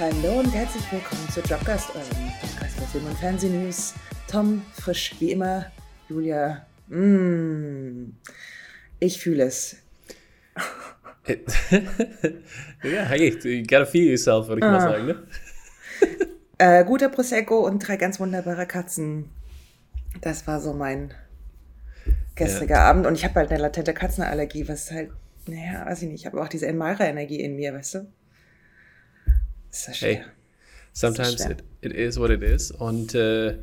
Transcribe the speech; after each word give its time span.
Hallo 0.00 0.38
und 0.38 0.50
herzlich 0.54 0.90
willkommen 0.90 1.28
zu 1.28 1.42
Dropcast, 1.42 1.94
eurem 1.94 2.32
Podcast 2.40 2.78
für 2.78 2.86
Film- 2.86 3.04
und 3.04 3.18
Fernsehnews. 3.18 3.92
Tom, 4.28 4.62
frisch 4.72 5.14
wie 5.18 5.32
immer. 5.32 5.66
Julia, 6.08 6.64
mm, 6.88 8.14
ich 8.98 9.20
fühle 9.20 9.42
es. 9.42 9.76
ja, 12.82 13.02
hey, 13.10 13.38
you 13.44 13.62
gotta 13.64 13.84
feel 13.84 14.08
yourself, 14.08 14.48
würde 14.48 14.60
ich 14.60 14.64
ah. 14.64 14.70
mal 14.70 14.80
sagen. 14.80 15.06
Ne? 15.06 15.22
äh, 16.56 16.82
guter 16.86 17.10
Prosecco 17.10 17.58
und 17.66 17.86
drei 17.86 17.98
ganz 17.98 18.18
wunderbare 18.18 18.66
Katzen. 18.66 19.28
Das 20.22 20.46
war 20.46 20.62
so 20.62 20.72
mein 20.72 21.12
gestriger 22.36 22.76
ja. 22.76 22.88
Abend. 22.88 23.06
Und 23.06 23.16
ich 23.16 23.24
habe 23.26 23.34
halt 23.34 23.50
eine 23.50 23.60
latente 23.60 23.92
Katzenallergie, 23.92 24.66
was 24.66 24.90
halt, 24.90 25.10
naja, 25.46 25.84
weiß 25.84 26.00
ich 26.00 26.08
nicht, 26.08 26.20
ich 26.20 26.26
habe 26.26 26.40
auch 26.40 26.48
diese 26.48 26.66
Elmira-Energie 26.68 27.40
in 27.42 27.56
mir, 27.56 27.74
weißt 27.74 27.96
du? 27.96 28.12
Hey, 29.72 30.22
sometimes 30.92 31.44
it, 31.44 31.62
it 31.80 31.92
is 31.92 32.18
what 32.18 32.30
it 32.30 32.42
is. 32.42 32.70
Und 32.70 33.14
äh, 33.14 33.58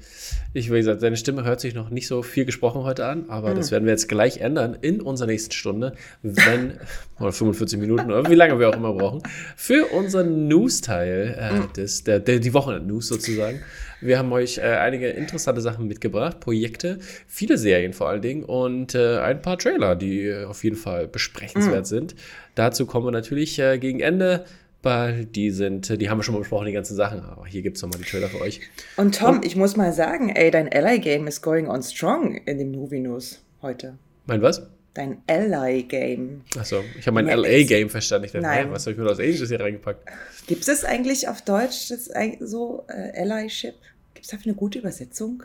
ich, 0.54 0.72
wie 0.72 0.78
gesagt, 0.78 1.02
seine 1.02 1.18
Stimme 1.18 1.44
hört 1.44 1.60
sich 1.60 1.76
noch 1.76 1.90
nicht 1.90 2.08
so 2.08 2.24
viel 2.24 2.46
gesprochen 2.46 2.84
heute 2.84 3.06
an, 3.06 3.30
aber 3.30 3.52
mhm. 3.52 3.56
das 3.56 3.72
werden 3.72 3.86
wir 3.86 3.92
jetzt 3.92 4.08
gleich 4.08 4.38
ändern 4.38 4.78
in 4.82 5.02
unserer 5.02 5.28
nächsten 5.28 5.52
Stunde, 5.52 5.94
wenn, 6.22 6.80
oder 7.20 7.32
45 7.32 7.80
Minuten, 7.80 8.12
oder 8.12 8.30
wie 8.30 8.36
lange 8.36 8.58
wir 8.60 8.70
auch 8.70 8.76
immer 8.76 8.94
brauchen, 8.94 9.22
für 9.56 9.88
unseren 9.88 10.48
News-Teil, 10.48 11.36
äh, 11.38 11.54
mhm. 11.54 11.74
des, 11.74 12.04
der, 12.04 12.20
der, 12.20 12.40
die 12.40 12.54
Wochenend-News 12.54 13.08
sozusagen. 13.08 13.62
Wir 14.00 14.20
haben 14.20 14.32
euch 14.32 14.60
äh, 14.60 14.62
einige 14.62 15.08
interessante 15.10 15.60
Sachen 15.60 15.88
mitgebracht, 15.88 16.40
Projekte, 16.40 17.00
viele 17.28 17.58
Serien 17.58 17.94
vor 17.94 18.08
allen 18.10 18.22
Dingen 18.22 18.44
und 18.44 18.96
äh, 18.96 19.18
ein 19.18 19.42
paar 19.42 19.58
Trailer, 19.58 19.96
die 19.96 20.34
auf 20.34 20.64
jeden 20.64 20.76
Fall 20.76 21.08
besprechenswert 21.08 21.82
mhm. 21.82 21.86
sind. 21.86 22.16
Dazu 22.56 22.86
kommen 22.86 23.08
wir 23.08 23.12
natürlich 23.12 23.60
äh, 23.60 23.80
gegen 23.80 24.00
Ende 24.00 24.46
weil 24.88 25.26
die 25.26 25.52
sind, 25.52 26.00
die 26.02 26.10
haben 26.10 26.18
wir 26.18 26.24
schon 26.24 26.34
mal 26.34 26.40
besprochen, 26.40 26.66
die 26.66 26.72
ganzen 26.72 26.96
Sachen. 26.96 27.20
Aber 27.20 27.46
hier 27.46 27.62
gibt 27.62 27.76
es 27.76 27.84
nochmal 27.84 28.00
die 28.00 28.10
Trailer 28.10 28.30
für 28.30 28.40
euch. 28.40 28.62
Und 28.96 29.16
Tom, 29.16 29.36
Und, 29.36 29.46
ich 29.46 29.58
muss 29.58 29.76
mal 29.76 29.92
sagen, 29.92 30.30
ey, 30.30 30.50
dein 30.50 30.72
Ally-Game 30.72 31.28
ist 31.28 31.42
going 31.42 31.68
on 31.68 31.84
strong 31.84 32.36
in 32.46 32.58
dem 32.58 32.72
Movie 32.72 33.02
News 33.02 33.42
heute. 33.62 33.98
Mein 34.28 34.42
was? 34.42 34.66
Dein 34.94 35.18
Ally-Game. 35.28 36.42
Achso, 36.58 36.86
ich 36.98 37.06
habe 37.06 37.16
mein 37.22 37.28
LA-Game 37.28 37.90
verstanden. 37.90 38.28
Ich 38.28 38.32
dachte, 38.32 38.46
Nein. 38.46 38.72
was 38.72 38.86
habe 38.86 38.94
ich 38.94 38.98
mir 38.98 39.10
aus 39.10 39.20
Angels 39.20 39.50
hier 39.50 39.60
reingepackt? 39.60 40.08
Gibt 40.48 40.66
es 40.66 40.86
eigentlich 40.86 41.28
auf 41.28 41.42
Deutsch 41.42 41.90
das 41.90 42.10
so 42.40 42.86
äh, 42.88 43.22
Ally-Ship? 43.22 43.76
Gibt 44.14 44.26
es 44.26 44.32
dafür 44.32 44.46
eine 44.46 44.56
gute 44.56 44.80
Übersetzung? 44.80 45.44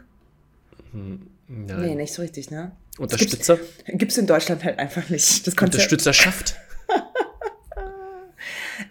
Hm, 0.92 1.26
nein. 1.48 1.80
Nee, 1.80 1.94
nicht 1.96 2.14
so 2.14 2.22
richtig, 2.22 2.52
ne? 2.52 2.70
Unterstützer? 2.96 3.58
Gibt 3.86 4.12
es 4.12 4.18
in 4.18 4.26
Deutschland 4.28 4.62
halt 4.62 4.78
einfach 4.78 5.08
nicht. 5.08 5.46
Das 5.46 5.54
Unterstützerschaft? 5.54 6.54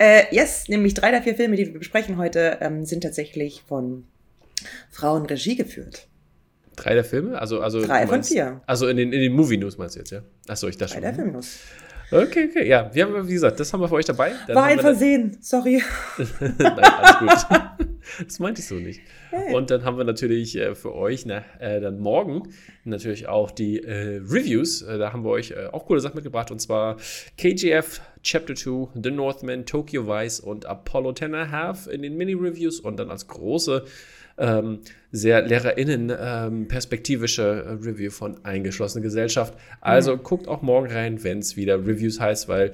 Äh, 0.01 0.33
yes, 0.33 0.67
nämlich 0.67 0.95
drei 0.95 1.11
der 1.11 1.21
vier 1.21 1.35
Filme, 1.35 1.55
die 1.55 1.67
wir 1.67 1.77
besprechen 1.77 2.17
heute, 2.17 2.57
ähm, 2.59 2.85
sind 2.85 3.03
tatsächlich 3.03 3.61
von 3.67 4.05
Frauen 4.89 5.27
Regie 5.27 5.55
geführt. 5.55 6.07
Drei 6.75 6.95
der 6.95 7.03
Filme? 7.03 7.39
Also, 7.39 7.61
also 7.61 7.85
drei 7.85 8.07
von 8.07 8.23
vier. 8.23 8.61
Also 8.65 8.87
in 8.87 8.97
den, 8.97 9.13
in 9.13 9.21
den 9.21 9.33
Movie-News 9.33 9.77
meinst 9.77 9.95
du 9.95 9.99
jetzt, 9.99 10.09
ja? 10.09 10.23
Achso, 10.47 10.67
ich 10.67 10.77
dachte 10.77 10.93
drei 10.93 11.01
schon. 11.01 11.03
Drei 11.03 11.11
der 11.11 11.23
Film-News. 11.23 11.59
Okay, 12.11 12.49
okay, 12.49 12.67
ja. 12.67 12.89
Wir 12.93 13.05
haben, 13.05 13.27
wie 13.27 13.33
gesagt, 13.33 13.59
das 13.59 13.71
haben 13.71 13.79
wir 13.79 13.87
für 13.87 13.93
euch 13.95 14.05
dabei. 14.05 14.31
Dann 14.47 14.55
War 14.55 14.63
ein 14.63 14.79
Versehen, 14.79 15.37
sorry. 15.39 15.83
Nein, 16.39 16.79
alles 16.79 17.19
gut. 17.19 17.59
das 18.25 18.39
meinte 18.39 18.59
ich 18.59 18.67
so 18.67 18.75
nicht. 18.75 19.01
Hey. 19.29 19.53
Und 19.53 19.69
dann 19.69 19.85
haben 19.85 19.97
wir 19.97 20.03
natürlich 20.03 20.57
äh, 20.57 20.73
für 20.73 20.95
euch 20.95 21.25
na, 21.25 21.45
äh, 21.59 21.79
dann 21.79 21.99
morgen 21.99 22.49
natürlich 22.83 23.27
auch 23.27 23.51
die 23.51 23.83
äh, 23.83 24.17
Reviews. 24.17 24.81
Äh, 24.81 24.97
da 24.97 25.13
haben 25.13 25.23
wir 25.23 25.29
euch 25.29 25.55
auch 25.71 25.85
coole 25.85 26.01
Sachen 26.01 26.15
mitgebracht. 26.15 26.51
Und 26.51 26.59
zwar 26.59 26.97
KGF 27.37 28.01
Chapter 28.23 28.55
2, 28.55 28.89
The 29.01 29.11
Northman, 29.11 29.65
Tokyo 29.65 30.07
Vice 30.07 30.39
und 30.39 30.65
Apollo 30.65 31.13
10 31.13 31.51
Half 31.51 31.87
in 31.87 32.01
den 32.01 32.17
Mini-Reviews. 32.17 32.79
Und 32.79 32.97
dann 32.97 33.09
als 33.09 33.27
große 33.27 33.85
ähm, 34.37 34.79
sehr 35.11 35.41
LehrerInnen 35.41 36.11
ähm, 36.17 36.67
äh, 36.69 36.75
Review 36.75 38.11
von 38.11 38.43
Eingeschlossene 38.43 39.01
Gesellschaft. 39.01 39.53
Also 39.81 40.15
mhm. 40.15 40.23
guckt 40.23 40.47
auch 40.47 40.61
morgen 40.61 40.91
rein, 40.91 41.23
wenn 41.23 41.39
es 41.39 41.55
wieder 41.55 41.79
Reviews 41.85 42.19
heißt, 42.19 42.47
weil 42.47 42.71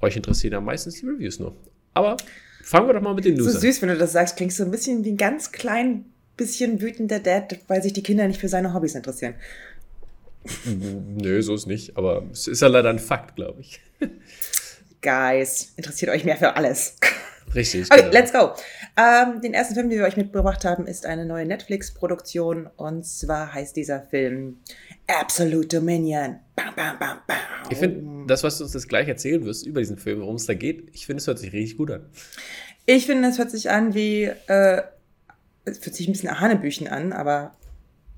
euch 0.00 0.16
interessieren 0.16 0.52
ja 0.52 0.60
meistens 0.60 1.00
die 1.00 1.06
Reviews 1.06 1.38
nur. 1.38 1.56
Aber 1.94 2.16
fangen 2.62 2.88
wir 2.88 2.94
doch 2.94 3.00
mal 3.00 3.14
mit 3.14 3.24
den 3.24 3.34
News 3.34 3.52
So 3.52 3.58
süß, 3.58 3.82
wenn 3.82 3.88
du 3.88 3.96
das 3.96 4.12
sagst, 4.12 4.36
klingst 4.36 4.58
du 4.58 4.64
ein 4.64 4.70
bisschen 4.70 5.04
wie 5.04 5.12
ein 5.12 5.16
ganz 5.16 5.52
klein 5.52 6.04
bisschen 6.36 6.80
wütender 6.82 7.18
Dad, 7.18 7.58
weil 7.66 7.82
sich 7.82 7.94
die 7.94 8.02
Kinder 8.02 8.26
nicht 8.28 8.40
für 8.40 8.48
seine 8.48 8.74
Hobbys 8.74 8.94
interessieren. 8.94 9.34
Nö, 11.20 11.42
so 11.42 11.54
ist 11.54 11.66
nicht, 11.66 11.96
aber 11.96 12.24
es 12.30 12.46
ist 12.46 12.62
ja 12.62 12.68
leider 12.68 12.90
ein 12.90 12.98
Fakt, 12.98 13.36
glaube 13.36 13.60
ich. 13.60 13.80
Guys, 15.02 15.72
interessiert 15.76 16.10
euch 16.10 16.24
mehr 16.24 16.36
für 16.36 16.56
alles. 16.56 16.96
Richtig. 17.54 17.90
Okay, 17.90 18.02
genau. 18.02 18.12
let's 18.12 18.32
go. 18.32 18.52
Ähm, 18.96 19.40
den 19.40 19.54
ersten 19.54 19.74
Film, 19.74 19.88
den 19.88 19.98
wir 19.98 20.06
euch 20.06 20.16
mitgebracht 20.16 20.64
haben, 20.64 20.86
ist 20.86 21.06
eine 21.06 21.24
neue 21.24 21.46
Netflix-Produktion. 21.46 22.68
Und 22.76 23.06
zwar 23.06 23.52
heißt 23.54 23.76
dieser 23.76 24.02
Film 24.02 24.58
Absolute 25.06 25.78
Dominion. 25.78 26.40
Bam, 26.54 26.74
bam, 26.74 26.98
bam, 26.98 27.18
bam. 27.26 27.36
Ich 27.70 27.78
finde, 27.78 28.26
das, 28.26 28.42
was 28.42 28.58
du 28.58 28.64
uns 28.64 28.74
jetzt 28.74 28.88
gleich 28.88 29.08
erzählen 29.08 29.44
wirst 29.44 29.66
über 29.66 29.80
diesen 29.80 29.98
Film, 29.98 30.20
worum 30.20 30.36
es 30.36 30.46
da 30.46 30.54
geht, 30.54 30.90
ich 30.92 31.06
finde, 31.06 31.20
es 31.20 31.26
hört 31.26 31.38
sich 31.38 31.52
richtig 31.52 31.78
gut 31.78 31.90
an. 31.90 32.06
Ich 32.84 33.06
finde, 33.06 33.28
es 33.28 33.38
hört 33.38 33.50
sich 33.50 33.70
an 33.70 33.94
wie, 33.94 34.24
äh, 34.24 34.82
es 35.64 35.84
hört 35.84 35.94
sich 35.94 36.08
ein 36.08 36.12
bisschen 36.12 36.40
Hanebüchen 36.40 36.88
an, 36.88 37.12
aber 37.12 37.52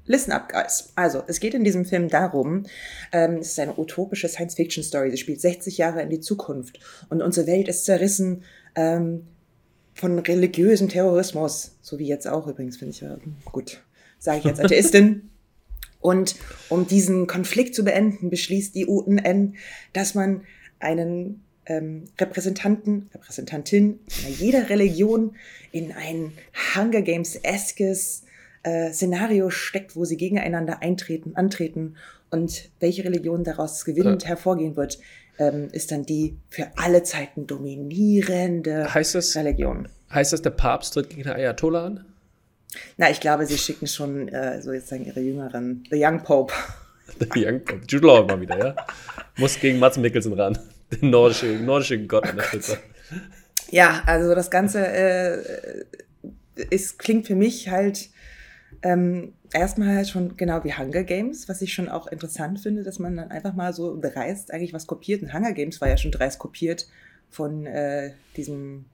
Listen 0.09 0.33
up, 0.33 0.49
guys. 0.49 0.91
Also, 0.97 1.23
es 1.27 1.39
geht 1.39 1.53
in 1.53 1.65
diesem 1.65 1.85
Film 1.85 2.09
darum, 2.09 2.65
ähm, 3.13 3.37
es 3.37 3.49
ist 3.49 3.61
eine 3.61 3.79
utopische 3.79 4.27
Science-Fiction-Story. 4.27 5.11
Sie 5.11 5.19
spielt 5.19 5.41
60 5.41 5.77
Jahre 5.77 6.01
in 6.01 6.09
die 6.09 6.21
Zukunft 6.21 6.81
und 7.11 7.23
unsere 7.23 7.47
Welt 7.47 7.69
ist 7.69 7.85
zerrissen 7.85 8.43
ähm, 8.75 9.27
von 9.95 10.19
religiösem 10.19 10.89
Terrorismus, 10.89 11.77
so 11.83 11.99
wie 11.99 12.07
jetzt 12.07 12.27
auch 12.27 12.47
übrigens, 12.47 12.79
finde 12.79 12.95
ich 12.95 13.01
ja 13.03 13.19
gut, 13.53 13.83
sage 14.19 14.39
ich 14.39 14.45
jetzt 14.45 14.61
Atheistin. 14.61 15.31
Und 16.01 16.37
um 16.69 16.87
diesen 16.87 17.27
Konflikt 17.27 17.75
zu 17.75 17.85
beenden, 17.85 18.31
beschließt 18.31 18.73
die 18.77 18.87
UNN, 18.87 19.57
dass 19.93 20.15
man 20.15 20.43
einen 20.79 21.43
ähm, 21.67 22.05
Repräsentanten, 22.21 23.11
Repräsentantin 23.13 23.99
jeder 24.39 24.71
Religion 24.71 25.35
in 25.73 25.91
ein 25.91 26.33
Hunger 26.77 27.03
Games-eskes 27.03 28.23
äh, 28.63 28.93
Szenario 28.93 29.51
steckt, 29.51 29.97
wo 29.97 30.05
sie 30.05 30.17
gegeneinander 30.17 30.83
eintreten, 30.83 31.37
antreten 31.37 31.97
und 32.31 32.71
welche 32.81 33.05
Religion 33.05 33.45
daraus 33.45 33.85
gewinnend 33.85 34.23
ja. 34.23 34.31
hervorgehen 34.31 34.77
wird, 34.77 34.99
ähm, 35.39 35.69
ist 35.73 35.93
dann 35.93 36.05
die 36.05 36.37
für 36.51 36.69
alle 36.77 37.03
Zeiten 37.03 37.47
dominierende 37.47 38.93
heißt 38.93 39.15
das, 39.15 39.37
Religion. 39.37 39.89
Heißt 40.13 40.33
das, 40.33 40.43
der 40.43 40.51
Papst 40.51 40.95
tritt 40.95 41.11
gegen 41.11 41.23
den 41.23 41.33
Ayatollah 41.33 41.87
an? 41.87 42.05
Na, 42.97 43.11
ich 43.11 43.21
glaube, 43.21 43.47
sie 43.47 43.57
schicken 43.57 43.87
schon 43.87 44.29
äh, 44.29 44.61
so 44.61 44.73
jetzt 44.73 44.89
sagen 44.89 45.05
ihre 45.05 45.21
Jüngeren, 45.21 45.85
The 45.91 46.05
Young 46.05 46.23
Pope. 46.23 46.53
The 47.19 47.47
Young 47.47 47.65
Pope. 47.65 47.81
Jude 47.89 48.07
Law 48.07 48.27
mal 48.27 48.41
wieder, 48.41 48.59
ja? 48.59 48.77
Muss 49.37 49.59
gegen 49.59 49.79
Mats 49.79 49.97
Mikkelsen 49.97 50.35
ran. 50.35 50.59
Den 50.91 51.11
nordischen, 51.11 51.65
nordischen 51.65 52.09
Gott 52.09 52.27
an 52.27 52.37
der 52.37 52.45
Spitze. 52.45 52.79
Ja, 53.71 54.03
also 54.07 54.35
das 54.35 54.51
Ganze 54.51 54.87
äh, 54.87 55.85
ist, 56.71 56.99
klingt 56.99 57.27
für 57.27 57.35
mich 57.35 57.69
halt 57.69 58.11
ähm, 58.83 59.35
erstmal 59.53 59.97
halt 59.97 60.09
schon 60.09 60.37
genau 60.37 60.63
wie 60.65 60.73
Hunger 60.73 61.03
Games, 61.05 61.49
was 61.49 61.63
ich 61.63 61.73
schon 61.73 61.89
auch 61.89 62.07
interessant 62.07 62.61
finde, 62.61 62.83
dass 62.83 62.99
man 62.99 63.17
dann 63.17 63.31
einfach 63.31 63.55
mal 63.55 63.73
so 63.73 63.99
dreist 64.01 64.53
eigentlich 64.53 64.73
was 64.73 64.87
kopiert. 64.87 65.23
Und 65.23 65.33
Hunger 65.33 65.53
Games 65.53 65.81
war 65.81 65.89
ja 65.89 65.97
schon 65.97 66.13
dreist 66.13 66.39
kopiert 66.39 66.87
von 67.29 67.67
äh, 67.67 68.13
diesem 68.37 68.87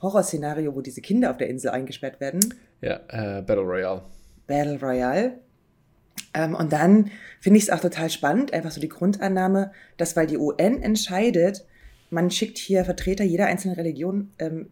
Horrorszenario, 0.00 0.74
wo 0.74 0.80
diese 0.80 1.00
Kinder 1.00 1.30
auf 1.30 1.36
der 1.36 1.48
Insel 1.48 1.70
eingesperrt 1.70 2.20
werden. 2.20 2.40
Ja, 2.80 3.00
äh, 3.08 3.42
Battle 3.42 3.62
Royale. 3.62 4.02
Battle 4.46 4.80
Royale. 4.80 5.38
Ähm, 6.34 6.54
und 6.54 6.72
dann 6.72 7.10
finde 7.40 7.58
ich 7.58 7.64
es 7.64 7.70
auch 7.70 7.80
total 7.80 8.10
spannend, 8.10 8.52
einfach 8.52 8.70
so 8.70 8.80
die 8.80 8.88
Grundannahme, 8.88 9.72
dass 9.96 10.16
weil 10.16 10.26
die 10.26 10.38
UN 10.38 10.82
entscheidet, 10.82 11.64
man 12.10 12.30
schickt 12.30 12.58
hier 12.58 12.84
Vertreter 12.84 13.24
jeder 13.24 13.46
einzelnen 13.46 13.76
Religion 13.76 14.30
ähm, 14.38 14.68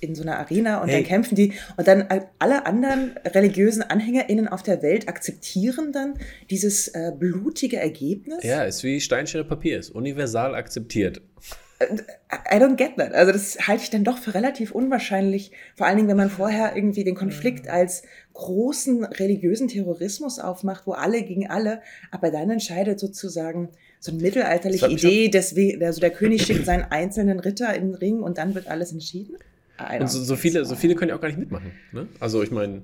in 0.00 0.14
so 0.14 0.22
einer 0.22 0.38
Arena 0.38 0.82
und 0.82 0.88
hey. 0.88 0.96
dann 0.96 1.04
kämpfen 1.04 1.34
die 1.34 1.52
und 1.76 1.86
dann 1.86 2.06
alle 2.38 2.66
anderen 2.66 3.12
religiösen 3.24 3.82
AnhängerInnen 3.82 4.48
auf 4.48 4.62
der 4.62 4.82
Welt 4.82 5.08
akzeptieren 5.08 5.92
dann 5.92 6.14
dieses 6.50 6.88
äh, 6.88 7.12
blutige 7.16 7.78
Ergebnis. 7.78 8.42
Ja, 8.42 8.64
ist 8.64 8.82
wie 8.82 9.00
Steinschere 9.00 9.44
Papier, 9.44 9.78
ist 9.78 9.90
universal 9.90 10.54
akzeptiert. 10.54 11.22
Äh, 11.78 11.96
I 12.52 12.58
don't 12.58 12.76
get 12.76 12.96
that. 12.96 13.12
Also 13.12 13.32
das 13.32 13.66
halte 13.66 13.82
ich 13.82 13.90
dann 13.90 14.04
doch 14.04 14.18
für 14.18 14.34
relativ 14.34 14.72
unwahrscheinlich, 14.72 15.52
vor 15.76 15.86
allen 15.86 15.96
Dingen, 15.96 16.08
wenn 16.08 16.16
man 16.16 16.30
vorher 16.30 16.76
irgendwie 16.76 17.04
den 17.04 17.14
Konflikt 17.14 17.64
mhm. 17.64 17.70
als 17.70 18.02
großen 18.34 19.04
religiösen 19.04 19.68
Terrorismus 19.68 20.38
aufmacht, 20.38 20.86
wo 20.86 20.92
alle 20.92 21.22
gegen 21.22 21.48
alle, 21.48 21.82
aber 22.10 22.30
dann 22.30 22.50
entscheidet 22.50 23.00
sozusagen 23.00 23.70
so 23.98 24.12
eine 24.12 24.22
mittelalterliche 24.22 24.88
Idee, 24.88 25.28
dass 25.28 25.54
also 25.82 26.00
der 26.00 26.10
König 26.10 26.42
schickt 26.46 26.64
seinen 26.64 26.84
einzelnen 26.84 27.38
Ritter 27.38 27.74
in 27.74 27.88
den 27.88 27.94
Ring 27.94 28.20
und 28.20 28.38
dann 28.38 28.54
wird 28.54 28.68
alles 28.68 28.92
entschieden. 28.92 29.36
Und 30.00 30.08
so, 30.08 30.22
so, 30.22 30.36
viele, 30.36 30.64
so 30.64 30.74
viele 30.74 30.94
können 30.94 31.10
ja 31.10 31.16
auch 31.16 31.20
gar 31.20 31.28
nicht 31.28 31.38
mitmachen. 31.38 31.72
Ne? 31.92 32.08
Also 32.18 32.42
ich 32.42 32.50
meine, 32.50 32.82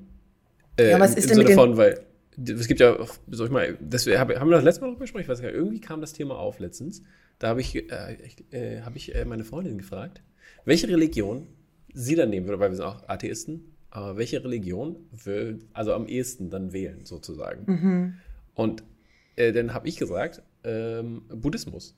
äh, 0.78 0.90
ja, 0.90 1.00
was 1.00 1.14
im, 1.14 1.22
im 1.22 1.28
Sinne 1.28 1.50
von, 1.54 1.76
weil 1.76 2.00
es 2.38 2.69
gibt 2.69 2.81
ja, 2.81 2.96
soll 3.31 3.46
ich 3.46 3.52
mal, 3.52 3.78
das, 3.81 4.06
haben 4.06 4.28
wir 4.28 4.56
das 4.56 4.64
letzte 4.64 4.82
Mal 4.82 4.90
noch 4.90 4.98
besprochen? 4.98 5.22
Ich 5.22 5.28
weiß 5.28 5.40
gar 5.40 5.48
nicht, 5.48 5.56
irgendwie 5.56 5.81
kam 5.81 6.00
das 6.00 6.12
Thema 6.12 6.37
auf 6.37 6.58
letztens. 6.58 7.02
Da 7.38 7.48
habe 7.48 7.60
ich, 7.60 7.75
äh, 7.75 8.16
äh, 8.50 8.82
hab 8.82 8.96
ich 8.96 9.14
äh, 9.14 9.25
meine 9.25 9.44
Freundin 9.44 9.78
gefragt, 9.78 10.22
welche 10.64 10.88
Religion 10.88 11.46
sie 11.93 12.14
dann 12.14 12.31
nehmen 12.31 12.46
würde, 12.46 12.60
weil 12.60 12.70
wir 12.70 12.76
sind 12.76 12.84
auch 12.84 13.08
Atheisten, 13.08 13.72
aber 13.90 14.19
welche 14.19 14.42
Religion 14.44 14.96
will 15.12 15.60
also 15.72 15.94
am 15.94 16.06
ehesten 16.06 16.50
dann 16.50 16.72
wählen, 16.72 17.04
sozusagen. 17.04 17.64
Mhm. 17.66 18.14
Und 18.54 18.84
äh, 19.37 19.52
dann 19.52 19.72
habe 19.72 19.88
ich 19.88 19.96
gesagt, 19.96 20.42
ähm, 20.64 21.22
Buddhismus. 21.28 21.96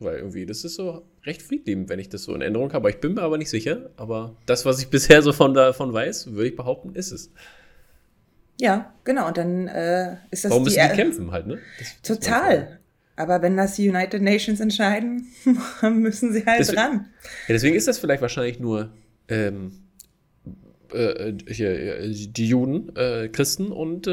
Weil 0.00 0.16
irgendwie, 0.16 0.46
das 0.46 0.64
ist 0.64 0.76
so 0.76 1.02
recht 1.24 1.42
friedliebend, 1.42 1.88
wenn 1.88 1.98
ich 1.98 2.08
das 2.08 2.22
so 2.22 2.34
in 2.34 2.40
Erinnerung 2.40 2.72
habe. 2.72 2.90
Ich 2.90 3.00
bin 3.00 3.14
mir 3.14 3.22
aber 3.22 3.38
nicht 3.38 3.50
sicher. 3.50 3.90
Aber 3.96 4.36
das, 4.46 4.64
was 4.64 4.80
ich 4.80 4.88
bisher 4.90 5.22
so 5.22 5.32
von 5.32 5.54
davon 5.54 5.92
weiß, 5.92 6.32
würde 6.32 6.48
ich 6.48 6.56
behaupten, 6.56 6.94
ist 6.94 7.10
es. 7.10 7.30
Ja, 8.60 8.92
genau. 9.04 9.28
Und 9.28 9.36
dann 9.36 9.68
äh, 9.68 10.16
ist 10.30 10.44
das. 10.44 10.50
Warum 10.50 10.64
müssen 10.64 10.80
die, 10.80 10.88
die 10.88 10.94
kämpfen 10.94 11.30
halt, 11.30 11.46
ne? 11.46 11.58
Das, 11.78 12.02
total. 12.02 12.78
Aber 13.16 13.42
wenn 13.42 13.56
das 13.56 13.74
die 13.74 13.88
United 13.88 14.22
Nations 14.22 14.60
entscheiden, 14.60 15.26
müssen 15.82 16.32
sie 16.32 16.46
halt 16.46 16.60
deswegen, 16.60 16.76
dran. 16.76 17.06
Ja, 17.48 17.54
deswegen 17.54 17.74
ist 17.74 17.88
das 17.88 17.98
vielleicht 17.98 18.22
wahrscheinlich 18.22 18.60
nur 18.60 18.90
ähm, 19.28 19.72
äh, 20.92 21.32
hier, 21.48 22.08
die 22.08 22.48
Juden, 22.48 22.94
äh, 22.96 23.28
Christen 23.28 23.72
und 23.72 24.06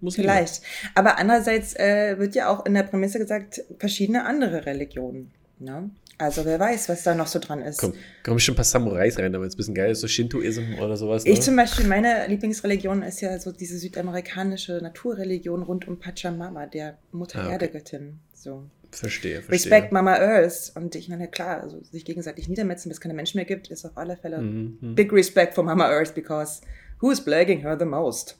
Muslime. 0.00 0.28
Vielleicht. 0.28 0.62
Aber 0.94 1.18
andererseits 1.18 1.74
äh, 1.76 2.18
wird 2.18 2.34
ja 2.34 2.48
auch 2.48 2.66
in 2.66 2.74
der 2.74 2.82
Prämisse 2.82 3.18
gesagt, 3.18 3.62
verschiedene 3.78 4.24
andere 4.24 4.66
Religionen. 4.66 5.30
Ne? 5.58 5.90
Also 6.20 6.44
wer 6.44 6.60
weiß, 6.60 6.90
was 6.90 7.02
da 7.02 7.14
noch 7.14 7.26
so 7.26 7.38
dran 7.38 7.62
ist. 7.62 7.78
Komm, 7.78 7.94
komm 8.22 8.38
schon 8.38 8.52
ein 8.52 8.56
paar 8.56 8.64
Samurais 8.64 9.18
rein, 9.18 9.32
damit 9.32 9.48
es 9.48 9.54
ein 9.54 9.56
bisschen 9.56 9.74
geil 9.74 9.92
ist, 9.92 10.00
so 10.00 10.08
Shintoism 10.08 10.74
oder 10.78 10.96
sowas. 10.96 11.24
Ne? 11.24 11.30
Ich 11.30 11.40
zum 11.40 11.56
Beispiel, 11.56 11.86
meine 11.86 12.26
Lieblingsreligion 12.26 13.02
ist 13.02 13.22
ja 13.22 13.38
so 13.38 13.52
diese 13.52 13.78
südamerikanische 13.78 14.80
Naturreligion 14.82 15.62
rund 15.62 15.88
um 15.88 15.98
Pachamama, 15.98 16.66
der 16.66 16.98
Mutter 17.12 17.40
ah, 17.40 17.54
okay. 17.54 17.70
Erde 17.70 18.14
So. 18.34 18.64
Verstehe, 18.90 19.40
verstehe. 19.40 19.52
Respect 19.52 19.92
Mama 19.92 20.16
Earth. 20.16 20.72
Und 20.74 20.94
ich 20.94 21.08
meine, 21.08 21.28
klar, 21.28 21.62
also 21.62 21.80
sich 21.90 22.04
gegenseitig 22.04 22.48
niedermetzen, 22.48 22.88
bis 22.90 22.98
es 22.98 23.00
keine 23.00 23.14
Menschen 23.14 23.38
mehr 23.38 23.46
gibt, 23.46 23.68
ist 23.68 23.86
auf 23.86 23.96
alle 23.96 24.16
Fälle 24.16 24.42
mhm, 24.42 24.78
mhm. 24.80 24.94
big 24.94 25.12
respect 25.12 25.54
for 25.54 25.64
Mama 25.64 25.88
Earth, 25.88 26.14
because 26.14 26.60
who 27.00 27.10
is 27.10 27.20
plaguing 27.24 27.60
her 27.62 27.78
the 27.78 27.86
most? 27.86 28.36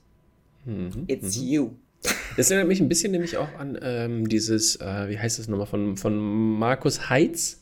Mhm, 0.64 1.04
It's 1.06 1.38
mhm. 1.38 1.44
you. 1.44 1.70
Das 2.36 2.50
erinnert 2.50 2.68
mich 2.68 2.80
ein 2.80 2.88
bisschen 2.88 3.12
nämlich 3.12 3.36
auch 3.36 3.52
an 3.58 3.78
ähm, 3.82 4.28
dieses, 4.28 4.76
äh, 4.76 5.08
wie 5.08 5.18
heißt 5.18 5.38
das 5.38 5.48
nochmal, 5.48 5.66
von, 5.66 5.96
von 5.96 6.58
Markus 6.58 7.10
Heitz. 7.10 7.59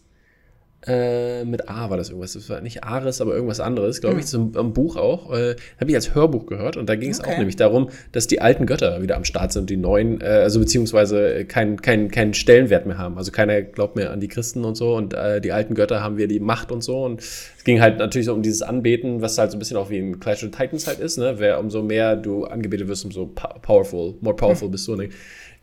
Äh, 0.86 1.44
mit 1.44 1.68
A 1.68 1.90
war 1.90 1.96
das 1.96 2.10
irgendwas. 2.10 2.34
Das 2.34 2.48
war 2.48 2.60
nicht 2.60 2.84
Ares, 2.84 3.20
aber 3.20 3.34
irgendwas 3.34 3.58
anderes, 3.58 4.00
glaube 4.00 4.18
ich. 4.20 4.26
Das 4.26 4.34
ist 4.34 4.56
ein, 4.56 4.72
Buch 4.72 4.96
auch. 4.96 5.32
Äh, 5.32 5.56
Habe 5.80 5.90
ich 5.90 5.94
als 5.96 6.14
Hörbuch 6.14 6.46
gehört. 6.46 6.76
Und 6.76 6.88
da 6.88 6.94
ging 6.94 7.10
es 7.10 7.18
okay. 7.18 7.32
auch 7.32 7.38
nämlich 7.38 7.56
darum, 7.56 7.90
dass 8.12 8.28
die 8.28 8.40
alten 8.40 8.64
Götter 8.64 9.02
wieder 9.02 9.16
am 9.16 9.24
Start 9.24 9.52
sind 9.52 9.70
die 9.70 9.76
neuen, 9.76 10.20
äh, 10.20 10.24
also 10.24 10.60
beziehungsweise 10.60 11.44
keinen 11.46 11.82
kein, 11.82 12.12
kein 12.12 12.32
Stellenwert 12.32 12.86
mehr 12.86 12.96
haben. 12.96 13.18
Also 13.18 13.32
keiner 13.32 13.60
glaubt 13.62 13.96
mehr 13.96 14.12
an 14.12 14.20
die 14.20 14.28
Christen 14.28 14.64
und 14.64 14.76
so. 14.76 14.94
Und 14.94 15.14
äh, 15.14 15.40
die 15.40 15.50
alten 15.50 15.74
Götter 15.74 16.00
haben 16.00 16.16
wir 16.16 16.28
die 16.28 16.38
Macht 16.38 16.70
und 16.70 16.84
so. 16.84 17.04
Und 17.04 17.20
es 17.20 17.64
ging 17.64 17.80
halt 17.80 17.98
natürlich 17.98 18.26
so 18.26 18.34
um 18.34 18.42
dieses 18.42 18.62
Anbeten, 18.62 19.20
was 19.20 19.36
halt 19.36 19.50
so 19.50 19.56
ein 19.56 19.58
bisschen 19.58 19.78
auch 19.78 19.90
wie 19.90 19.98
in 19.98 20.20
Clash 20.20 20.44
of 20.44 20.52
Titans 20.52 20.86
halt 20.86 21.00
ist. 21.00 21.18
Ne? 21.18 21.34
Wer 21.38 21.58
umso 21.58 21.82
mehr 21.82 22.14
du 22.14 22.44
angebetet 22.44 22.86
wirst, 22.86 23.04
umso 23.04 23.26
powerful, 23.26 24.14
more 24.20 24.36
powerful 24.36 24.66
hm. 24.66 24.72
bist 24.72 24.86
du. 24.86 24.94
Ne? 24.94 25.08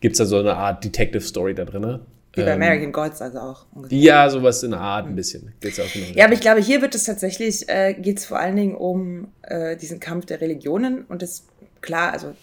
Gibt 0.00 0.12
es 0.12 0.18
da 0.18 0.26
so 0.26 0.38
eine 0.38 0.56
Art 0.56 0.84
Detective 0.84 1.22
Story 1.22 1.54
da 1.54 1.64
drin. 1.64 1.80
Ne? 1.80 2.00
Wie 2.36 2.42
bei 2.42 2.50
ähm, 2.50 2.62
American 2.62 2.92
Gods 2.92 3.22
also 3.22 3.38
auch. 3.38 3.66
Ungefähr. 3.74 3.98
Ja, 3.98 4.30
sowas 4.30 4.62
in 4.62 4.72
der 4.72 4.80
Art 4.80 5.06
ein 5.06 5.16
bisschen. 5.16 5.52
Geht's 5.60 5.80
auch 5.80 5.86
ja, 6.14 6.26
aber 6.26 6.34
ich 6.34 6.40
glaube, 6.40 6.60
hier 6.60 6.82
wird 6.82 6.94
es 6.94 7.04
tatsächlich, 7.04 7.68
äh, 7.68 7.94
geht 7.94 8.18
es 8.18 8.26
vor 8.26 8.38
allen 8.38 8.56
Dingen 8.56 8.74
um 8.74 9.28
äh, 9.42 9.76
diesen 9.76 10.00
Kampf 10.00 10.26
der 10.26 10.40
Religionen 10.40 11.04
und 11.06 11.22
das, 11.22 11.46
klar, 11.80 12.12
also 12.12 12.34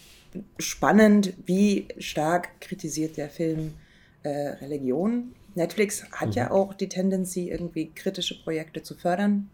spannend, 0.57 1.34
wie 1.45 1.88
stark 2.00 2.60
kritisiert 2.60 3.18
der 3.18 3.30
Film 3.30 3.75
äh, 4.24 4.30
Religion. 4.30 5.36
Netflix 5.54 6.04
hat 6.12 6.30
mhm. 6.30 6.34
ja 6.34 6.51
auch 6.51 6.74
die 6.74 6.90
Tendenz, 6.90 7.36
irgendwie 7.36 7.92
kritische 7.94 8.42
Projekte 8.42 8.81
zu 8.81 8.95
fördern. 8.95 9.48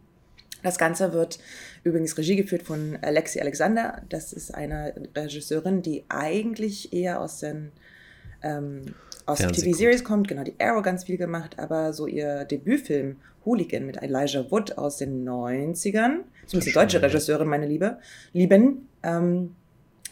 Das 0.64 0.78
Ganze 0.78 1.12
wird 1.12 1.40
übrigens 1.84 2.18
Regie 2.18 2.38
geführt 2.38 2.64
von 2.64 2.98
Alexi 3.02 3.42
Alexander. 3.42 4.02
Das 4.08 4.32
ist 4.32 4.54
eine 4.56 4.94
Regisseurin, 5.16 5.82
die 5.82 6.04
eigentlich 6.08 6.94
eher 6.94 7.20
aus 7.20 7.40
den 7.40 7.72
ähm, 8.42 8.94
aus 9.30 9.40
TV-Series 9.40 10.04
kommt, 10.04 10.28
genau, 10.28 10.44
die 10.44 10.56
Arrow 10.60 10.84
ganz 10.84 11.06
viel 11.06 11.18
gemacht, 11.18 11.58
aber 11.60 11.94
so 11.94 12.08
ihr 12.08 12.46
Debütfilm 12.46 13.18
Hooligan 13.46 13.86
mit 13.86 14.02
Elijah 14.02 14.50
Wood 14.50 14.78
aus 14.78 14.98
den 14.98 15.28
90ern, 15.28 16.22
zumindest 16.46 16.68
die 16.68 16.74
deutsche 16.74 17.02
Regisseurin, 17.02 17.48
meine 17.48 17.68
Liebe, 17.68 18.00
lieben, 18.34 18.90
ähm, 19.04 19.56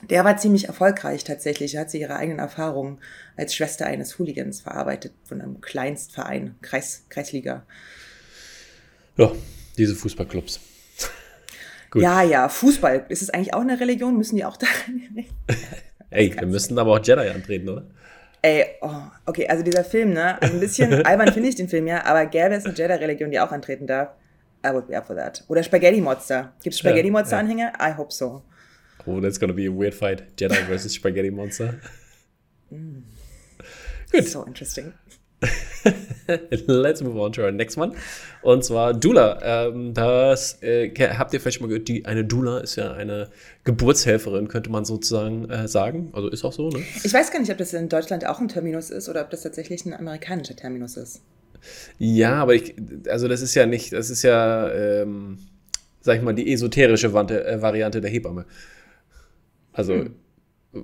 der 0.10 0.24
war 0.24 0.38
ziemlich 0.38 0.68
erfolgreich 0.68 1.24
tatsächlich. 1.24 1.74
Da 1.74 1.80
hat 1.80 1.90
sie 1.90 2.00
ihre 2.00 2.16
eigenen 2.16 2.40
Erfahrungen 2.40 3.00
als 3.36 3.56
Schwester 3.56 3.88
eines 3.88 4.20
Hooligans 4.20 4.62
verarbeitet 4.62 5.14
von 5.24 5.42
einem 5.42 5.60
Kleinstverein, 5.60 6.56
Kreis, 6.62 7.06
Kreisliga. 7.10 7.66
Ja, 9.18 9.32
diese 9.78 9.96
Fußballclubs. 9.96 10.60
ja, 11.96 12.22
ja, 12.22 12.48
Fußball. 12.48 13.08
Ist 13.10 13.24
es 13.24 13.32
eigentlich 13.32 13.56
auch 13.56 13.62
eine 13.62 13.80
Religion? 13.80 14.18
Müssen 14.18 14.36
die 14.36 14.46
auch 14.46 14.58
darin? 14.58 15.26
Ey, 16.12 16.36
wir 16.40 16.48
müssen 16.48 16.78
aber 16.78 16.94
auch 16.94 17.04
Jedi 17.04 17.30
antreten, 17.30 17.70
oder? 17.70 17.88
Ey, 18.42 18.66
oh, 18.82 19.02
okay, 19.26 19.48
also 19.48 19.64
dieser 19.64 19.84
Film, 19.84 20.14
ne? 20.14 20.42
Also 20.42 20.54
ein 20.54 20.60
bisschen 20.60 20.94
albern 21.06 21.34
finde 21.34 21.50
ich 21.50 21.56
den 21.56 21.68
Film 21.68 21.88
ja, 21.88 22.06
aber 22.06 22.26
gäbe 22.26 22.56
es 22.56 22.66
eine 22.66 22.76
Jedi-Religion, 22.76 23.32
die 23.32 23.40
auch 23.40 23.52
antreten 23.52 23.88
darf, 23.88 24.10
I 24.66 24.70
would 24.72 24.88
be 24.88 24.98
up 24.98 25.08
for 25.08 25.16
that. 25.16 25.44
Oder 25.48 25.64
Spaghetti-Monster. 25.64 26.54
Gibt 26.64 26.74
es 26.74 26.80
Spaghetti-Monster-Anhänger? 26.80 27.74
I 27.80 27.96
hope 27.98 28.12
so. 28.12 28.44
Oh, 29.06 29.20
that's 29.22 29.40
gonna 29.40 29.54
be 29.54 29.68
a 29.68 29.72
weird 29.72 29.94
fight. 29.94 30.24
Jedi 30.38 30.56
versus 30.66 30.94
Spaghetti-Monster. 30.96 31.76
Mm. 32.72 33.04
Good. 34.12 34.28
So 34.28 34.44
interesting. 34.44 34.94
Let's 36.68 37.02
move 37.02 37.18
on 37.20 37.32
to 37.34 37.44
our 37.44 37.52
next 37.52 37.78
one. 37.78 37.94
Und 38.42 38.64
zwar 38.64 38.94
Dula. 38.94 39.40
Ähm, 39.44 39.94
das 39.94 40.62
äh, 40.64 40.90
habt 41.18 41.34
ihr 41.34 41.40
vielleicht 41.40 41.62
mal 41.62 41.68
gehört. 41.68 41.88
Die, 41.88 42.06
eine 42.06 42.26
Dula 42.26 42.60
ist 42.60 42.76
ja 42.76 42.94
eine 42.94 43.30
Geburtshelferin, 43.64 44.48
könnte 44.48 44.70
man 44.70 44.86
sozusagen 44.86 45.50
äh, 45.50 45.68
sagen. 45.68 46.10
Also 46.14 46.30
ist 46.30 46.44
auch 46.44 46.54
so, 46.54 46.70
ne? 46.70 46.84
Ich 47.04 47.14
weiß 47.14 47.32
gar 47.32 47.40
nicht, 47.40 47.52
ob 47.52 47.58
das 47.58 47.74
in 47.74 47.90
Deutschland 47.90 48.26
auch 48.26 48.40
ein 48.40 48.48
Terminus 48.48 48.90
ist 48.90 49.10
oder 49.10 49.22
ob 49.22 49.30
das 49.30 49.44
tatsächlich 49.44 49.86
ein 49.86 49.94
amerikanischer 49.94 50.56
Terminus 50.56 50.98
ist. 50.98 51.22
Ja, 51.98 52.36
aber 52.36 52.56
ich, 52.56 52.76
also 53.08 53.28
das 53.28 53.42
ist 53.42 53.56
ja 53.56 53.66
nicht, 53.66 53.94
das 53.94 54.10
ist 54.10 54.24
ja, 54.24 54.72
ähm, 54.72 55.40
sag 56.02 56.18
ich 56.18 56.24
mal, 56.24 56.34
die 56.34 56.52
esoterische 56.52 57.14
Variante 57.14 58.02
der 58.02 58.10
Hebamme. 58.10 58.46
Also. 59.72 59.94
Hm 59.94 60.16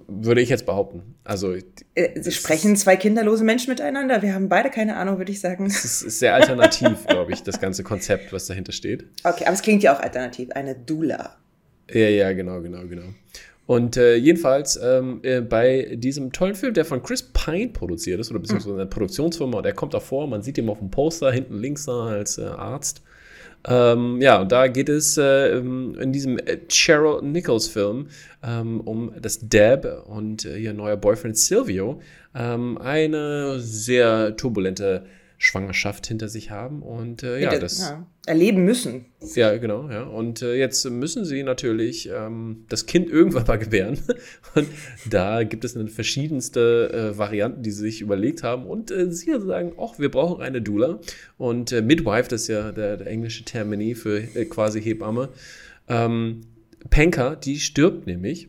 würde 0.07 0.41
ich 0.41 0.49
jetzt 0.49 0.65
behaupten. 0.65 1.15
Also, 1.23 1.53
äh, 1.53 2.21
Sie 2.21 2.31
sprechen 2.31 2.75
zwei 2.75 2.95
kinderlose 2.95 3.43
Menschen 3.43 3.69
miteinander. 3.69 4.21
Wir 4.21 4.33
haben 4.33 4.49
beide 4.49 4.69
keine 4.69 4.95
Ahnung, 4.97 5.17
würde 5.17 5.31
ich 5.31 5.39
sagen. 5.39 5.65
Es 5.65 5.83
ist 5.85 6.19
sehr 6.19 6.35
alternativ, 6.35 7.05
glaube 7.07 7.31
ich, 7.31 7.43
das 7.43 7.59
ganze 7.59 7.83
Konzept, 7.83 8.33
was 8.33 8.47
dahinter 8.47 8.71
steht. 8.71 9.05
Okay, 9.23 9.45
aber 9.45 9.53
es 9.53 9.61
klingt 9.61 9.83
ja 9.83 9.95
auch 9.95 9.99
alternativ. 9.99 10.51
Eine 10.51 10.75
Dula. 10.75 11.37
Ja, 11.91 12.09
ja, 12.09 12.33
genau, 12.33 12.61
genau, 12.61 12.85
genau. 12.87 13.13
Und 13.65 13.95
äh, 13.95 14.15
jedenfalls 14.15 14.77
ähm, 14.81 15.21
äh, 15.23 15.39
bei 15.41 15.95
diesem 15.95 16.31
tollen 16.33 16.55
Film, 16.55 16.73
der 16.73 16.83
von 16.83 17.01
Chris 17.01 17.23
Pine 17.23 17.69
produziert 17.69 18.19
ist, 18.19 18.29
oder 18.29 18.39
beziehungsweise 18.39 18.75
eine 18.75 18.85
Produktionsfirma, 18.85 19.61
der 19.61 19.73
kommt 19.73 19.95
auch 19.95 20.01
vor, 20.01 20.27
man 20.27 20.41
sieht 20.41 20.57
ihn 20.57 20.67
auf 20.67 20.79
dem 20.79 20.91
Poster 20.91 21.31
hinten 21.31 21.57
links 21.59 21.85
da 21.85 22.07
als 22.07 22.37
äh, 22.37 22.43
Arzt. 22.43 23.01
Ähm, 23.65 24.19
ja, 24.21 24.41
und 24.41 24.51
da 24.51 24.67
geht 24.67 24.89
es 24.89 25.17
äh, 25.17 25.57
in 25.57 26.11
diesem 26.11 26.37
Cheryl 26.69 27.21
Nichols 27.21 27.67
Film 27.67 28.07
ähm, 28.43 28.81
um 28.81 29.13
das 29.21 29.39
Deb 29.39 29.87
und 30.05 30.45
äh, 30.45 30.57
ihr 30.57 30.73
neuer 30.73 30.97
Boyfriend 30.97 31.37
Silvio. 31.37 32.01
Ähm, 32.35 32.77
eine 32.77 33.59
sehr 33.59 34.35
turbulente 34.35 35.05
Schwangerschaft 35.43 36.07
hinter 36.07 36.29
sich 36.29 36.51
haben 36.51 36.81
und 36.81 37.21
äh, 37.21 37.39
ja, 37.41 37.59
das 37.59 37.79
ja, 37.79 38.07
erleben 38.25 38.63
müssen. 38.63 39.07
Ja, 39.35 39.57
genau, 39.57 39.89
ja. 39.89 40.03
Und 40.03 40.41
äh, 40.41 40.55
jetzt 40.55 40.89
müssen 40.89 41.25
sie 41.25 41.43
natürlich 41.43 42.09
ähm, 42.09 42.63
das 42.69 42.85
Kind 42.85 43.09
irgendwann 43.09 43.45
mal 43.45 43.57
gebären. 43.57 43.99
Und 44.55 44.67
da 45.09 45.43
gibt 45.43 45.65
es 45.65 45.73
dann 45.73 45.89
verschiedenste 45.89 47.11
äh, 47.13 47.17
Varianten, 47.17 47.61
die 47.61 47.71
sie 47.71 47.81
sich 47.81 47.99
überlegt 47.99 48.41
haben. 48.41 48.65
Und 48.65 48.89
äh, 48.89 49.11
sie 49.11 49.37
sagen, 49.41 49.73
ach, 49.77 49.99
wir 49.99 50.09
brauchen 50.09 50.41
eine 50.41 50.61
Doula. 50.61 50.99
Und 51.37 51.73
äh, 51.73 51.81
Midwife, 51.81 52.29
das 52.29 52.43
ist 52.43 52.47
ja 52.47 52.71
der, 52.71 52.95
der 52.95 53.07
englische 53.07 53.43
Termini 53.43 53.95
für 53.95 54.19
äh, 54.19 54.45
quasi 54.45 54.81
Hebamme. 54.81 55.27
Ähm, 55.89 56.41
Penka, 56.89 57.35
die 57.35 57.59
stirbt 57.59 58.07
nämlich 58.07 58.47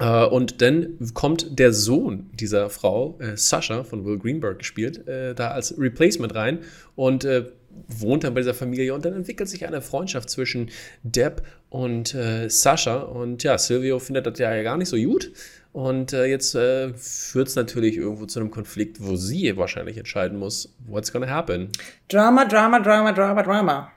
und 0.00 0.62
dann 0.62 0.98
kommt 1.14 1.58
der 1.58 1.72
Sohn 1.72 2.30
dieser 2.32 2.70
Frau, 2.70 3.18
äh, 3.20 3.36
Sascha 3.36 3.84
von 3.84 4.04
Will 4.04 4.18
Greenberg 4.18 4.58
gespielt, 4.58 5.06
äh, 5.06 5.34
da 5.34 5.50
als 5.50 5.78
Replacement 5.78 6.34
rein 6.34 6.60
und 6.96 7.24
äh, 7.24 7.46
wohnt 7.88 8.24
dann 8.24 8.34
bei 8.34 8.40
dieser 8.40 8.54
Familie 8.54 8.94
und 8.94 9.04
dann 9.04 9.14
entwickelt 9.14 9.48
sich 9.48 9.66
eine 9.66 9.80
Freundschaft 9.80 10.30
zwischen 10.30 10.70
Deb 11.02 11.42
und 11.68 12.14
äh, 12.14 12.48
Sascha 12.48 13.00
und 13.00 13.42
ja, 13.42 13.58
Silvio 13.58 13.98
findet 13.98 14.26
das 14.26 14.38
ja 14.38 14.62
gar 14.62 14.76
nicht 14.76 14.88
so 14.88 14.96
gut 14.96 15.32
und 15.72 16.12
äh, 16.12 16.24
jetzt 16.24 16.52
führt 16.52 17.48
es 17.48 17.54
natürlich 17.54 17.96
irgendwo 17.96 18.26
zu 18.26 18.40
einem 18.40 18.50
Konflikt, 18.50 18.98
wo 19.00 19.16
sie 19.16 19.56
wahrscheinlich 19.56 19.98
entscheiden 19.98 20.38
muss, 20.38 20.74
what's 20.88 21.12
gonna 21.12 21.28
happen. 21.28 21.68
Drama, 22.08 22.44
Drama, 22.44 22.80
Drama, 22.80 23.12
Drama, 23.12 23.42
Drama. 23.42 23.92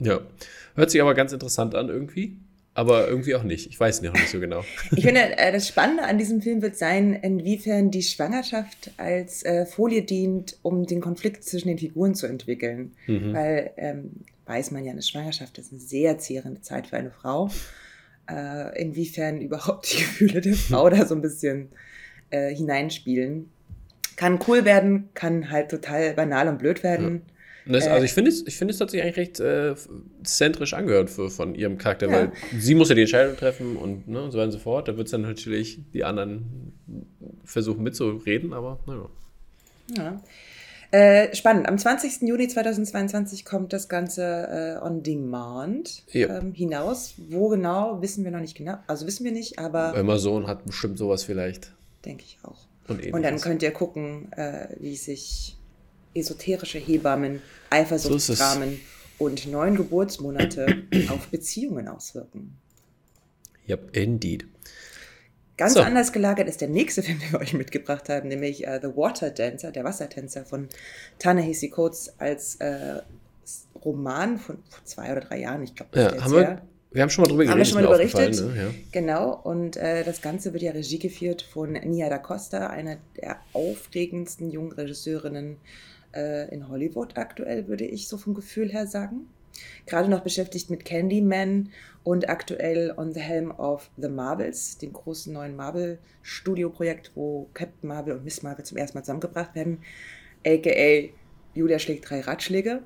Ja, 0.00 0.20
hört 0.74 0.90
sich 0.90 1.00
aber 1.00 1.14
ganz 1.14 1.32
interessant 1.32 1.74
an 1.74 1.88
irgendwie. 1.88 2.36
Aber 2.74 3.08
irgendwie 3.08 3.36
auch 3.36 3.44
nicht. 3.44 3.68
Ich 3.68 3.78
weiß 3.78 4.02
noch 4.02 4.12
nicht 4.12 4.28
so 4.28 4.40
genau. 4.40 4.64
ich 4.90 5.04
finde, 5.04 5.38
äh, 5.38 5.52
das 5.52 5.68
Spannende 5.68 6.02
an 6.02 6.18
diesem 6.18 6.42
Film 6.42 6.60
wird 6.60 6.76
sein, 6.76 7.14
inwiefern 7.14 7.92
die 7.92 8.02
Schwangerschaft 8.02 8.90
als 8.96 9.44
äh, 9.44 9.64
Folie 9.64 10.02
dient, 10.02 10.58
um 10.62 10.84
den 10.84 11.00
Konflikt 11.00 11.44
zwischen 11.44 11.68
den 11.68 11.78
Figuren 11.78 12.16
zu 12.16 12.26
entwickeln. 12.26 12.92
Mhm. 13.06 13.32
Weil, 13.32 13.70
ähm, 13.76 14.10
weiß 14.46 14.72
man 14.72 14.84
ja, 14.84 14.92
eine 14.92 15.02
Schwangerschaft 15.02 15.56
ist 15.58 15.72
eine 15.72 15.80
sehr 15.80 16.18
zehrende 16.18 16.60
Zeit 16.60 16.88
für 16.88 16.96
eine 16.96 17.12
Frau. 17.12 17.48
Äh, 18.28 18.82
inwiefern 18.82 19.40
überhaupt 19.40 19.92
die 19.92 19.98
Gefühle 19.98 20.40
der 20.40 20.54
Frau 20.54 20.90
da 20.90 21.06
so 21.06 21.14
ein 21.14 21.22
bisschen 21.22 21.68
äh, 22.30 22.52
hineinspielen. 22.52 23.50
Kann 24.16 24.40
cool 24.48 24.64
werden, 24.64 25.10
kann 25.14 25.50
halt 25.50 25.70
total 25.70 26.14
banal 26.14 26.48
und 26.48 26.58
blöd 26.58 26.82
werden. 26.82 27.22
Ja. 27.26 27.33
Das, 27.66 27.86
also 27.86 28.02
äh, 28.02 28.04
ich 28.04 28.12
finde 28.12 28.30
es, 28.30 28.46
ich 28.46 28.56
finde 28.56 28.72
es 28.72 28.78
tatsächlich 28.78 29.04
eigentlich 29.04 29.16
recht 29.16 29.40
äh, 29.40 29.74
zentrisch 30.22 30.74
angehört 30.74 31.08
für, 31.10 31.30
von 31.30 31.54
ihrem 31.54 31.78
Charakter, 31.78 32.06
ja. 32.06 32.12
weil 32.12 32.32
sie 32.58 32.74
muss 32.74 32.90
ja 32.90 32.94
die 32.94 33.02
Entscheidung 33.02 33.36
treffen 33.36 33.76
und 33.76 34.06
ne, 34.06 34.30
so 34.30 34.38
weiter 34.38 34.44
und 34.44 34.52
so 34.52 34.58
fort. 34.58 34.88
Da 34.88 34.96
wird 34.96 35.06
es 35.06 35.12
dann 35.12 35.22
natürlich 35.22 35.80
die 35.92 36.04
anderen 36.04 36.72
versuchen 37.44 37.82
mitzureden, 37.82 38.52
aber 38.52 38.78
naja. 38.86 39.08
Ja. 39.96 40.22
Äh, 40.90 41.34
spannend. 41.34 41.68
Am 41.68 41.76
20. 41.76 42.22
Juni 42.28 42.46
2022 42.46 43.44
kommt 43.44 43.72
das 43.72 43.88
Ganze 43.88 44.78
äh, 44.80 44.84
on 44.84 45.02
Demand 45.02 46.04
ja. 46.12 46.38
ähm, 46.38 46.52
hinaus. 46.52 47.14
Wo 47.30 47.48
genau, 47.48 48.00
wissen 48.00 48.24
wir 48.24 48.30
noch 48.30 48.40
nicht 48.40 48.56
genau. 48.56 48.76
Also 48.86 49.06
wissen 49.06 49.24
wir 49.24 49.32
nicht, 49.32 49.58
aber. 49.58 49.94
Amazon 49.96 50.46
hat 50.46 50.64
bestimmt 50.64 50.98
sowas 50.98 51.24
vielleicht. 51.24 51.72
Denke 52.04 52.24
ich 52.24 52.38
auch. 52.44 52.68
Und, 52.86 53.12
und 53.12 53.22
dann 53.22 53.40
könnt 53.40 53.62
ihr 53.62 53.72
gucken, 53.72 54.30
äh, 54.34 54.68
wie 54.78 54.94
sich 54.94 55.56
esoterische 56.14 56.78
Hebammen, 56.78 57.42
Eifersuchtsdramen 57.70 58.80
so 59.18 59.24
und 59.24 59.46
neun 59.46 59.76
Geburtsmonate 59.76 60.84
auf 61.08 61.28
Beziehungen 61.28 61.88
auswirken. 61.88 62.56
Yep, 63.68 63.96
indeed. 63.96 64.46
Ganz 65.56 65.74
so. 65.74 65.80
anders 65.80 66.12
gelagert 66.12 66.48
ist 66.48 66.60
der 66.60 66.68
nächste 66.68 67.02
Film, 67.02 67.20
den 67.20 67.32
wir 67.32 67.40
euch 67.40 67.54
mitgebracht 67.54 68.08
haben, 68.08 68.28
nämlich 68.28 68.66
uh, 68.66 68.78
The 68.80 68.88
Water 68.88 69.30
Dancer, 69.30 69.70
der 69.70 69.84
Wassertänzer 69.84 70.44
von 70.44 70.68
Ta-Nehisi 71.20 71.70
Coates 71.70 72.12
als 72.18 72.56
äh, 72.56 73.00
Roman 73.84 74.38
von 74.38 74.58
vor 74.68 74.84
zwei 74.84 75.12
oder 75.12 75.20
drei 75.20 75.40
Jahren, 75.40 75.62
ich 75.62 75.74
glaube. 75.76 75.98
Ja, 75.98 76.24
haben 76.24 76.32
wir, 76.32 76.62
wir 76.90 77.02
haben 77.02 77.10
schon 77.10 77.22
mal 77.22 77.28
drüber 77.28 77.44
geredet. 77.44 77.52
Haben 77.52 77.58
wir 77.58 77.64
schon 77.64 77.82
mal 77.82 77.96
berichtet. 77.96 78.40
Ne? 78.44 78.62
Ja. 78.62 78.70
Genau, 78.90 79.32
und 79.32 79.76
äh, 79.76 80.02
das 80.02 80.22
Ganze 80.22 80.52
wird 80.52 80.62
ja 80.64 80.72
Regie 80.72 80.98
geführt 80.98 81.42
von 81.42 81.72
Nia 81.72 82.08
da 82.08 82.18
Costa, 82.18 82.68
einer 82.68 82.96
der 83.16 83.36
aufregendsten 83.52 84.50
jungen 84.50 84.72
Regisseurinnen 84.72 85.58
äh, 86.14 86.52
in 86.52 86.68
Hollywood 86.68 87.16
aktuell, 87.16 87.68
würde 87.68 87.84
ich 87.84 88.08
so 88.08 88.16
vom 88.16 88.34
Gefühl 88.34 88.70
her 88.72 88.86
sagen. 88.86 89.28
Gerade 89.86 90.10
noch 90.10 90.20
beschäftigt 90.20 90.70
mit 90.70 90.84
Candyman 90.84 91.70
und 92.02 92.28
aktuell 92.28 92.92
On 92.96 93.12
the 93.12 93.20
Helm 93.20 93.50
of 93.52 93.90
the 93.96 94.08
Marvels, 94.08 94.78
dem 94.78 94.92
großen 94.92 95.32
neuen 95.32 95.56
Marvel-Studio-Projekt, 95.56 97.12
wo 97.14 97.48
Captain 97.54 97.88
Marvel 97.88 98.14
und 98.14 98.24
Miss 98.24 98.42
Marvel 98.42 98.64
zum 98.64 98.78
ersten 98.78 98.98
Mal 98.98 99.04
zusammengebracht 99.04 99.54
werden. 99.54 99.78
AKA 100.46 101.10
Julia 101.54 101.78
schlägt 101.78 102.10
drei 102.10 102.20
Ratschläge. 102.20 102.82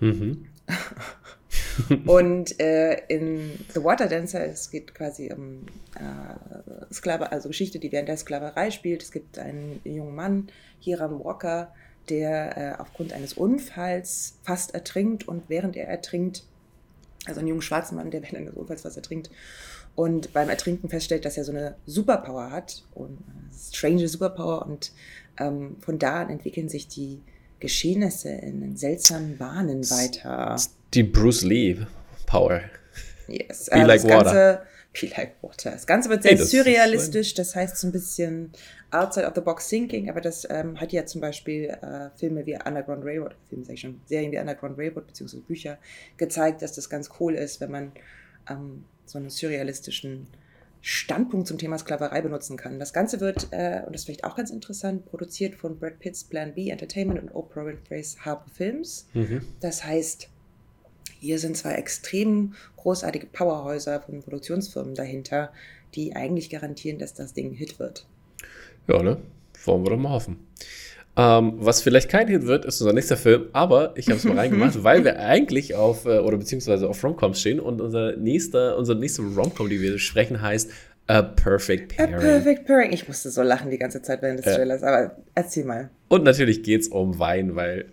Mhm. 0.00 0.46
und 2.06 2.60
äh, 2.60 2.94
in 3.08 3.58
The 3.74 3.82
Water 3.82 4.06
Dancer, 4.06 4.44
es 4.46 4.70
geht 4.70 4.94
quasi 4.94 5.32
um 5.32 5.66
äh, 5.96 6.92
Sklave, 6.92 7.32
also 7.32 7.48
Geschichte, 7.48 7.78
die 7.78 7.90
während 7.90 8.08
der 8.08 8.16
Sklaverei 8.16 8.70
spielt. 8.70 9.02
Es 9.02 9.12
gibt 9.12 9.38
einen 9.38 9.80
jungen 9.84 10.14
Mann, 10.14 10.48
Hiram 10.80 11.22
Walker, 11.24 11.74
der 12.10 12.56
äh, 12.56 12.80
aufgrund 12.80 13.12
eines 13.12 13.32
Unfalls 13.32 14.38
fast 14.42 14.74
ertrinkt 14.74 15.26
und 15.26 15.44
während 15.48 15.76
er 15.76 15.88
ertrinkt, 15.88 16.44
also 17.26 17.40
ein 17.40 17.46
junger 17.46 17.62
schwarzer 17.62 17.94
Mann, 17.94 18.10
der 18.10 18.22
während 18.22 18.38
eines 18.38 18.54
Unfalls 18.54 18.82
fast 18.82 18.96
ertrinkt 18.96 19.30
und 19.94 20.32
beim 20.32 20.48
Ertrinken 20.48 20.88
feststellt, 20.88 21.24
dass 21.24 21.36
er 21.36 21.44
so 21.44 21.52
eine 21.52 21.74
Superpower 21.86 22.50
hat 22.50 22.84
und 22.94 23.18
eine 23.28 23.50
strange 23.58 24.08
Superpower 24.08 24.64
und 24.66 24.92
ähm, 25.38 25.76
von 25.80 25.98
da 25.98 26.22
an 26.22 26.30
entwickeln 26.30 26.68
sich 26.68 26.88
die 26.88 27.20
Geschehnisse 27.60 28.30
in 28.30 28.76
seltsamen 28.76 29.36
Bahnen 29.36 29.82
weiter. 29.90 30.56
Die 30.94 31.02
Bruce 31.02 31.42
Lee 31.42 31.78
Power. 32.26 32.60
Yes. 33.26 33.66
Be 33.66 33.76
äh, 33.76 33.84
like 33.84 34.02
das 34.02 34.08
Ganze, 34.08 34.26
water. 34.26 34.66
Be 34.92 35.06
like 35.16 35.34
water. 35.42 35.70
Das 35.72 35.86
Ganze 35.86 36.08
wird 36.08 36.22
sehr 36.22 36.36
hey, 36.36 36.44
surrealistisch, 36.44 37.34
das 37.34 37.56
heißt 37.56 37.76
so 37.76 37.88
ein 37.88 37.92
bisschen 37.92 38.52
outside 38.90 39.26
of 39.26 39.34
the 39.34 39.40
box 39.40 39.68
thinking, 39.68 40.08
aber 40.08 40.20
das 40.20 40.46
ähm, 40.48 40.80
hat 40.80 40.92
ja 40.92 41.04
zum 41.04 41.20
Beispiel 41.20 41.64
äh, 41.64 42.10
Filme 42.16 42.46
wie 42.46 42.54
Underground 42.54 43.04
Railroad, 43.04 43.36
Filme 43.48 43.64
sag 43.64 43.74
ich 43.74 43.80
schon, 43.80 44.00
Serien 44.06 44.32
wie 44.32 44.38
Underground 44.38 44.78
Railroad 44.78 45.06
beziehungsweise 45.06 45.42
Bücher 45.42 45.78
gezeigt, 46.16 46.62
dass 46.62 46.72
das 46.72 46.88
ganz 46.88 47.10
cool 47.20 47.34
ist, 47.34 47.60
wenn 47.60 47.70
man 47.70 47.92
ähm, 48.48 48.84
so 49.04 49.18
einen 49.18 49.30
surrealistischen 49.30 50.26
Standpunkt 50.80 51.48
zum 51.48 51.58
Thema 51.58 51.76
Sklaverei 51.76 52.22
benutzen 52.22 52.56
kann. 52.56 52.78
Das 52.78 52.92
Ganze 52.92 53.20
wird, 53.20 53.48
äh, 53.50 53.82
und 53.84 53.92
das 53.92 54.02
ist 54.02 54.04
vielleicht 54.06 54.24
auch 54.24 54.36
ganz 54.36 54.50
interessant, 54.50 55.06
produziert 55.06 55.54
von 55.54 55.78
Brad 55.78 55.98
Pitt's 55.98 56.24
Plan 56.24 56.54
B 56.54 56.70
Entertainment 56.70 57.20
und 57.20 57.34
Oprah 57.34 57.66
Winfrey's 57.66 58.24
Harper 58.24 58.50
Films. 58.50 59.06
Mhm. 59.12 59.42
Das 59.60 59.84
heißt, 59.84 60.28
hier 61.20 61.38
sind 61.38 61.56
zwei 61.56 61.72
extrem 61.72 62.54
großartige 62.76 63.26
Powerhäuser 63.26 64.00
von 64.00 64.22
Produktionsfirmen 64.22 64.94
dahinter, 64.94 65.52
die 65.94 66.14
eigentlich 66.14 66.48
garantieren, 66.48 66.98
dass 66.98 67.14
das 67.14 67.34
Ding 67.34 67.50
ein 67.50 67.54
Hit 67.54 67.78
wird. 67.78 68.06
Ja, 68.88 69.02
ne? 69.02 69.18
Wollen 69.64 69.84
wir 69.84 69.90
doch 69.90 69.98
mal 69.98 70.10
hoffen. 70.10 70.38
Ähm, 71.16 71.54
was 71.56 71.82
vielleicht 71.82 72.08
kein 72.08 72.28
Hit 72.28 72.46
wird, 72.46 72.64
ist 72.64 72.80
unser 72.80 72.92
nächster 72.92 73.16
Film, 73.16 73.46
aber 73.52 73.92
ich 73.96 74.06
habe 74.06 74.18
es 74.18 74.24
mal 74.24 74.38
reingemacht, 74.38 74.82
weil 74.84 75.04
wir 75.04 75.18
eigentlich 75.18 75.74
auf, 75.74 76.04
äh, 76.04 76.18
oder 76.18 76.36
beziehungsweise 76.36 76.88
auf 76.88 77.02
Romcoms 77.02 77.40
stehen 77.40 77.58
und 77.58 77.80
unser 77.80 78.16
nächster, 78.16 78.76
unsere 78.76 78.98
nächste 78.98 79.22
Romcom, 79.22 79.68
die 79.68 79.80
wir 79.80 79.92
besprechen, 79.92 80.40
heißt 80.40 80.70
A 81.08 81.22
Perfect 81.22 81.96
Pairing. 81.96 82.14
A 82.14 82.18
Perfect 82.18 82.66
Pairing. 82.66 82.92
Ich 82.92 83.08
musste 83.08 83.30
so 83.30 83.42
lachen 83.42 83.70
die 83.70 83.78
ganze 83.78 84.00
Zeit 84.00 84.22
während 84.22 84.44
des 84.44 84.54
Trailers, 84.54 84.82
aber 84.82 85.16
erzähl 85.34 85.64
mal. 85.64 85.90
Und 86.08 86.22
natürlich 86.22 86.62
geht 86.62 86.82
es 86.82 86.88
um 86.88 87.18
Wein, 87.18 87.56
weil 87.56 87.86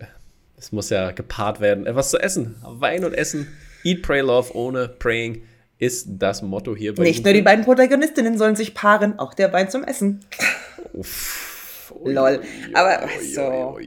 es 0.56 0.70
muss 0.70 0.90
ja 0.90 1.10
gepaart 1.10 1.60
werden. 1.60 1.86
Etwas 1.86 2.10
zu 2.10 2.18
essen. 2.18 2.54
Wein 2.62 3.04
und 3.04 3.12
Essen. 3.12 3.48
Eat, 3.82 4.02
Pray, 4.02 4.20
Love 4.20 4.56
ohne 4.56 4.88
Praying 4.88 5.42
ist 5.78 6.08
das 6.18 6.42
Motto 6.42 6.74
hier 6.74 6.94
bei 6.94 7.02
Nicht 7.02 7.24
nur 7.24 7.34
die 7.34 7.42
beiden 7.42 7.64
Protagonistinnen 7.64 8.38
sollen 8.38 8.56
sich 8.56 8.74
paaren, 8.74 9.18
auch 9.18 9.34
der 9.34 9.52
Wein 9.52 9.68
zum 9.68 9.84
Essen. 9.84 10.20
Uff. 10.96 11.56
Lol. 12.04 12.40
Aber 12.74 13.08
so. 13.22 13.78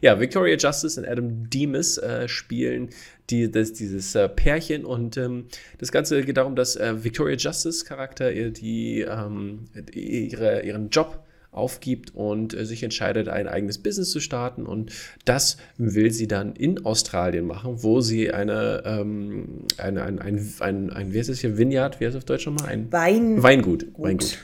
Ja, 0.00 0.20
Victoria 0.20 0.56
Justice 0.56 1.00
und 1.00 1.06
Adam 1.06 1.48
Demas 1.48 1.98
äh, 1.98 2.28
spielen 2.28 2.90
die, 3.30 3.50
das, 3.50 3.72
dieses 3.72 4.14
äh, 4.14 4.28
Pärchen 4.28 4.84
und 4.84 5.16
ähm, 5.16 5.46
das 5.78 5.92
Ganze 5.92 6.22
geht 6.24 6.36
darum, 6.36 6.56
dass 6.56 6.74
äh, 6.76 7.04
Victoria 7.04 7.36
Justice 7.36 7.84
Charakter 7.84 8.32
die, 8.32 9.02
ähm, 9.02 9.66
ihre, 9.92 10.62
ihren 10.62 10.90
Job 10.90 11.22
aufgibt 11.52 12.14
und 12.14 12.54
äh, 12.54 12.64
sich 12.64 12.82
entscheidet, 12.82 13.28
ein 13.28 13.46
eigenes 13.46 13.78
Business 13.78 14.10
zu 14.10 14.20
starten. 14.20 14.66
Und 14.66 14.92
das 15.24 15.58
will 15.78 16.10
sie 16.10 16.26
dann 16.26 16.54
in 16.54 16.84
Australien 16.84 17.46
machen, 17.46 17.82
wo 17.82 18.00
sie 18.00 18.32
eine, 18.32 18.82
ähm, 18.84 19.64
eine 19.76 20.02
ein, 20.02 20.18
ein, 20.18 20.52
ein, 20.60 20.90
ein, 20.90 21.12
wie 21.12 21.18
heißt 21.18 21.28
es 21.28 21.40
hier, 21.40 21.56
Vineyard, 21.56 22.00
wie 22.00 22.06
heißt 22.06 22.16
es 22.16 22.22
auf 22.22 22.24
Deutsch 22.24 22.46
nochmal? 22.46 22.68
Ein 22.68 22.92
Wein. 22.92 23.42
Weingut. 23.42 23.92
Gut. 23.92 24.04
Weingut 24.04 24.38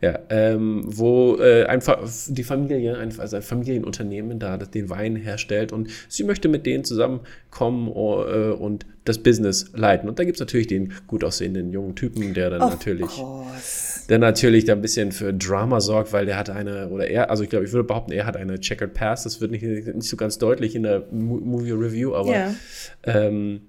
ja, 0.00 0.18
ähm, 0.30 0.82
wo 0.86 1.36
äh, 1.36 1.64
einfach 1.64 1.98
die 2.28 2.44
Familie, 2.44 2.96
also 3.18 3.36
ein 3.36 3.42
Familienunternehmen 3.42 4.38
da 4.38 4.56
den 4.56 4.90
Wein 4.90 5.16
herstellt 5.16 5.72
und 5.72 5.88
sie 6.08 6.24
möchte 6.24 6.48
mit 6.48 6.66
denen 6.66 6.84
zusammenkommen 6.84 7.88
uh, 7.88 8.54
und 8.54 8.86
das 9.04 9.18
Business 9.18 9.70
leiten. 9.74 10.08
Und 10.08 10.18
da 10.18 10.24
gibt 10.24 10.36
es 10.36 10.40
natürlich 10.40 10.66
den 10.66 10.92
gut 11.06 11.24
aussehenden 11.24 11.72
jungen 11.72 11.96
Typen, 11.96 12.34
der 12.34 12.50
dann 12.50 12.62
of 12.62 12.70
natürlich, 12.70 13.08
course. 13.08 14.06
der 14.08 14.18
natürlich 14.18 14.66
da 14.66 14.74
ein 14.74 14.82
bisschen 14.82 15.12
für 15.12 15.32
Drama 15.32 15.80
sorgt, 15.80 16.12
weil 16.12 16.26
der 16.26 16.36
hat 16.36 16.50
eine, 16.50 16.90
oder 16.90 17.08
er, 17.08 17.30
also 17.30 17.42
ich 17.42 17.50
glaube, 17.50 17.64
ich 17.64 17.72
würde 17.72 17.84
behaupten, 17.84 18.12
er 18.12 18.26
hat 18.26 18.36
eine 18.36 18.60
Checkered 18.60 18.94
Pass. 18.94 19.24
Das 19.24 19.40
wird 19.40 19.50
nicht, 19.50 19.64
nicht 19.64 20.08
so 20.08 20.16
ganz 20.16 20.38
deutlich 20.38 20.76
in 20.76 20.82
der 20.84 21.04
Movie 21.10 21.72
Review, 21.72 22.14
aber 22.14 22.30
yeah. 22.30 22.54
ähm, 23.04 23.60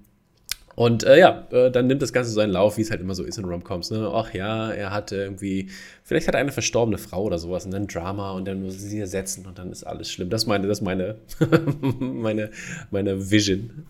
und 0.80 1.04
äh, 1.04 1.20
ja, 1.20 1.46
äh, 1.52 1.70
dann 1.70 1.88
nimmt 1.88 2.02
das 2.02 2.14
Ganze 2.14 2.32
so 2.32 2.40
einen 2.40 2.54
Lauf, 2.54 2.78
wie 2.78 2.84
es 2.84 2.90
halt 2.90 3.02
immer 3.02 3.14
so 3.14 3.26
ist 3.26 3.38
in 3.38 3.44
Romcoms. 3.44 3.92
Ne? 3.92 4.10
Ach 4.14 4.34
ja, 4.34 4.72
er 4.72 4.92
hat 4.92 5.12
irgendwie, 5.12 5.68
vielleicht 6.06 6.30
hat 6.30 6.36
er 6.36 6.40
eine 6.40 6.54
verstorbene 6.54 6.98
Frau 6.98 7.24
oder 7.24 7.38
sowas 7.38 7.66
und 7.66 7.72
dann 7.72 7.86
Drama 7.86 8.32
und 8.32 8.48
dann 8.48 8.64
muss 8.64 8.80
sie 8.80 8.98
ersetzen 8.98 9.46
und 9.46 9.60
dann 9.60 9.74
ist 9.74 9.84
alles 9.84 10.10
schlimm. 10.10 10.30
Das 10.30 10.44
ist 10.44 10.48
meine, 10.48 10.68
das 10.68 10.80
meine, 10.80 11.16
meine, 12.00 12.52
meine 12.92 13.30
Vision. 13.30 13.88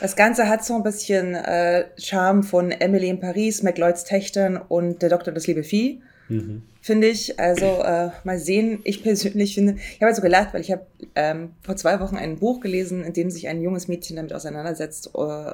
Das 0.00 0.16
Ganze 0.16 0.48
hat 0.48 0.64
so 0.64 0.74
ein 0.74 0.82
bisschen 0.82 1.36
äh, 1.36 1.84
Charme 1.96 2.42
von 2.42 2.72
Emily 2.72 3.08
in 3.08 3.20
Paris, 3.20 3.62
McLeods 3.62 4.02
Töchtern 4.02 4.56
und 4.56 5.00
der 5.00 5.10
Doktor 5.10 5.30
das 5.30 5.46
liebe 5.46 5.62
Vieh. 5.62 6.02
Mhm. 6.28 6.62
Finde 6.80 7.06
ich. 7.06 7.38
Also 7.38 7.66
äh, 7.66 8.10
mal 8.24 8.40
sehen. 8.40 8.80
Ich 8.82 9.04
persönlich 9.04 9.54
finde, 9.54 9.76
ich 9.76 10.00
habe 10.00 10.06
also 10.06 10.22
gelacht, 10.22 10.54
weil 10.54 10.62
ich 10.62 10.72
habe 10.72 10.86
ähm, 11.14 11.50
vor 11.62 11.76
zwei 11.76 12.00
Wochen 12.00 12.16
ein 12.16 12.40
Buch 12.40 12.58
gelesen, 12.58 13.04
in 13.04 13.12
dem 13.12 13.30
sich 13.30 13.46
ein 13.46 13.62
junges 13.62 13.86
Mädchen 13.86 14.16
damit 14.16 14.32
auseinandersetzt, 14.32 15.14
uh, 15.14 15.52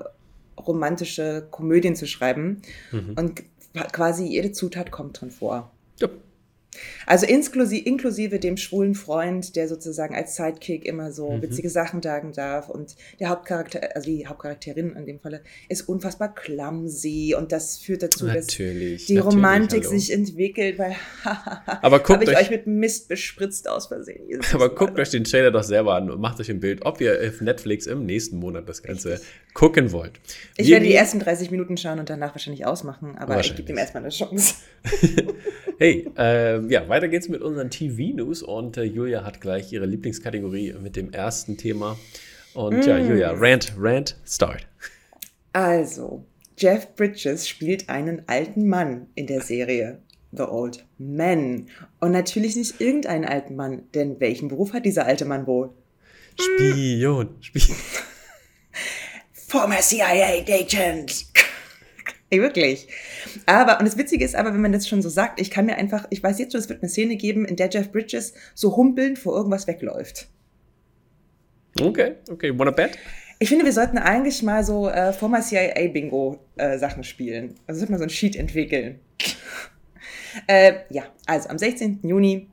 romantische 0.67 1.47
Komödien 1.51 1.97
zu 1.97 2.07
schreiben. 2.07 2.63
Mhm. 2.93 3.15
Und 3.17 3.43
quasi 3.93 4.25
jede 4.27 4.53
Zutat 4.53 4.91
kommt 4.91 5.21
drin 5.21 5.31
vor. 5.31 5.71
Ja. 6.01 6.09
Also 7.07 7.27
inklusive, 7.27 7.85
inklusive 7.85 8.39
dem 8.39 8.57
schwulen 8.57 8.95
Freund, 8.95 9.57
der 9.57 9.69
sozusagen 9.69 10.15
als 10.15 10.37
Sidekick 10.37 10.85
immer 10.85 11.13
so 11.13 11.31
mhm. 11.31 11.43
witzige 11.43 11.71
Sachen 11.71 12.03
sagen 12.03 12.33
darf. 12.33 12.69
Und 12.69 12.97
der 13.21 13.31
Hauptcharakter, 13.31 13.81
also 13.95 14.11
die 14.11 14.27
Hauptcharakterin 14.27 14.95
in 14.97 15.07
dem 15.07 15.21
Falle, 15.21 15.43
ist 15.69 15.89
unfassbar 15.89 16.35
clumsy. 16.35 17.35
Und 17.37 17.53
das 17.53 17.79
führt 17.79 18.03
dazu, 18.03 18.27
natürlich, 18.27 19.03
dass 19.03 19.07
die 19.07 19.19
Romantik 19.19 19.85
hallo. 19.85 19.99
sich 19.99 20.13
entwickelt, 20.13 20.79
weil 20.79 20.97
aber 21.83 21.99
guckt 21.99 22.21
habe 22.21 22.25
ich 22.25 22.37
euch, 22.37 22.51
mit 22.51 22.67
Mist 22.67 23.09
bespritzt 23.09 23.69
aus 23.69 23.87
Versehen. 23.87 24.41
Aber 24.53 24.69
guckt 24.69 24.91
Alter. 24.91 25.03
euch 25.03 25.11
den 25.11 25.25
Trailer 25.25 25.51
doch 25.51 25.63
selber 25.63 25.95
an 25.95 26.11
und 26.11 26.21
macht 26.21 26.41
euch 26.41 26.51
ein 26.51 26.61
Bild, 26.61 26.85
ob 26.85 27.01
ihr 27.01 27.19
auf 27.27 27.41
Netflix 27.41 27.87
im 27.87 28.07
nächsten 28.07 28.39
Monat 28.39 28.69
das 28.69 28.83
Ganze 28.83 29.13
Richtig. 29.13 29.29
gucken 29.55 29.93
wollt. 29.93 30.13
Ich 30.57 30.67
Wir 30.67 30.75
werde 30.75 30.87
die 30.87 30.95
ersten 30.95 31.21
30 31.21 31.51
Minuten 31.51 31.77
schauen 31.77 31.99
und 31.99 32.11
danach 32.11 32.35
wahrscheinlich 32.35 32.67
ausmachen, 32.67 33.17
aber 33.19 33.41
ich 33.41 33.55
gebe 33.55 33.71
ihm 33.71 33.79
erstmal 33.79 34.03
eine 34.03 34.11
Chance. 34.11 34.55
hey, 35.79 36.07
äh, 36.69 36.73
ja, 36.73 36.89
weiter 36.89 37.09
geht's 37.09 37.29
mit 37.29 37.43
unseren 37.43 37.71
TV-News 37.71 38.43
und 38.43 38.77
äh, 38.77 38.85
Julia 38.85 39.25
hat 39.25 39.41
gleich 39.41 39.73
ihre 39.73 39.87
Lieblingskategorie 39.87 40.75
mit 40.83 40.97
dem 40.97 41.13
ersten 41.13 41.57
Thema. 41.57 41.99
Und 42.55 42.79
mm. 42.79 42.89
ja, 42.89 42.99
Julia, 42.99 43.33
Rant, 43.35 43.73
Rant, 43.79 44.17
Start. 44.27 44.67
Also, 45.53 46.25
Jeff 46.57 46.95
Bridges 46.95 47.49
spielt 47.49 47.89
einen 47.89 48.23
alten 48.27 48.69
Mann 48.69 49.07
in 49.15 49.27
der 49.27 49.41
Serie 49.41 50.01
The 50.33 50.43
Old 50.43 50.85
Man. 50.99 51.69
Und 52.01 52.13
natürlich 52.13 52.57
nicht 52.57 52.81
irgendeinen 52.81 53.25
alten 53.25 53.57
Mann, 53.57 53.83
denn 53.95 54.21
welchen 54.21 54.49
Beruf 54.49 54.73
hat 54.73 54.85
dieser 54.85 55.07
alte 55.07 55.25
Mann 55.25 55.47
wohl? 55.47 55.71
Spion. 56.39 57.37
Spion. 57.41 57.77
Former 59.33 59.81
CIA-Agent. 59.81 61.27
Ey, 62.31 62.41
wirklich. 62.43 62.89
Aber, 63.47 63.79
und 63.79 63.87
das 63.87 63.97
Witzige 63.97 64.25
ist 64.25 64.35
aber, 64.35 64.53
wenn 64.53 64.61
man 64.61 64.73
das 64.73 64.87
schon 64.87 65.01
so 65.01 65.09
sagt, 65.09 65.41
ich 65.41 65.51
kann 65.51 65.67
mir 65.67 65.77
einfach, 65.77 66.07
ich 66.11 66.23
weiß 66.23 66.39
jetzt 66.39 66.53
schon, 66.53 66.61
es 66.61 66.69
wird 66.69 66.83
eine 66.83 66.91
Szene 66.91 67.17
geben, 67.17 67.47
in 67.47 67.57
der 67.57 67.71
Jeff 67.71 67.91
Bridges 67.91 68.35
so 68.55 68.77
humpelnd 68.77 69.19
vor 69.19 69.35
irgendwas 69.35 69.67
wegläuft. 69.67 70.29
Okay, 71.81 72.17
okay. 72.31 72.53
Wanna 72.59 72.71
bet? 72.71 72.99
Ich 73.39 73.49
finde, 73.49 73.65
wir 73.65 73.73
sollten 73.73 73.99
eigentlich 73.99 74.43
mal 74.43 74.65
so 74.65 74.89
äh, 74.89 75.13
Former 75.13 75.41
CIA-Bingo-Sachen 75.41 77.01
äh, 77.01 77.05
spielen. 77.05 77.55
Also 77.67 77.79
sollte 77.79 77.93
man 77.93 77.99
so 77.99 78.05
ein 78.05 78.11
Sheet 78.11 78.37
entwickeln. 78.37 78.99
äh, 80.49 80.75
ja, 80.91 81.05
also 81.27 81.49
am 81.49 81.57
16. 81.57 82.01
Juni 82.03 82.49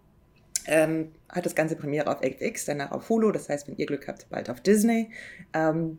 ähm, 0.67 1.11
hat 1.27 1.45
das 1.45 1.55
ganze 1.55 1.75
Premiere 1.75 2.15
auf 2.15 2.21
FX, 2.21 2.65
danach 2.65 2.91
auf 2.91 3.09
Hulu. 3.09 3.31
Das 3.31 3.49
heißt, 3.49 3.67
wenn 3.67 3.77
ihr 3.77 3.87
Glück 3.87 4.07
habt, 4.07 4.29
bald 4.29 4.49
auf 4.49 4.61
Disney. 4.61 5.09
Ähm, 5.53 5.97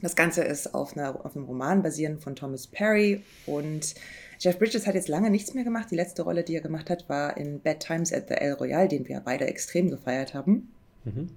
das 0.00 0.16
Ganze 0.16 0.42
ist 0.42 0.74
auf, 0.74 0.96
einer, 0.96 1.24
auf 1.24 1.36
einem 1.36 1.46
Roman 1.46 1.82
basierend 1.82 2.22
von 2.22 2.36
Thomas 2.36 2.66
Perry 2.66 3.22
und 3.46 3.94
Jeff 4.40 4.58
Bridges 4.58 4.86
hat 4.86 4.94
jetzt 4.94 5.08
lange 5.08 5.30
nichts 5.30 5.54
mehr 5.54 5.64
gemacht. 5.64 5.90
Die 5.90 5.96
letzte 5.96 6.22
Rolle, 6.22 6.44
die 6.44 6.54
er 6.54 6.60
gemacht 6.60 6.90
hat, 6.90 7.08
war 7.08 7.36
in 7.36 7.60
Bad 7.60 7.80
Times 7.80 8.12
at 8.12 8.28
the 8.28 8.34
El 8.34 8.52
Royale, 8.52 8.88
den 8.88 9.08
wir 9.08 9.20
beide 9.20 9.46
extrem 9.46 9.90
gefeiert 9.90 10.32
haben. 10.32 10.72
Mhm. 11.04 11.28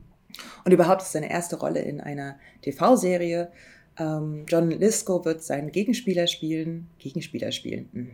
Und 0.64 0.72
überhaupt 0.72 1.02
ist 1.02 1.12
seine 1.12 1.30
erste 1.30 1.58
Rolle 1.58 1.80
in 1.82 2.00
einer 2.00 2.38
TV-Serie. 2.62 3.52
Ähm, 3.98 4.46
John 4.48 4.70
Lisco 4.70 5.26
wird 5.26 5.44
seinen 5.44 5.72
Gegenspieler 5.72 6.28
spielen. 6.28 6.90
Gegenspieler 7.00 7.52
spielen. 7.52 8.12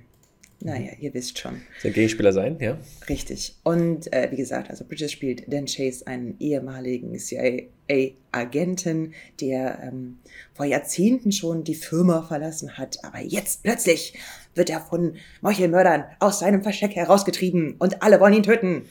Naja, 0.60 0.94
ihr 1.00 1.14
wisst 1.14 1.38
schon. 1.38 1.62
Sein 1.84 1.94
Gegenspieler 1.94 2.34
sein, 2.34 2.58
ja. 2.60 2.80
Richtig. 3.08 3.56
Und 3.64 4.12
äh, 4.12 4.32
wie 4.32 4.38
gesagt, 4.38 4.72
also 4.72 4.86
Bridges 4.86 5.12
spielt 5.12 5.44
Dan 5.52 5.66
Chase, 5.66 6.08
einen 6.08 6.36
ehemaligen 6.40 7.16
CIA-Agenten, 7.20 9.14
der 9.40 9.84
ähm, 9.84 10.18
vor 10.56 10.66
Jahrzehnten 10.66 11.32
schon 11.32 11.64
die 11.64 11.76
Firma 11.76 12.24
verlassen 12.24 12.76
hat. 12.78 12.98
Aber 13.04 13.20
jetzt 13.22 13.62
plötzlich 13.62 14.18
wird 14.56 14.72
er 14.72 14.82
von 14.82 15.18
Meuchelmördern 15.42 16.06
aus 16.20 16.40
seinem 16.40 16.64
Versteck 16.64 16.96
herausgetrieben 16.96 17.76
und 17.78 18.02
alle 18.02 18.20
wollen 18.20 18.34
ihn 18.34 18.44
töten. 18.44 18.86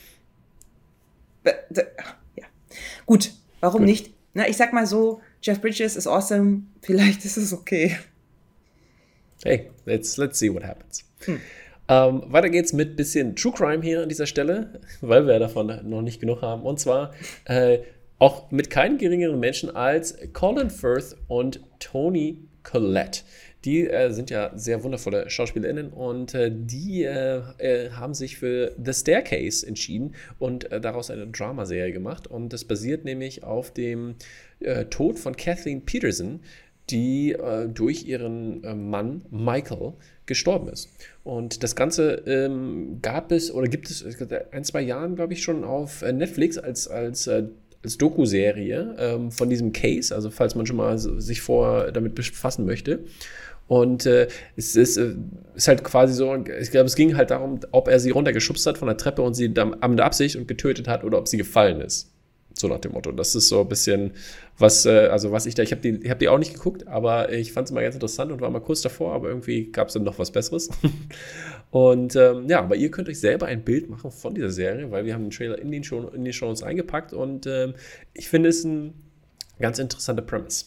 Ja. 1.44 2.44
Gut, 3.06 3.32
warum 3.60 3.80
Gut. 3.80 3.88
nicht? 3.88 4.14
Na, 4.34 4.48
ich 4.48 4.56
sag 4.56 4.72
mal 4.72 4.86
so, 4.86 5.20
Jeff 5.42 5.60
Bridges 5.60 5.96
ist 5.96 6.06
awesome. 6.06 6.62
Vielleicht 6.82 7.24
ist 7.24 7.36
es 7.36 7.52
okay. 7.52 7.96
Hey, 9.42 9.70
let's, 9.84 10.16
let's 10.16 10.38
see 10.38 10.52
what 10.52 10.62
happens. 10.62 11.05
Hm. 11.26 11.40
Ähm, 11.88 12.22
weiter 12.26 12.50
geht's 12.50 12.72
mit 12.72 12.96
bisschen 12.96 13.36
True 13.36 13.52
Crime 13.52 13.82
hier 13.82 14.02
an 14.02 14.08
dieser 14.08 14.26
Stelle, 14.26 14.80
weil 15.00 15.26
wir 15.26 15.38
davon 15.38 15.80
noch 15.84 16.02
nicht 16.02 16.20
genug 16.20 16.42
haben. 16.42 16.62
Und 16.62 16.80
zwar 16.80 17.12
äh, 17.44 17.78
auch 18.18 18.50
mit 18.50 18.70
keinen 18.70 18.98
geringeren 18.98 19.38
Menschen 19.38 19.74
als 19.74 20.16
Colin 20.32 20.70
Firth 20.70 21.16
und 21.28 21.60
Tony 21.78 22.38
Collette. 22.62 23.20
Die 23.64 23.88
äh, 23.88 24.10
sind 24.10 24.30
ja 24.30 24.52
sehr 24.54 24.84
wundervolle 24.84 25.28
SchauspielerInnen 25.28 25.90
und 25.90 26.34
äh, 26.34 26.52
die 26.52 27.02
äh, 27.02 27.42
äh, 27.58 27.90
haben 27.90 28.14
sich 28.14 28.36
für 28.38 28.72
The 28.82 28.92
Staircase 28.92 29.66
entschieden 29.66 30.14
und 30.38 30.70
äh, 30.70 30.80
daraus 30.80 31.10
eine 31.10 31.26
Dramaserie 31.26 31.92
gemacht. 31.92 32.26
Und 32.26 32.52
das 32.52 32.64
basiert 32.64 33.04
nämlich 33.04 33.44
auf 33.44 33.72
dem 33.72 34.16
Tod 34.88 35.18
von 35.18 35.36
Kathleen 35.36 35.84
Peterson, 35.84 36.40
die 36.90 37.36
durch 37.74 38.06
ihren 38.06 38.90
Mann 38.90 39.22
Michael 39.30 39.94
gestorben 40.26 40.68
ist. 40.68 40.90
Und 41.24 41.62
das 41.62 41.74
Ganze 41.74 42.22
ähm, 42.26 42.98
gab 43.00 43.32
es 43.32 43.52
oder 43.52 43.68
gibt 43.68 43.88
es 43.90 44.04
ein, 44.52 44.64
zwei 44.64 44.82
Jahren, 44.82 45.16
glaube 45.16 45.32
ich, 45.32 45.42
schon 45.42 45.64
auf 45.64 46.02
äh, 46.02 46.12
Netflix 46.12 46.58
als, 46.58 46.88
als, 46.88 47.26
äh, 47.26 47.44
als 47.82 47.96
Doku-Serie 47.96 48.96
ähm, 48.98 49.30
von 49.30 49.48
diesem 49.48 49.72
Case, 49.72 50.14
also 50.14 50.30
falls 50.30 50.54
man 50.54 50.66
schon 50.66 50.76
mal 50.76 50.98
sich 50.98 51.40
vor 51.40 51.90
damit 51.92 52.14
befassen 52.14 52.66
möchte. 52.66 53.04
Und 53.68 54.06
äh, 54.06 54.28
es 54.54 54.76
ist, 54.76 54.96
äh, 54.96 55.14
ist, 55.54 55.66
halt 55.66 55.82
quasi 55.82 56.14
so, 56.14 56.34
ich 56.36 56.70
glaube, 56.70 56.86
es 56.86 56.94
ging 56.94 57.16
halt 57.16 57.30
darum, 57.30 57.58
ob 57.72 57.88
er 57.88 57.98
sie 57.98 58.10
runtergeschubst 58.10 58.64
hat 58.66 58.78
von 58.78 58.86
der 58.86 58.96
Treppe 58.96 59.22
und 59.22 59.34
sie 59.34 59.52
dann 59.52 59.76
am 59.80 59.98
Absicht 59.98 60.36
und 60.36 60.46
getötet 60.46 60.86
hat 60.86 61.02
oder 61.02 61.18
ob 61.18 61.26
sie 61.26 61.36
gefallen 61.36 61.80
ist. 61.80 62.12
So 62.58 62.68
nach 62.68 62.78
dem 62.78 62.92
Motto. 62.92 63.12
Das 63.12 63.34
ist 63.34 63.48
so 63.48 63.60
ein 63.60 63.68
bisschen, 63.68 64.12
was, 64.56 64.86
äh, 64.86 65.08
also 65.10 65.30
was 65.30 65.44
ich 65.44 65.54
da, 65.54 65.62
ich 65.62 65.72
habe 65.72 65.82
die, 65.82 66.08
hab 66.08 66.18
die 66.18 66.28
auch 66.28 66.38
nicht 66.38 66.54
geguckt, 66.54 66.86
aber 66.88 67.30
ich 67.30 67.52
fand 67.52 67.68
es 67.68 67.72
mal 67.72 67.82
ganz 67.82 67.94
interessant 67.94 68.32
und 68.32 68.40
war 68.40 68.48
mal 68.48 68.60
kurz 68.60 68.80
davor, 68.80 69.12
aber 69.12 69.28
irgendwie 69.28 69.70
gab 69.70 69.88
es 69.88 69.94
dann 69.94 70.04
noch 70.04 70.18
was 70.18 70.30
Besseres. 70.30 70.70
und 71.70 72.16
ähm, 72.16 72.46
ja, 72.48 72.60
aber 72.60 72.76
ihr 72.76 72.90
könnt 72.90 73.10
euch 73.10 73.20
selber 73.20 73.46
ein 73.46 73.62
Bild 73.62 73.90
machen 73.90 74.10
von 74.10 74.34
dieser 74.34 74.50
Serie, 74.50 74.90
weil 74.90 75.04
wir 75.04 75.12
haben 75.12 75.24
den 75.24 75.30
Trailer 75.30 75.58
in 75.58 75.70
den, 75.70 75.84
Show, 75.84 76.08
in 76.08 76.24
den 76.24 76.32
Shows 76.32 76.62
eingepackt 76.62 77.12
und 77.12 77.46
ähm, 77.46 77.74
ich 78.14 78.30
finde 78.30 78.48
es 78.48 78.64
ein 78.64 78.94
ganz 79.60 79.78
interessanter 79.78 80.22
Premise. 80.22 80.64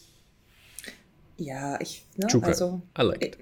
Ja, 1.36 1.80
ich, 1.80 2.06
ne, 2.16 2.28
True 2.28 2.40
Crime. 2.40 2.52
also. 2.52 2.82
I 2.96 3.02
like 3.02 3.24
it. 3.24 3.38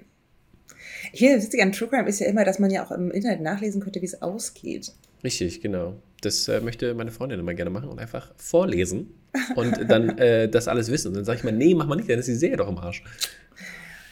Hier, 1.11 1.37
witzig 1.37 1.61
an 1.61 1.71
True 1.71 1.87
Crime 1.87 2.07
ist 2.07 2.19
ja 2.19 2.27
immer, 2.27 2.45
dass 2.45 2.57
man 2.57 2.71
ja 2.71 2.83
auch 2.83 2.91
im 2.91 3.11
Internet 3.11 3.41
nachlesen 3.41 3.81
könnte, 3.81 4.01
wie 4.01 4.05
es 4.05 4.21
ausgeht. 4.21 4.91
Richtig, 5.23 5.61
genau. 5.61 6.01
Das 6.21 6.47
äh, 6.47 6.59
möchte 6.61 6.93
meine 6.93 7.11
Freundin 7.11 7.39
immer 7.39 7.53
gerne 7.53 7.69
machen 7.69 7.89
und 7.89 7.99
einfach 7.99 8.31
vorlesen 8.37 9.13
und 9.55 9.89
dann 9.89 10.09
äh, 10.17 10.49
das 10.49 10.67
alles 10.67 10.91
wissen. 10.91 11.09
Und 11.09 11.15
dann 11.15 11.25
sage 11.25 11.39
ich 11.39 11.43
mal, 11.43 11.53
nee, 11.53 11.73
mach 11.73 11.87
mal 11.87 11.95
nicht, 11.95 12.09
dann 12.09 12.19
ist 12.19 12.27
die 12.27 12.35
Serie 12.35 12.57
doch 12.57 12.67
im 12.67 12.77
Arsch. 12.77 13.03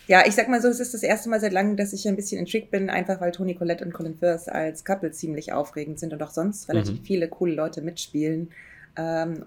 Ja, 0.07 0.25
ich 0.25 0.35
sag 0.35 0.47
mal 0.47 0.61
so, 0.61 0.69
es 0.69 0.79
ist 0.79 0.93
das 0.93 1.03
erste 1.03 1.29
Mal 1.29 1.41
seit 1.41 1.51
langem, 1.51 1.75
dass 1.75 1.91
ich 1.91 2.07
ein 2.07 2.15
bisschen 2.15 2.39
intrigued 2.39 2.71
bin, 2.71 2.89
einfach 2.89 3.19
weil 3.19 3.31
Toni 3.31 3.55
Collette 3.55 3.83
und 3.83 3.93
Colin 3.93 4.15
Firth 4.15 4.47
als 4.47 4.85
Couple 4.85 5.11
ziemlich 5.11 5.51
aufregend 5.51 5.99
sind 5.99 6.13
und 6.13 6.23
auch 6.23 6.31
sonst 6.31 6.69
relativ 6.69 7.01
mhm. 7.01 7.03
viele 7.03 7.27
coole 7.27 7.53
Leute 7.53 7.81
mitspielen. 7.81 8.49
Ähm, 8.95 9.45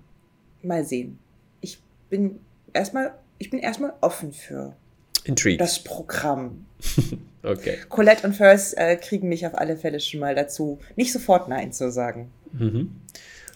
mal 0.62 0.85
sehen. 0.85 1.18
Ich 1.62 1.81
bin 2.11 2.40
erstmal, 2.75 3.14
ich 3.38 3.49
bin 3.49 3.61
erstmal 3.61 3.94
offen 4.03 4.35
für 4.35 4.77
Intrigued. 5.25 5.61
das 5.61 5.83
Programm. 5.83 6.66
okay. 7.42 7.79
Colette 7.88 8.27
und 8.27 8.35
First 8.35 8.77
äh, 8.77 8.96
kriegen 8.96 9.31
mich 9.31 9.46
auf 9.46 9.57
alle 9.57 9.79
Fälle 9.79 9.99
schon 9.99 10.20
mal 10.20 10.35
dazu, 10.35 10.79
nicht 10.94 11.12
sofort 11.12 11.49
Nein 11.49 11.73
zu 11.73 11.90
sagen. 11.90 12.31
Mhm. 12.52 12.90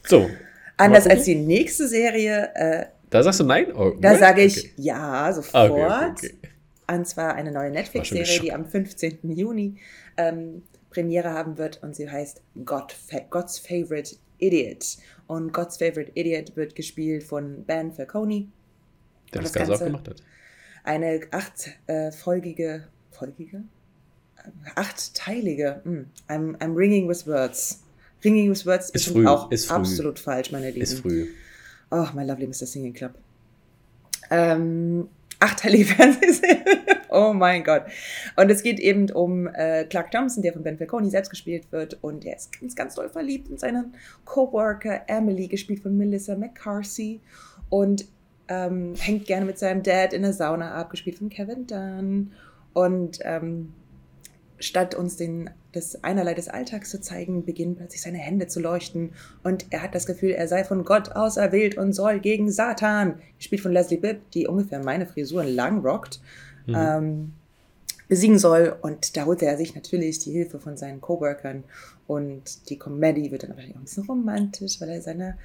So. 0.04 0.28
Anders 0.76 1.06
als 1.06 1.24
die 1.24 1.36
nächste 1.36 1.88
Serie. 1.88 2.50
Äh, 2.54 2.86
da 3.10 3.22
sagst 3.22 3.40
du 3.40 3.44
Nein? 3.44 3.72
Oh, 3.74 3.96
da 4.00 4.16
sage 4.16 4.42
ich 4.42 4.58
okay. 4.58 4.72
ja, 4.76 5.32
sofort. 5.32 5.70
Okay, 5.70 6.10
okay, 6.10 6.34
und 6.86 7.06
zwar 7.06 7.34
eine 7.34 7.52
neue 7.52 7.70
Netflix-Serie, 7.70 8.40
die 8.40 8.52
am 8.52 8.66
15. 8.66 9.18
Juni 9.22 9.76
ähm, 10.16 10.62
Premiere 10.90 11.30
haben 11.30 11.56
wird 11.56 11.82
und 11.82 11.94
sie 11.96 12.10
heißt 12.10 12.42
God, 12.64 12.94
God's 13.30 13.58
Favorite 13.58 14.16
Idiot. 14.38 14.96
Und 15.26 15.52
God's 15.52 15.78
Favorite 15.78 16.12
Idiot 16.14 16.56
wird 16.56 16.74
gespielt 16.74 17.22
von 17.22 17.64
Ben 17.64 17.92
Falcone. 17.92 18.48
Der 19.32 19.42
das, 19.42 19.52
das 19.52 19.68
Ganze 19.68 19.74
auch 19.74 19.86
gemacht 19.86 20.08
hat 20.08 20.22
eine 20.84 21.20
achtfolgige, 21.30 22.74
äh, 22.74 22.80
folgige? 23.16 23.64
Achtteilige, 24.76 25.80
mm, 25.84 26.04
I'm, 26.28 26.56
I'm 26.58 26.76
ringing 26.76 27.08
with 27.08 27.26
words. 27.26 27.82
Ringing 28.24 28.50
with 28.50 28.64
words 28.66 28.90
ist 28.90 29.08
früh, 29.08 29.26
auch 29.26 29.50
ist 29.50 29.70
absolut 29.70 30.18
falsch, 30.18 30.50
meine 30.50 30.70
Lieben. 30.70 30.80
Ist 30.80 31.00
früh. 31.00 31.28
Oh, 31.90 32.06
my 32.14 32.24
lovely 32.24 32.46
Mr. 32.46 32.66
Singing 32.66 32.94
Club. 32.94 33.12
Ähm, 34.30 35.08
achteilige 35.38 35.84
Fernsehserie. 35.84 36.64
oh 37.10 37.32
mein 37.32 37.62
Gott. 37.62 37.84
Und 38.36 38.50
es 38.50 38.62
geht 38.62 38.80
eben 38.80 39.10
um 39.10 39.46
äh, 39.48 39.84
Clark 39.84 40.10
Thompson, 40.10 40.42
der 40.42 40.52
von 40.52 40.62
Ben 40.62 40.78
Falcone 40.78 41.10
selbst 41.10 41.30
gespielt 41.30 41.70
wird. 41.70 42.02
Und 42.02 42.24
er 42.24 42.36
ist 42.36 42.58
ganz, 42.58 42.74
ganz 42.74 42.94
doll 42.94 43.08
verliebt 43.08 43.48
in 43.48 43.58
seinen 43.58 43.94
Coworker 44.24 45.02
Emily, 45.06 45.46
gespielt 45.46 45.80
von 45.80 45.96
Melissa 45.96 46.34
McCarthy. 46.34 47.20
Und 47.68 48.06
ähm, 48.48 48.94
hängt 48.98 49.26
gerne 49.26 49.46
mit 49.46 49.58
seinem 49.58 49.82
Dad 49.82 50.12
in 50.12 50.22
der 50.22 50.32
Sauna 50.32 50.74
ab, 50.74 50.90
gespielt 50.90 51.18
von 51.18 51.28
Kevin 51.28 51.66
Dunn. 51.66 52.32
Und 52.72 53.18
ähm, 53.22 53.72
statt 54.58 54.94
uns 54.94 55.16
den 55.16 55.50
das 55.74 56.02
einerlei 56.02 56.34
des 56.34 56.48
Alltags 56.48 56.90
zu 56.90 57.00
zeigen, 57.00 57.44
beginnen 57.44 57.76
plötzlich 57.76 58.02
seine 58.02 58.18
Hände 58.18 58.46
zu 58.46 58.60
leuchten 58.60 59.12
und 59.42 59.66
er 59.70 59.82
hat 59.82 59.94
das 59.94 60.06
Gefühl, 60.06 60.30
er 60.30 60.48
sei 60.48 60.64
von 60.64 60.84
Gott 60.84 61.12
auserwählt 61.12 61.76
und 61.76 61.92
soll 61.92 62.20
gegen 62.20 62.50
Satan, 62.50 63.20
gespielt 63.38 63.62
von 63.62 63.72
Leslie 63.72 63.98
Bibb, 63.98 64.30
die 64.32 64.46
ungefähr 64.46 64.82
meine 64.82 65.06
Frisuren 65.06 65.48
lang 65.48 65.80
rockt, 65.84 66.20
mhm. 66.66 66.74
ähm, 66.76 67.32
besiegen 68.08 68.38
soll. 68.38 68.76
Und 68.80 69.16
da 69.16 69.24
holt 69.24 69.42
er 69.42 69.56
sich 69.56 69.74
natürlich 69.74 70.18
die 70.18 70.32
Hilfe 70.32 70.58
von 70.58 70.76
seinen 70.76 71.00
Coworkern 71.00 71.64
und 72.06 72.68
die 72.68 72.78
Comedy 72.78 73.30
wird 73.30 73.44
dann 73.44 73.52
aber 73.52 73.62
auch 73.62 73.76
ein 73.76 73.84
bisschen 73.84 74.04
romantisch, 74.04 74.80
weil 74.80 74.90
er 74.90 75.02
seiner, 75.02 75.38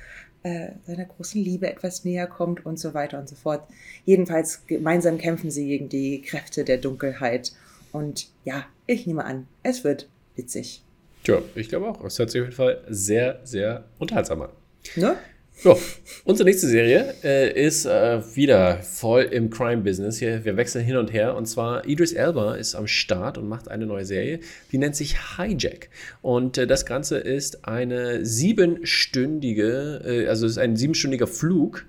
äh, 0.43 0.71
seiner 0.85 1.05
großen 1.05 1.41
Liebe 1.41 1.69
etwas 1.69 2.03
näher 2.03 2.27
kommt 2.27 2.65
und 2.65 2.77
so 2.79 2.93
weiter 2.93 3.19
und 3.19 3.29
so 3.29 3.35
fort. 3.35 3.63
Jedenfalls 4.05 4.65
gemeinsam 4.67 5.17
kämpfen 5.17 5.51
sie 5.51 5.67
gegen 5.67 5.89
die 5.89 6.21
Kräfte 6.21 6.63
der 6.63 6.77
Dunkelheit. 6.77 7.53
Und 7.91 8.29
ja, 8.43 8.65
ich 8.87 9.07
nehme 9.07 9.25
an, 9.25 9.47
es 9.63 9.83
wird 9.83 10.09
witzig. 10.39 10.83
Ja, 11.25 11.41
ich 11.55 11.69
glaube 11.69 11.87
auch. 11.87 12.03
Es 12.03 12.17
hört 12.17 12.31
sich 12.31 12.41
auf 12.41 12.47
jeden 12.47 12.55
Fall 12.55 12.81
sehr, 12.89 13.41
sehr 13.43 13.83
unterhaltsam 13.99 14.41
an. 14.41 14.49
Ne? 14.95 15.15
Ja, 15.61 15.75
unsere 16.23 16.47
nächste 16.47 16.67
Serie 16.67 17.13
äh, 17.21 17.67
ist 17.67 17.85
äh, 17.85 18.21
wieder 18.33 18.77
voll 18.81 19.23
im 19.23 19.49
Crime-Business. 19.49 20.17
Hier, 20.17 20.45
wir 20.45 20.55
wechseln 20.55 20.85
hin 20.85 20.95
und 20.95 21.11
her. 21.11 21.35
Und 21.35 21.47
zwar 21.47 21.85
Idris 21.85 22.13
Elba 22.13 22.55
ist 22.55 22.75
am 22.75 22.87
Start 22.87 23.37
und 23.37 23.49
macht 23.49 23.67
eine 23.67 23.85
neue 23.85 24.05
Serie. 24.05 24.39
Die 24.71 24.77
nennt 24.77 24.95
sich 24.95 25.17
Hijack. 25.37 25.89
Und 26.21 26.57
äh, 26.57 26.65
das 26.65 26.85
Ganze 26.85 27.17
ist 27.17 27.67
eine 27.67 28.25
siebenstündige, 28.25 30.01
äh, 30.05 30.27
also 30.27 30.45
ist 30.45 30.57
ein 30.57 30.77
siebenstündiger 30.77 31.27
Flug 31.27 31.85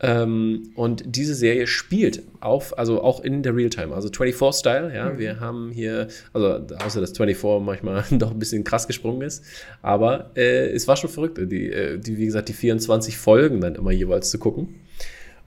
ähm, 0.00 0.70
und 0.76 1.02
diese 1.06 1.34
Serie 1.34 1.66
spielt 1.66 2.22
auf, 2.40 2.78
also 2.78 3.02
auch 3.02 3.20
in 3.20 3.42
der 3.42 3.56
Realtime, 3.56 3.94
also 3.94 4.08
24-Style, 4.08 4.94
ja. 4.94 5.10
Mhm. 5.10 5.18
Wir 5.18 5.40
haben 5.40 5.70
hier, 5.72 6.08
also 6.32 6.66
außer 6.84 7.00
dass 7.00 7.16
24 7.16 7.64
manchmal 7.64 8.04
doch 8.12 8.30
ein 8.30 8.38
bisschen 8.38 8.62
krass 8.62 8.86
gesprungen 8.86 9.22
ist, 9.22 9.44
aber 9.82 10.30
äh, 10.36 10.70
es 10.70 10.86
war 10.86 10.96
schon 10.96 11.10
verrückt, 11.10 11.38
die, 11.38 11.70
äh, 11.70 11.98
die, 11.98 12.16
wie 12.16 12.26
gesagt, 12.26 12.48
die 12.48 12.52
24 12.52 13.16
Folgen 13.16 13.60
dann 13.60 13.74
immer 13.74 13.90
jeweils 13.90 14.30
zu 14.30 14.38
gucken. 14.38 14.76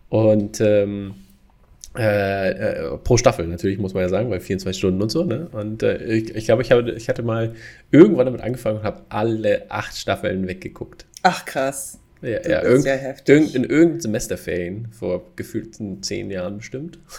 Und 0.09 0.59
ähm, 0.59 1.13
äh, 1.97 2.51
äh, 2.51 2.97
pro 2.97 3.17
Staffel 3.17 3.47
natürlich, 3.47 3.77
muss 3.77 3.93
man 3.93 4.03
ja 4.03 4.09
sagen, 4.09 4.29
weil 4.29 4.39
24 4.39 4.77
Stunden 4.77 5.01
und 5.01 5.11
so. 5.11 5.23
Ne? 5.23 5.47
Und 5.51 5.83
äh, 5.83 6.03
ich, 6.05 6.35
ich 6.35 6.45
glaube, 6.45 6.61
ich, 6.61 6.71
habe, 6.71 6.91
ich 6.91 7.09
hatte 7.09 7.23
mal 7.23 7.53
irgendwann 7.91 8.25
damit 8.25 8.41
angefangen 8.41 8.79
und 8.79 8.83
habe 8.83 9.01
alle 9.09 9.69
acht 9.69 9.97
Staffeln 9.97 10.47
weggeguckt. 10.47 11.05
Ach 11.23 11.45
krass. 11.45 11.99
Ja, 12.21 12.39
ja, 12.47 12.63
irgend, 12.63 12.86
irgend, 13.27 13.55
in 13.55 13.63
irgendeinem 13.63 13.99
Semesterferien 14.01 14.88
vor 14.91 15.23
gefühlten 15.36 16.03
zehn 16.03 16.29
Jahren 16.29 16.57
bestimmt. 16.57 16.99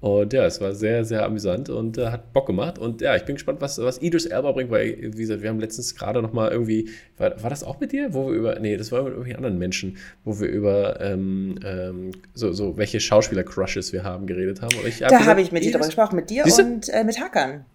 Und 0.00 0.32
ja, 0.32 0.46
es 0.46 0.60
war 0.62 0.72
sehr, 0.72 1.04
sehr 1.04 1.24
amüsant 1.24 1.68
und 1.68 1.98
äh, 1.98 2.06
hat 2.06 2.32
Bock 2.32 2.46
gemacht. 2.46 2.78
Und 2.78 3.02
ja, 3.02 3.16
ich 3.16 3.24
bin 3.24 3.34
gespannt, 3.36 3.60
was, 3.60 3.76
was 3.78 4.00
Idris 4.00 4.24
Elba 4.24 4.52
bringt, 4.52 4.70
weil, 4.70 4.96
wie 4.98 5.20
gesagt, 5.20 5.42
wir 5.42 5.50
haben 5.50 5.60
letztens 5.60 5.94
gerade 5.94 6.22
noch 6.22 6.32
mal 6.32 6.50
irgendwie, 6.50 6.88
war, 7.18 7.42
war 7.42 7.50
das 7.50 7.62
auch 7.62 7.80
mit 7.80 7.92
dir? 7.92 8.14
Wo 8.14 8.28
wir 8.28 8.34
über, 8.34 8.58
nee, 8.58 8.78
das 8.78 8.92
war 8.92 9.02
mit 9.02 9.12
irgendwie 9.12 9.34
anderen 9.34 9.58
Menschen, 9.58 9.98
wo 10.24 10.40
wir 10.40 10.48
über 10.48 10.98
ähm, 11.02 11.58
ähm, 11.62 12.12
so, 12.32 12.50
so 12.52 12.78
welche 12.78 12.98
Schauspieler-Crushes 12.98 13.92
wir 13.92 14.02
haben 14.02 14.26
geredet 14.26 14.62
haben. 14.62 14.74
Ich 14.86 15.02
hab 15.02 15.10
da 15.10 15.26
habe 15.26 15.42
ich 15.42 15.52
mit 15.52 15.64
dir 15.64 15.72
darüber 15.72 15.86
gesprochen, 15.86 16.16
mit 16.16 16.30
dir 16.30 16.44
und 16.46 16.88
äh, 16.88 17.04
mit 17.04 17.20
Hakan. 17.20 17.66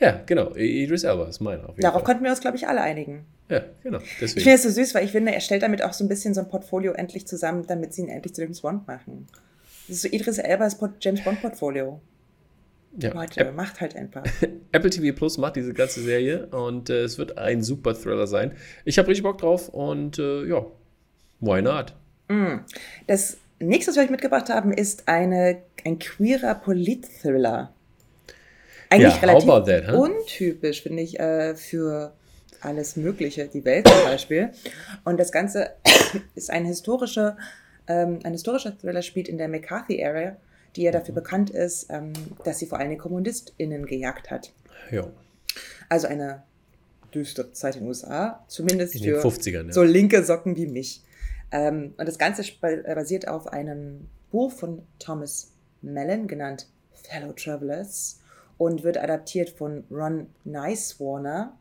Ja, 0.00 0.22
genau. 0.24 0.54
Idris 0.56 1.04
Elba 1.04 1.28
ist 1.28 1.40
meiner. 1.40 1.74
Darauf 1.76 2.00
Fall. 2.00 2.04
konnten 2.04 2.24
wir 2.24 2.30
uns, 2.30 2.40
glaube 2.40 2.56
ich, 2.56 2.66
alle 2.66 2.80
einigen. 2.80 3.26
Ja, 3.50 3.62
genau. 3.82 3.98
Deswegen. 4.20 4.38
Ich 4.38 4.44
finde 4.44 4.54
es 4.54 4.62
so 4.62 4.70
süß, 4.70 4.94
weil 4.94 5.04
ich 5.04 5.12
finde, 5.12 5.32
er 5.32 5.40
stellt 5.40 5.62
damit 5.62 5.82
auch 5.82 5.92
so 5.92 6.04
ein 6.04 6.08
bisschen 6.08 6.32
so 6.34 6.40
ein 6.40 6.48
Portfolio 6.48 6.92
endlich 6.92 7.26
zusammen, 7.26 7.66
damit 7.66 7.92
sie 7.92 8.02
ihn 8.02 8.08
endlich 8.08 8.34
zu 8.34 8.42
James 8.42 8.62
Bond 8.62 8.86
machen. 8.86 9.26
Das 9.86 9.96
ist 9.96 10.02
so 10.02 10.08
Idris 10.08 10.38
Elbas 10.38 10.78
James 11.00 11.22
Bond 11.22 11.40
Portfolio. 11.42 12.00
Ja. 12.98 13.12
Leute, 13.12 13.40
App 13.40 13.54
macht 13.54 13.80
halt 13.80 13.94
einfach. 13.94 14.24
Apple 14.72 14.90
TV 14.90 15.16
Plus 15.16 15.38
macht 15.38 15.56
diese 15.56 15.72
ganze 15.74 16.00
Serie 16.00 16.46
und 16.46 16.90
äh, 16.90 17.02
es 17.02 17.18
wird 17.18 17.38
ein 17.38 17.62
super 17.62 17.94
Thriller 17.94 18.26
sein. 18.26 18.56
Ich 18.84 18.98
habe 18.98 19.08
richtig 19.08 19.22
Bock 19.22 19.38
drauf 19.38 19.68
und 19.68 20.18
äh, 20.18 20.46
ja, 20.46 20.64
why 21.40 21.62
not? 21.62 21.94
Mm. 22.28 22.60
Das 23.06 23.38
nächste, 23.60 23.90
was 23.90 23.96
wir 23.96 24.04
euch 24.04 24.10
mitgebracht 24.10 24.48
haben, 24.48 24.72
ist 24.72 25.06
eine, 25.06 25.62
ein 25.84 25.98
queerer 25.98 26.54
Polit-Thriller. 26.56 27.72
Eigentlich 28.90 29.14
ja, 29.14 29.20
relativ 29.20 29.48
that, 29.66 29.88
huh? 29.88 30.02
untypisch, 30.02 30.82
finde 30.82 31.02
ich, 31.02 31.18
äh, 31.18 31.54
für 31.54 32.12
alles 32.60 32.96
Mögliche, 32.96 33.46
die 33.46 33.64
Welt 33.64 33.88
zum 33.88 34.02
Beispiel. 34.02 34.50
Und 35.04 35.18
das 35.18 35.32
Ganze 35.32 35.70
ist 36.34 36.50
ein 36.50 36.64
historischer, 36.64 37.36
ähm, 37.86 38.18
ein 38.24 38.32
historischer 38.32 38.76
Thriller, 38.76 39.02
spielt 39.02 39.28
in 39.28 39.38
der 39.38 39.48
McCarthy-Ära, 39.48 40.36
die 40.76 40.82
ja 40.82 40.92
dafür 40.92 41.14
bekannt 41.14 41.50
ist, 41.50 41.86
ähm, 41.90 42.12
dass 42.44 42.58
sie 42.58 42.66
vor 42.66 42.78
allem 42.78 42.98
KommunistInnen 42.98 43.86
gejagt 43.86 44.30
hat. 44.30 44.52
Ja. 44.90 45.08
Also 45.88 46.06
eine 46.06 46.42
düstere 47.14 47.52
Zeit 47.52 47.76
in 47.76 47.82
den 47.82 47.88
USA, 47.88 48.44
zumindest 48.48 48.96
in 48.96 49.02
für 49.02 49.20
50ern, 49.20 49.66
ja. 49.66 49.72
so 49.72 49.82
linke 49.82 50.22
Socken 50.24 50.56
wie 50.56 50.66
mich. 50.66 51.02
Ähm, 51.52 51.94
und 51.96 52.06
das 52.06 52.18
Ganze 52.18 52.42
äh, 52.62 52.94
basiert 52.94 53.26
auf 53.26 53.48
einem 53.48 54.08
Buch 54.30 54.52
von 54.52 54.82
Thomas 54.98 55.52
Mellon, 55.82 56.28
genannt 56.28 56.66
Fellow 56.92 57.32
Travelers, 57.32 58.19
und 58.60 58.82
wird 58.82 58.98
adaptiert 58.98 59.48
von 59.48 59.84
Ron 59.90 60.26
Nicewarner, 60.44 61.56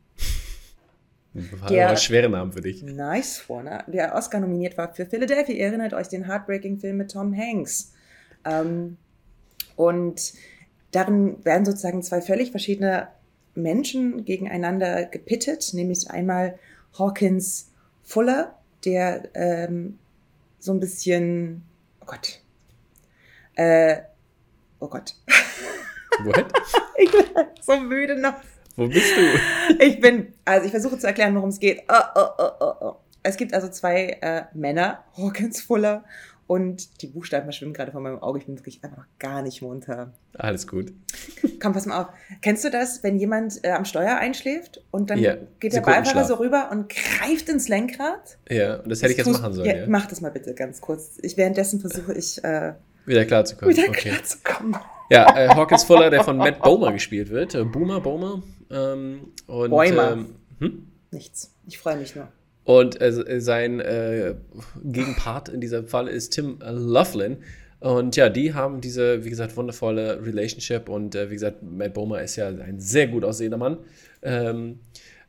der, 1.69 1.95
schwere 1.95 2.27
Namen 2.27 2.51
für 2.51 2.59
dich. 2.59 2.83
Nice 2.83 3.47
Warner, 3.47 3.85
der 3.87 4.15
Oscar 4.15 4.41
nominiert 4.41 4.77
war 4.77 4.93
für 4.93 5.05
Philadelphia. 5.05 5.55
Ihr 5.55 5.67
erinnert 5.67 5.93
euch 5.93 6.09
den 6.09 6.27
Heartbreaking-Film 6.27 6.97
mit 6.97 7.11
Tom 7.11 7.33
Hanks. 7.33 7.93
Ähm, 8.43 8.97
und 9.77 10.33
darin 10.91 11.37
werden 11.45 11.63
sozusagen 11.63 12.03
zwei 12.03 12.19
völlig 12.19 12.51
verschiedene 12.51 13.07
Menschen 13.55 14.25
gegeneinander 14.25 15.05
gepittet, 15.05 15.69
nämlich 15.73 16.11
einmal 16.11 16.59
Hawkins 16.97 17.71
Fuller, 18.03 18.59
der 18.83 19.29
ähm, 19.35 19.99
so 20.59 20.73
ein 20.73 20.81
bisschen, 20.81 21.63
oh 22.01 22.07
Gott, 22.07 22.41
äh, 23.55 24.01
oh 24.81 24.89
Gott. 24.89 25.15
What? 26.25 26.45
ich 26.97 27.11
bin 27.11 27.25
so 27.61 27.79
müde 27.79 28.19
noch 28.19 28.35
wo 28.79 28.87
bist 28.87 29.11
du? 29.17 29.83
Ich 29.83 29.99
bin, 29.99 30.31
also 30.45 30.65
ich 30.65 30.71
versuche 30.71 30.97
zu 30.97 31.05
erklären, 31.05 31.35
worum 31.35 31.49
es 31.49 31.59
geht. 31.59 31.81
Oh, 31.89 32.01
oh, 32.15 32.27
oh, 32.37 32.49
oh, 32.61 32.73
oh. 32.79 32.95
Es 33.23 33.35
gibt 33.35 33.53
also 33.53 33.67
zwei 33.67 34.17
äh, 34.21 34.43
Männer, 34.53 35.03
Hawkins 35.17 35.61
Fuller 35.61 36.05
und 36.47 37.01
die 37.01 37.07
Buchstaben 37.07 37.43
verschwimmen 37.43 37.73
gerade 37.73 37.91
vor 37.91 37.99
meinem 37.99 38.19
Auge. 38.23 38.39
Ich 38.39 38.45
bin 38.45 38.57
wirklich 38.57 38.81
einfach 38.85 39.05
gar 39.19 39.41
nicht 39.41 39.61
munter. 39.61 40.13
Alles 40.33 40.65
gut. 40.65 40.93
Komm, 41.61 41.73
pass 41.73 41.87
mal 41.87 42.03
auf. 42.03 42.07
Kennst 42.41 42.63
du 42.63 42.71
das, 42.71 43.03
wenn 43.03 43.19
jemand 43.19 43.61
äh, 43.65 43.71
am 43.71 43.83
Steuer 43.83 44.15
einschläft 44.15 44.81
und 44.91 45.09
dann 45.09 45.19
ja, 45.19 45.35
geht 45.59 45.73
der 45.73 45.81
Beifahrer 45.81 46.23
so 46.23 46.35
rüber 46.35 46.69
und 46.71 46.87
greift 46.87 47.49
ins 47.49 47.67
Lenkrad? 47.67 48.37
Ja, 48.49 48.77
und 48.77 48.89
das 48.89 49.01
hätte 49.01 49.11
ich 49.11 49.17
jetzt 49.17 49.29
machen 49.29 49.51
sollen. 49.51 49.67
Ja, 49.67 49.75
ja, 49.75 49.85
Mach 49.89 50.05
das 50.05 50.21
mal 50.21 50.31
bitte 50.31 50.53
ganz 50.53 50.79
kurz. 50.79 51.17
Ich, 51.21 51.35
währenddessen 51.35 51.81
versuche 51.81 52.13
ich. 52.13 52.41
Äh, 52.45 52.75
wieder 53.05 53.25
klarzukommen. 53.25 53.75
Wieder 53.75 53.89
okay. 53.89 54.11
klarzukommen. 54.11 54.77
Ja, 55.09 55.35
äh, 55.35 55.49
Hawkins 55.49 55.83
Fuller, 55.83 56.09
der 56.09 56.23
von 56.23 56.37
Matt 56.37 56.61
Bomer 56.61 56.93
gespielt 56.93 57.29
wird. 57.29 57.55
Äh, 57.55 57.63
Boomer, 57.63 57.99
Bomer. 57.99 58.43
Ähm, 58.69 59.31
und. 59.47 59.73
Ähm, 59.73 60.35
hm? 60.59 60.87
Nichts. 61.11 61.55
Ich 61.67 61.77
freue 61.79 61.97
mich 61.97 62.15
nur. 62.15 62.27
Und 62.63 63.01
äh, 63.01 63.41
sein 63.41 63.79
äh, 63.79 64.35
Gegenpart 64.83 65.49
in 65.49 65.59
diesem 65.59 65.87
Fall 65.87 66.07
ist 66.07 66.29
Tim 66.31 66.59
Laughlin. 66.61 67.37
Und 67.79 68.15
ja, 68.15 68.29
die 68.29 68.53
haben 68.53 68.81
diese, 68.81 69.23
wie 69.23 69.29
gesagt, 69.29 69.55
wundervolle 69.57 70.23
Relationship. 70.23 70.89
Und 70.89 71.15
äh, 71.15 71.29
wie 71.29 71.33
gesagt, 71.33 71.63
Matt 71.63 71.93
Bomer 71.93 72.21
ist 72.21 72.35
ja 72.35 72.49
ein 72.49 72.79
sehr 72.79 73.07
gut 73.07 73.23
aussehender 73.23 73.57
Mann. 73.57 73.77
Ähm, 74.21 74.79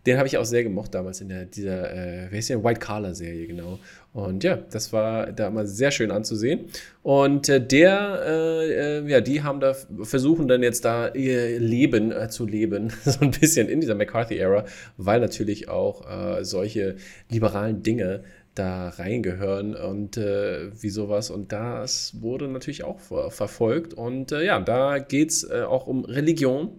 den 0.06 0.16
habe 0.16 0.26
ich 0.26 0.38
auch 0.38 0.44
sehr 0.44 0.62
gemocht 0.62 0.94
damals 0.94 1.20
in 1.20 1.28
der, 1.28 1.44
dieser, 1.44 1.92
äh, 1.92 2.30
wie 2.30 2.36
heißt 2.36 2.50
der, 2.50 2.64
White 2.64 2.80
Collar 2.80 3.14
Serie, 3.14 3.46
genau. 3.46 3.78
Und 4.12 4.42
ja, 4.42 4.56
das 4.56 4.92
war 4.92 5.30
da 5.32 5.50
mal 5.50 5.66
sehr 5.66 5.90
schön 5.90 6.10
anzusehen. 6.10 6.66
Und 7.02 7.48
äh, 7.48 7.64
der, 7.64 8.22
äh, 8.26 8.98
äh, 8.98 9.08
ja, 9.08 9.20
die 9.20 9.42
haben 9.42 9.60
da, 9.60 9.74
versuchen 10.02 10.48
dann 10.48 10.62
jetzt 10.62 10.84
da 10.84 11.08
ihr 11.08 11.60
Leben 11.60 12.12
äh, 12.12 12.28
zu 12.28 12.46
leben, 12.46 12.92
so 13.04 13.20
ein 13.20 13.30
bisschen 13.30 13.68
in 13.68 13.80
dieser 13.80 13.94
McCarthy-Ära, 13.94 14.64
weil 14.96 15.20
natürlich 15.20 15.68
auch 15.68 16.08
äh, 16.08 16.44
solche 16.44 16.96
liberalen 17.28 17.82
Dinge 17.82 18.24
da 18.54 18.88
reingehören 18.88 19.76
und 19.76 20.16
äh, 20.16 20.70
wie 20.82 20.90
sowas. 20.90 21.30
Und 21.30 21.52
das 21.52 22.20
wurde 22.20 22.48
natürlich 22.48 22.84
auch 22.84 22.98
ver 23.00 23.30
verfolgt. 23.30 23.94
Und 23.94 24.32
äh, 24.32 24.44
ja, 24.44 24.60
da 24.60 24.98
geht 24.98 25.30
es 25.30 25.48
äh, 25.48 25.62
auch 25.62 25.86
um 25.86 26.04
Religion 26.04 26.70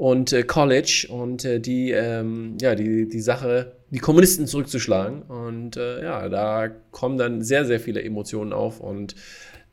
und 0.00 0.32
äh, 0.32 0.44
College 0.44 1.08
und 1.10 1.44
äh, 1.44 1.60
die, 1.60 1.90
ähm, 1.90 2.56
ja, 2.58 2.74
die, 2.74 3.06
die 3.06 3.20
Sache, 3.20 3.76
die 3.90 3.98
Kommunisten 3.98 4.46
zurückzuschlagen. 4.46 5.20
Und 5.24 5.76
äh, 5.76 6.02
ja, 6.02 6.26
da 6.30 6.68
kommen 6.90 7.18
dann 7.18 7.42
sehr, 7.42 7.66
sehr 7.66 7.80
viele 7.80 8.02
Emotionen 8.02 8.54
auf 8.54 8.80
und 8.80 9.14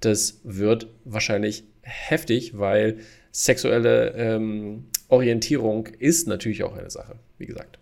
das 0.02 0.42
wird 0.44 0.88
wahrscheinlich 1.06 1.64
heftig, 1.82 2.58
weil 2.58 2.98
sexuelle 3.32 4.16
ähm, 4.18 4.88
Orientierung 5.08 5.88
ist 5.98 6.28
natürlich 6.28 6.62
auch 6.64 6.76
eine 6.76 6.90
Sache, 6.90 7.16
wie 7.38 7.46
gesagt, 7.46 7.80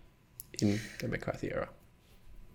in 0.60 0.80
der 1.02 1.08
McCarthy-Ära. 1.08 1.66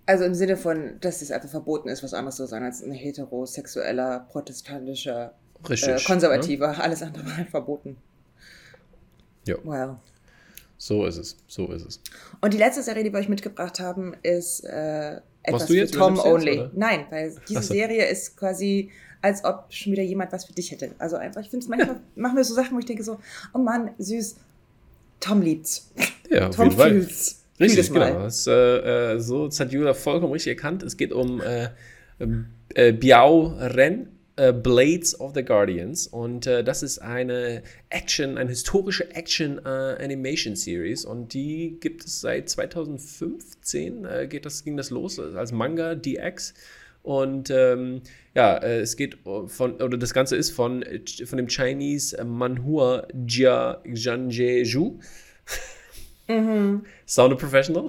Also 0.05 0.23
im 0.23 0.35
Sinne 0.35 0.55
von, 0.55 1.01
dass 1.01 1.21
es 1.21 1.31
einfach 1.31 1.49
verboten 1.49 1.89
ist, 1.89 2.01
was 2.01 2.13
anderes 2.13 2.37
zu 2.37 2.47
sein 2.47 2.63
als 2.63 2.81
ein 2.81 2.93
heterosexueller, 2.93 4.25
protestantischer, 4.31 5.33
Richtig, 5.67 5.89
äh, 5.89 5.99
konservativer. 6.01 6.71
Ne? 6.71 6.81
Alles 6.81 7.03
andere 7.03 7.25
war 7.25 7.35
halt 7.35 7.49
verboten. 7.49 7.97
Ja. 9.45 9.55
Wow. 9.63 9.97
So 10.77 11.05
ist 11.05 11.17
es, 11.17 11.37
so 11.47 11.71
ist 11.71 11.85
es. 11.85 12.01
Und 12.41 12.53
die 12.53 12.57
letzte 12.57 12.81
Serie, 12.81 13.03
die 13.03 13.13
wir 13.13 13.19
euch 13.19 13.29
mitgebracht 13.29 13.79
haben, 13.79 14.15
ist 14.23 14.63
äh, 14.63 15.17
etwas 15.43 15.67
für 15.67 15.85
Tom 15.85 16.17
Only. 16.17 16.55
Jetzt, 16.55 16.73
Nein, 16.75 17.05
weil 17.11 17.35
diese 17.47 17.61
so. 17.61 17.73
Serie 17.73 18.05
ist 18.07 18.35
quasi, 18.35 18.89
als 19.21 19.43
ob 19.43 19.65
schon 19.69 19.91
wieder 19.91 20.01
jemand 20.01 20.31
was 20.31 20.45
für 20.45 20.53
dich 20.53 20.71
hätte. 20.71 20.91
Also 20.97 21.17
einfach, 21.17 21.41
ich 21.41 21.49
finde 21.49 21.63
es 21.63 21.69
manchmal, 21.69 21.99
machen 22.15 22.35
wir 22.35 22.43
so 22.43 22.55
Sachen, 22.55 22.75
wo 22.75 22.79
ich 22.79 22.85
denke 22.85 23.03
so, 23.03 23.19
oh 23.53 23.59
Mann, 23.59 23.91
süß, 23.99 24.37
Tom 25.19 25.41
liebt's. 25.41 25.91
Ja, 26.29 26.49
Tom 26.49 26.71
fühlt's. 26.71 27.43
Richtig, 27.59 27.93
genau. 27.93 28.23
Das, 28.23 28.47
äh, 28.47 29.13
äh, 29.13 29.19
so, 29.19 29.45
das 29.45 29.59
hat 29.59 29.71
Julia 29.71 29.93
vollkommen 29.93 30.33
richtig 30.33 30.57
erkannt. 30.57 30.81
Es 30.81 30.97
geht 30.97 31.13
um 31.13 31.41
äh, 31.41 31.69
äh, 32.73 32.91
Biao 32.91 33.53
Ren 33.59 34.10
äh, 34.35 34.53
Blades 34.53 35.19
of 35.19 35.33
the 35.35 35.43
Guardians 35.43 36.07
und 36.07 36.47
äh, 36.47 36.63
das 36.63 36.83
ist 36.83 36.99
eine 36.99 37.63
Action, 37.89 38.37
eine 38.37 38.49
historische 38.49 39.09
Action 39.13 39.59
äh, 39.65 39.69
Animation 40.03 40.55
Series 40.55 41.05
und 41.05 41.33
die 41.33 41.77
gibt 41.79 42.05
es 42.05 42.21
seit 42.21 42.49
2015 42.49 44.05
äh, 44.05 44.27
geht 44.27 44.45
das, 44.45 44.63
ging 44.63 44.77
das 44.77 44.89
los 44.89 45.19
als 45.19 45.51
Manga 45.51 45.95
DX 45.95 46.53
und 47.03 47.49
ähm, 47.49 48.01
ja, 48.35 48.57
es 48.59 48.95
geht 48.95 49.17
von, 49.47 49.81
oder 49.81 49.97
das 49.97 50.13
Ganze 50.13 50.35
ist 50.35 50.51
von, 50.51 50.85
von 51.25 51.37
dem 51.37 51.47
Chinese 51.47 52.23
Manhua 52.23 53.07
Jia 53.27 53.81
Zhangjeju. 53.91 54.99
Mhm. 56.27 56.85
Sound 57.07 57.39
Professional. 57.39 57.87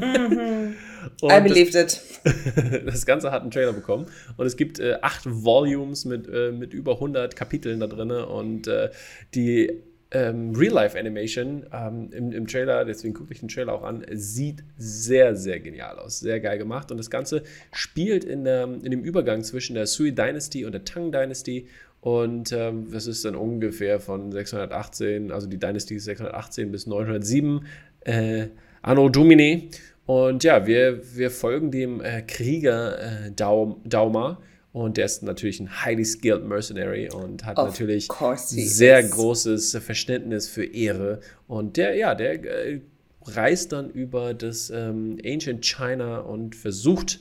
Mhm. 0.00 0.74
I 1.22 1.40
believed 1.40 1.74
it. 1.74 2.00
das 2.86 3.06
Ganze 3.06 3.30
hat 3.30 3.42
einen 3.42 3.50
Trailer 3.50 3.72
bekommen 3.72 4.06
und 4.36 4.46
es 4.46 4.56
gibt 4.56 4.78
äh, 4.78 4.98
acht 5.02 5.22
Volumes 5.26 6.04
mit, 6.04 6.28
äh, 6.28 6.52
mit 6.52 6.72
über 6.74 6.94
100 6.94 7.36
Kapiteln 7.36 7.80
da 7.80 7.86
drin 7.86 8.10
und 8.10 8.66
äh, 8.66 8.90
die 9.34 9.82
ähm, 10.14 10.54
Real-Life-Animation 10.54 11.66
ähm, 11.72 12.08
im, 12.12 12.32
im, 12.32 12.46
Trailer, 12.46 12.84
deswegen 12.84 13.14
gucke 13.14 13.32
ich 13.32 13.40
den 13.40 13.48
Trailer 13.48 13.72
auch 13.72 13.82
an, 13.82 14.04
sieht 14.12 14.62
sehr, 14.78 15.34
sehr 15.34 15.60
genial 15.60 15.98
aus. 15.98 16.20
Sehr 16.20 16.40
geil 16.40 16.56
gemacht. 16.56 16.90
Und 16.90 16.98
das 16.98 17.10
Ganze 17.10 17.42
spielt 17.72 18.24
in, 18.24 18.44
der, 18.44 18.64
in 18.64 18.90
dem 18.90 19.02
Übergang 19.02 19.42
zwischen 19.42 19.74
der 19.74 19.86
Sui 19.86 20.14
Dynasty 20.14 20.64
und 20.64 20.72
der 20.72 20.84
Tang 20.84 21.10
Dynasty. 21.10 21.66
Und 22.00 22.52
ähm, 22.52 22.90
das 22.92 23.06
ist 23.06 23.24
dann 23.24 23.34
ungefähr 23.34 23.98
von 23.98 24.30
618, 24.30 25.32
also 25.32 25.46
die 25.46 25.58
Dynasty 25.58 25.98
618 25.98 26.70
bis 26.70 26.86
907 26.86 27.66
äh, 28.00 28.46
Anno 28.82 29.08
Domini. 29.08 29.70
Und 30.06 30.44
ja, 30.44 30.66
wir, 30.66 31.00
wir 31.16 31.30
folgen 31.30 31.70
dem 31.70 32.00
äh, 32.00 32.22
Krieger 32.22 32.98
äh, 32.98 33.30
Daum, 33.34 33.80
Dauma. 33.84 34.40
Und 34.72 34.96
der 34.96 35.04
ist 35.04 35.22
natürlich 35.22 35.60
ein 35.60 35.84
highly 35.84 36.04
skilled 36.04 36.44
Mercenary 36.44 37.08
und 37.08 37.44
hat 37.46 37.58
of 37.58 37.68
natürlich 37.68 38.08
sehr 38.44 38.98
is. 38.98 39.12
großes 39.12 39.78
Verständnis 39.80 40.48
für 40.48 40.64
Ehre. 40.64 41.20
Und 41.46 41.76
der, 41.76 41.94
ja, 41.94 42.16
der 42.16 42.44
äh, 42.44 42.80
reist 43.24 43.72
dann 43.72 43.88
über 43.90 44.34
das 44.34 44.70
ähm, 44.70 45.18
Ancient 45.24 45.64
China 45.64 46.18
und 46.18 46.56
versucht 46.56 47.20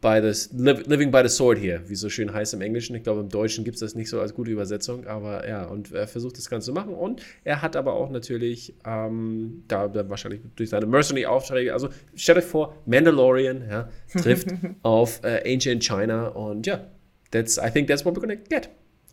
by 0.00 0.20
the, 0.20 0.48
living 0.52 1.10
by 1.10 1.22
the 1.22 1.28
sword 1.28 1.58
hier, 1.58 1.82
wie 1.88 1.94
es 1.94 2.00
so 2.00 2.08
schön 2.08 2.32
heißt 2.32 2.54
im 2.54 2.60
Englischen. 2.60 2.94
Ich 2.96 3.02
glaube, 3.02 3.20
im 3.20 3.28
Deutschen 3.28 3.64
gibt 3.64 3.76
es 3.76 3.80
das 3.80 3.94
nicht 3.94 4.08
so 4.08 4.20
als 4.20 4.34
gute 4.34 4.50
Übersetzung, 4.50 5.06
aber 5.06 5.48
ja, 5.48 5.64
und 5.64 5.92
er 5.92 6.06
versucht 6.06 6.36
das 6.38 6.50
Ganze 6.50 6.66
zu 6.66 6.72
machen. 6.72 6.94
Und 6.94 7.22
er 7.44 7.62
hat 7.62 7.76
aber 7.76 7.94
auch 7.94 8.10
natürlich, 8.10 8.74
ähm, 8.86 9.64
da, 9.68 9.88
da 9.88 10.08
wahrscheinlich 10.08 10.42
durch 10.54 10.70
seine 10.70 10.86
Mercenary-Aufträge, 10.86 11.72
also 11.72 11.88
stellt 12.14 12.38
euch 12.38 12.44
vor, 12.44 12.76
Mandalorian 12.86 13.64
ja, 13.68 13.88
trifft 14.12 14.48
auf 14.82 15.20
äh, 15.24 15.52
Ancient 15.52 15.82
China 15.82 16.28
und 16.28 16.66
ja, 16.66 16.86
that's, 17.30 17.58
I 17.58 17.70
think 17.70 17.88
that's 17.88 18.04
what 18.04 18.14
we're 18.16 18.20
gonna 18.20 18.34
get. 18.34 18.68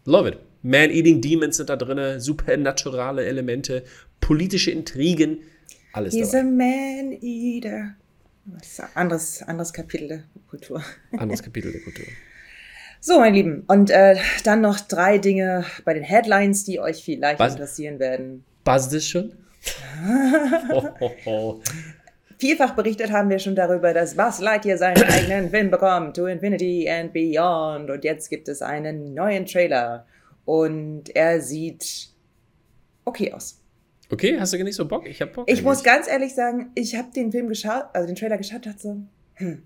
Love 0.06 0.28
it. 0.28 0.38
Man-Eating 0.64 1.22
Demons 1.22 1.58
sind 1.58 1.70
da 1.70 1.76
drin, 1.76 2.20
supernaturale 2.20 3.26
Elemente, 3.26 3.84
politische 4.20 4.72
Intrigen, 4.72 5.40
alles 5.94 6.14
He's 6.14 6.32
dabei. 6.32 6.40
a 6.40 6.44
Man-Eater. 6.44 7.96
Anderes, 8.94 9.42
anderes 9.44 9.74
Kapitel 9.74 10.08
der 10.08 10.24
Kultur. 10.50 10.84
Anderes 11.18 11.42
Kapitel 11.42 11.72
der 11.72 11.82
Kultur. 11.82 12.06
So, 13.06 13.20
mein 13.20 13.34
Lieben, 13.34 13.66
und 13.68 13.90
äh, 13.90 14.16
dann 14.46 14.62
noch 14.62 14.80
drei 14.80 15.18
Dinge 15.18 15.66
bei 15.84 15.94
den 15.94 16.04
Headlines, 16.04 16.64
die 16.64 16.80
euch 16.80 17.04
vielleicht 17.04 17.38
Was? 17.38 17.52
interessieren 17.52 18.00
werden. 18.00 18.46
Was 18.64 18.88
das 18.88 19.06
schon? 19.06 19.34
ho, 20.72 20.90
ho, 21.02 21.12
ho. 21.26 21.62
Vielfach 22.38 22.76
berichtet 22.76 23.12
haben 23.12 23.30
wir 23.30 23.40
schon 23.40 23.56
darüber, 23.56 23.94
dass 23.94 24.16
Buzz 24.16 24.40
Lightyear 24.40 24.78
seinen 24.78 25.04
eigenen 25.10 25.50
Film 25.50 25.70
bekommt, 25.70 26.16
To 26.16 26.28
Infinity 26.28 26.90
and 26.90 27.12
Beyond. 27.12 27.90
Und 27.90 28.06
jetzt 28.06 28.30
gibt 28.30 28.48
es 28.48 28.62
einen 28.62 29.14
neuen 29.14 29.46
Trailer. 29.46 30.06
Und 30.46 31.14
er 31.14 31.42
sieht 31.42 32.08
okay 33.04 33.34
aus. 33.34 33.63
Okay, 34.14 34.40
hast 34.40 34.54
du 34.54 34.64
nicht 34.64 34.76
so 34.76 34.88
Bock? 34.88 35.08
Ich 35.08 35.22
hab 35.24 35.34
Bock. 35.34 35.46
Ich 35.48 35.54
eigentlich. 35.54 35.64
muss 35.64 35.84
ganz 35.84 36.08
ehrlich 36.08 36.36
sagen, 36.36 36.70
ich 36.76 36.96
habe 36.96 37.12
den 37.16 37.32
Film 37.32 37.48
geschaut, 37.48 37.86
also 37.94 38.06
den 38.06 38.16
Trailer 38.16 38.38
geschaut, 38.38 38.64
dachte 38.64 38.80
so, 38.80 38.98
hm, 39.34 39.64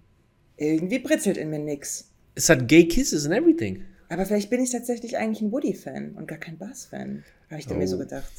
irgendwie 0.55 0.99
britzelt 0.99 1.35
in 1.35 1.49
mir 1.49 1.59
nix. 1.59 2.09
Es 2.33 2.47
hat 2.47 2.65
Gay 2.65 2.87
Kisses 2.87 3.25
and 3.25 3.35
everything. 3.35 3.83
Aber 4.07 4.25
vielleicht 4.25 4.49
bin 4.49 4.63
ich 4.63 4.71
tatsächlich 4.71 5.17
eigentlich 5.17 5.41
ein 5.41 5.51
Woody-Fan 5.51 6.13
und 6.13 6.29
gar 6.29 6.37
kein 6.37 6.57
Buzz-Fan. 6.57 7.25
Habe 7.49 7.59
ich 7.59 7.69
oh. 7.69 7.73
mir 7.73 7.87
so 7.89 7.97
gedacht. 7.97 8.31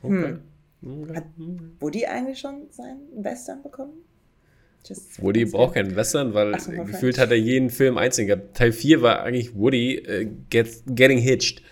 Hm. 0.00 0.40
Okay. 0.82 1.14
Hat 1.14 1.24
Woody 1.78 2.06
eigentlich 2.06 2.40
schon 2.40 2.66
seinen 2.70 3.24
Western 3.24 3.62
bekommen? 3.62 3.92
Woody 5.18 5.44
braucht 5.44 5.74
keinen 5.74 5.94
Western, 5.94 6.34
weil 6.34 6.58
so, 6.58 6.72
gefühlt 6.72 7.18
hat 7.18 7.30
er 7.30 7.36
jeden 7.36 7.70
Film 7.70 7.96
einzeln 7.96 8.26
gehabt. 8.26 8.56
Teil 8.56 8.72
4 8.72 9.02
war 9.02 9.22
eigentlich 9.22 9.54
Woody 9.54 10.02
uh, 10.08 10.28
get, 10.50 10.82
getting 10.86 11.18
hitched. 11.18 11.62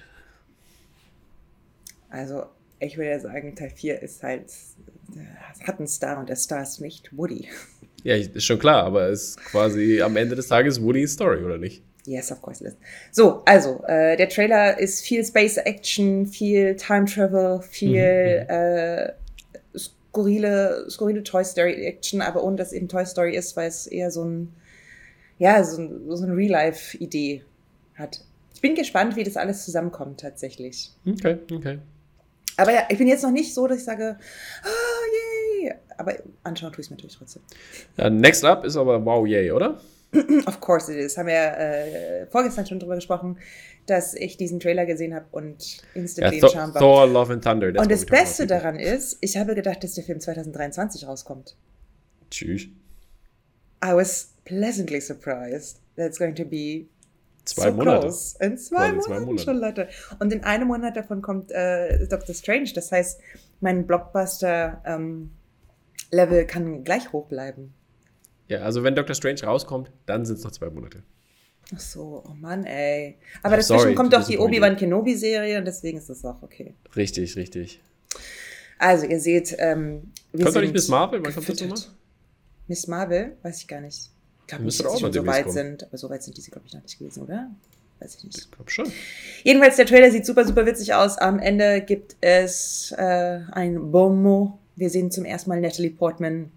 Also 2.10 2.44
ich 2.86 2.96
würde 2.96 3.10
ja 3.10 3.20
sagen, 3.20 3.54
Teil 3.56 3.70
4 3.70 4.02
ist 4.02 4.22
halt, 4.22 4.52
hat 5.66 5.78
einen 5.78 5.88
Star 5.88 6.18
und 6.18 6.28
der 6.28 6.36
Star 6.36 6.62
ist 6.62 6.80
nicht 6.80 7.16
Woody. 7.16 7.48
Ja, 8.02 8.14
ist 8.14 8.44
schon 8.44 8.58
klar, 8.58 8.84
aber 8.84 9.08
es 9.08 9.30
ist 9.30 9.44
quasi 9.46 10.00
am 10.00 10.16
Ende 10.16 10.36
des 10.36 10.46
Tages 10.48 10.80
Woody's 10.80 11.14
Story, 11.14 11.42
oder 11.42 11.58
nicht? 11.58 11.82
Yes, 12.06 12.30
of 12.30 12.40
course 12.40 12.64
it 12.64 12.68
is. 12.68 12.76
So, 13.10 13.42
also, 13.46 13.82
äh, 13.88 14.16
der 14.16 14.28
Trailer 14.28 14.78
ist 14.78 15.04
viel 15.04 15.24
Space 15.24 15.56
Action, 15.56 16.26
viel 16.26 16.76
Time 16.76 17.06
Travel, 17.06 17.60
viel 17.62 18.44
mhm. 18.44 18.48
äh, 18.48 19.12
skurrile, 19.76 20.86
skurrile 20.88 21.24
Toy 21.24 21.44
Story 21.44 21.84
Action, 21.84 22.22
aber 22.22 22.44
ohne 22.44 22.56
dass 22.56 22.68
es 22.68 22.74
eben 22.74 22.88
Toy 22.88 23.04
Story 23.04 23.36
ist, 23.36 23.56
weil 23.56 23.68
es 23.68 23.86
eher 23.86 24.10
so 24.10 24.24
ein, 24.24 24.54
ja, 25.38 25.62
so, 25.64 25.82
ein, 25.82 26.02
so 26.08 26.24
eine 26.24 26.36
Real-Life-Idee 26.36 27.42
hat. 27.96 28.20
Ich 28.54 28.60
bin 28.60 28.74
gespannt, 28.74 29.16
wie 29.16 29.24
das 29.24 29.36
alles 29.36 29.64
zusammenkommt 29.64 30.20
tatsächlich. 30.20 30.92
Okay, 31.06 31.38
okay. 31.52 31.78
Aber 32.56 32.72
ja, 32.72 32.84
ich 32.88 32.98
bin 32.98 33.06
jetzt 33.06 33.22
noch 33.22 33.30
nicht 33.30 33.52
so, 33.52 33.66
dass 33.66 33.78
ich 33.78 33.84
sage, 33.84 34.18
oh, 34.64 35.62
yay. 35.62 35.74
Aber 35.98 36.14
anschauen 36.42 36.72
tue 36.72 36.80
ich 36.80 36.86
es 36.86 36.90
natürlich 36.90 37.16
trotzdem. 37.16 37.42
Ja, 37.96 38.10
next 38.10 38.44
up 38.44 38.64
ist 38.64 38.76
aber 38.76 39.04
wow, 39.04 39.26
yay, 39.26 39.50
oder? 39.50 39.80
of 40.46 40.60
course 40.60 40.92
it 40.92 40.98
is. 40.98 41.16
Haben 41.16 41.28
wir 41.28 41.34
äh, 41.34 42.26
vorgestern 42.26 42.66
schon 42.66 42.78
drüber 42.78 42.94
gesprochen, 42.94 43.38
dass 43.86 44.14
ich 44.14 44.36
diesen 44.36 44.60
Trailer 44.60 44.86
gesehen 44.86 45.14
habe 45.14 45.26
und 45.30 45.78
instantly 45.94 46.38
ja, 46.38 46.46
in 46.46 46.52
Charme 46.52 46.74
war. 46.74 46.80
Thor, 46.80 47.06
Love 47.06 47.32
and 47.34 47.44
Thunder. 47.44 47.68
Und 47.80 47.90
das 47.90 48.06
Beste 48.06 48.46
daran 48.46 48.78
ist, 48.78 49.18
ich 49.20 49.36
habe 49.36 49.54
gedacht, 49.54 49.82
dass 49.84 49.94
der 49.94 50.04
Film 50.04 50.20
2023 50.20 51.06
rauskommt. 51.06 51.56
Tschüss. 52.30 52.62
I 53.84 53.92
was 53.92 54.32
pleasantly 54.44 55.00
surprised 55.00 55.80
that 55.96 56.06
it's 56.06 56.18
going 56.18 56.34
to 56.34 56.44
be 56.44 56.88
Zwei 57.46 57.70
so 57.70 57.76
Monate. 57.76 58.00
Close. 58.00 58.36
In 58.40 58.58
zwei, 58.58 58.88
Monaten 58.88 59.00
zwei 59.02 59.20
Monate 59.20 59.44
schon, 59.44 59.56
Leute. 59.58 59.88
Und 60.18 60.32
in 60.32 60.44
einem 60.44 60.68
Monat 60.68 60.96
davon 60.96 61.22
kommt 61.22 61.52
äh, 61.52 62.06
Doctor 62.08 62.34
Strange. 62.34 62.72
Das 62.74 62.92
heißt, 62.92 63.20
mein 63.60 63.86
Blockbuster-Level 63.86 64.80
ähm, 64.84 66.46
kann 66.46 66.84
gleich 66.84 67.12
hoch 67.12 67.26
bleiben. 67.28 67.72
Ja, 68.48 68.60
also 68.60 68.82
wenn 68.82 68.94
Doctor 68.94 69.14
Strange 69.14 69.42
rauskommt, 69.44 69.92
dann 70.06 70.24
sind 70.26 70.38
es 70.38 70.44
noch 70.44 70.50
zwei 70.50 70.70
Monate. 70.70 71.02
Ach 71.74 71.80
so, 71.80 72.22
oh 72.24 72.34
Mann, 72.34 72.64
ey. 72.64 73.16
Aber 73.42 73.54
oh, 73.54 73.56
dazwischen 73.56 73.80
sorry, 73.80 73.94
kommt 73.94 74.12
doch 74.12 74.24
die 74.24 74.38
Obi-Wan 74.38 74.76
Kenobi-Serie 74.76 75.58
und 75.58 75.64
deswegen 75.64 75.98
ist 75.98 76.08
das 76.08 76.24
auch 76.24 76.42
okay. 76.42 76.74
Richtig, 76.94 77.36
richtig. 77.36 77.80
Also, 78.78 79.06
ihr 79.06 79.20
seht, 79.20 79.56
ähm, 79.58 80.12
wir 80.32 80.44
kommt 80.44 80.56
doch 80.56 80.60
nicht 80.60 80.74
Miss 80.74 80.88
Marvel? 80.88 81.24
Wann 81.24 81.34
kommt 81.34 81.48
das 81.48 81.60
nochmal? 81.60 81.78
Miss 82.68 82.86
Marvel? 82.86 83.36
Weiß 83.42 83.60
ich 83.60 83.68
gar 83.68 83.80
nicht. 83.80 84.10
Ich 84.46 84.50
glaube 84.50 84.64
nicht, 84.64 84.78
dass 84.78 84.92
sie 84.92 85.00
schon 85.00 85.12
so 85.12 85.26
weit 85.26 85.42
kommen. 85.42 85.54
sind, 85.54 85.82
aber 85.82 85.98
so 85.98 86.08
weit 86.08 86.22
sind 86.22 86.36
diese, 86.36 86.52
glaube 86.52 86.68
ich, 86.68 86.72
noch 86.72 86.80
nicht 86.80 86.96
gewesen, 87.00 87.24
oder? 87.24 87.50
Weiß 87.98 88.14
ich 88.14 88.22
nicht. 88.22 88.38
Ich 88.38 88.50
glaube 88.52 88.70
schon. 88.70 88.92
Jedenfalls, 89.42 89.74
der 89.74 89.86
Trailer 89.86 90.12
sieht 90.12 90.24
super, 90.24 90.46
super 90.46 90.64
witzig 90.66 90.94
aus. 90.94 91.18
Am 91.18 91.40
Ende 91.40 91.80
gibt 91.80 92.14
es 92.20 92.94
äh, 92.96 93.40
ein 93.50 93.90
Bomo. 93.90 94.60
Wir 94.76 94.88
sehen 94.88 95.10
zum 95.10 95.24
ersten 95.24 95.50
Mal 95.50 95.60
Natalie 95.60 95.90
Portman 95.90 96.52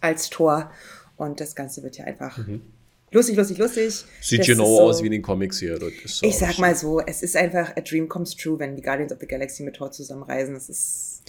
als 0.00 0.30
Tor. 0.30 0.70
Und 1.18 1.38
das 1.38 1.54
Ganze 1.54 1.82
wird 1.82 1.98
ja 1.98 2.06
einfach 2.06 2.38
mhm. 2.38 2.62
lustig, 3.10 3.36
lustig, 3.36 3.58
lustig. 3.58 4.06
Sieht 4.22 4.40
das 4.40 4.46
genau 4.46 4.64
so, 4.64 4.80
aus 4.80 5.02
wie 5.02 5.06
in 5.06 5.12
den 5.12 5.22
Comics 5.22 5.58
hier. 5.58 5.78
So 6.06 6.24
ich 6.24 6.38
sag 6.38 6.58
mal 6.58 6.74
so, 6.74 7.00
es 7.00 7.22
ist 7.22 7.36
einfach 7.36 7.76
a 7.76 7.80
dream 7.82 8.08
comes 8.08 8.34
true, 8.34 8.58
wenn 8.58 8.74
die 8.74 8.82
Guardians 8.82 9.12
of 9.12 9.18
the 9.20 9.26
Galaxy 9.26 9.64
mit 9.64 9.76
Thor 9.76 9.92
zusammenreisen. 9.92 10.56
Es 10.56 10.70
ist 10.70 11.22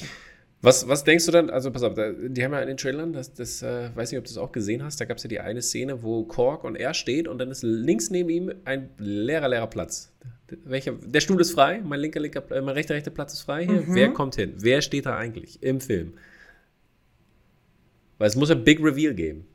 was, 0.63 0.87
was 0.87 1.03
denkst 1.03 1.25
du 1.25 1.31
dann, 1.31 1.49
also 1.49 1.71
pass 1.71 1.83
auf, 1.83 1.93
die 1.93 2.43
haben 2.43 2.53
ja 2.53 2.61
in 2.61 2.67
den 2.69 2.77
Trailern, 2.77 3.11
das, 3.11 3.33
das 3.33 3.61
äh, 3.61 3.89
weiß 3.93 4.11
nicht, 4.11 4.17
ob 4.17 4.23
du 4.23 4.29
das 4.29 4.37
auch 4.37 4.53
gesehen 4.53 4.81
hast, 4.81 4.99
da 5.01 5.05
gab 5.05 5.17
es 5.17 5.23
ja 5.23 5.27
die 5.27 5.41
eine 5.41 5.61
Szene, 5.61 6.01
wo 6.03 6.23
Kork 6.23 6.63
und 6.63 6.77
er 6.77 6.93
steht 6.93 7.27
und 7.27 7.37
dann 7.37 7.51
ist 7.51 7.63
links 7.63 8.09
neben 8.09 8.29
ihm 8.29 8.53
ein 8.63 8.89
leerer, 8.97 9.49
leerer 9.49 9.67
Platz. 9.67 10.13
welcher, 10.63 10.93
der 10.93 11.19
Stuhl 11.19 11.41
ist 11.41 11.51
frei, 11.51 11.81
mein 11.83 11.99
linker, 11.99 12.21
linker, 12.21 12.49
äh, 12.51 12.61
mein 12.61 12.75
rechter, 12.75 12.95
rechter 12.95 13.11
Platz 13.11 13.33
ist 13.33 13.41
frei 13.41 13.65
hier. 13.65 13.81
Mhm. 13.81 13.93
Wer 13.95 14.13
kommt 14.13 14.35
hin? 14.35 14.53
Wer 14.57 14.81
steht 14.81 15.05
da 15.05 15.17
eigentlich 15.17 15.61
im 15.61 15.81
Film? 15.81 16.13
Weil 18.17 18.29
es 18.29 18.35
muss 18.37 18.49
ein 18.49 18.63
Big 18.63 18.79
Reveal 18.81 19.13
geben. 19.13 19.45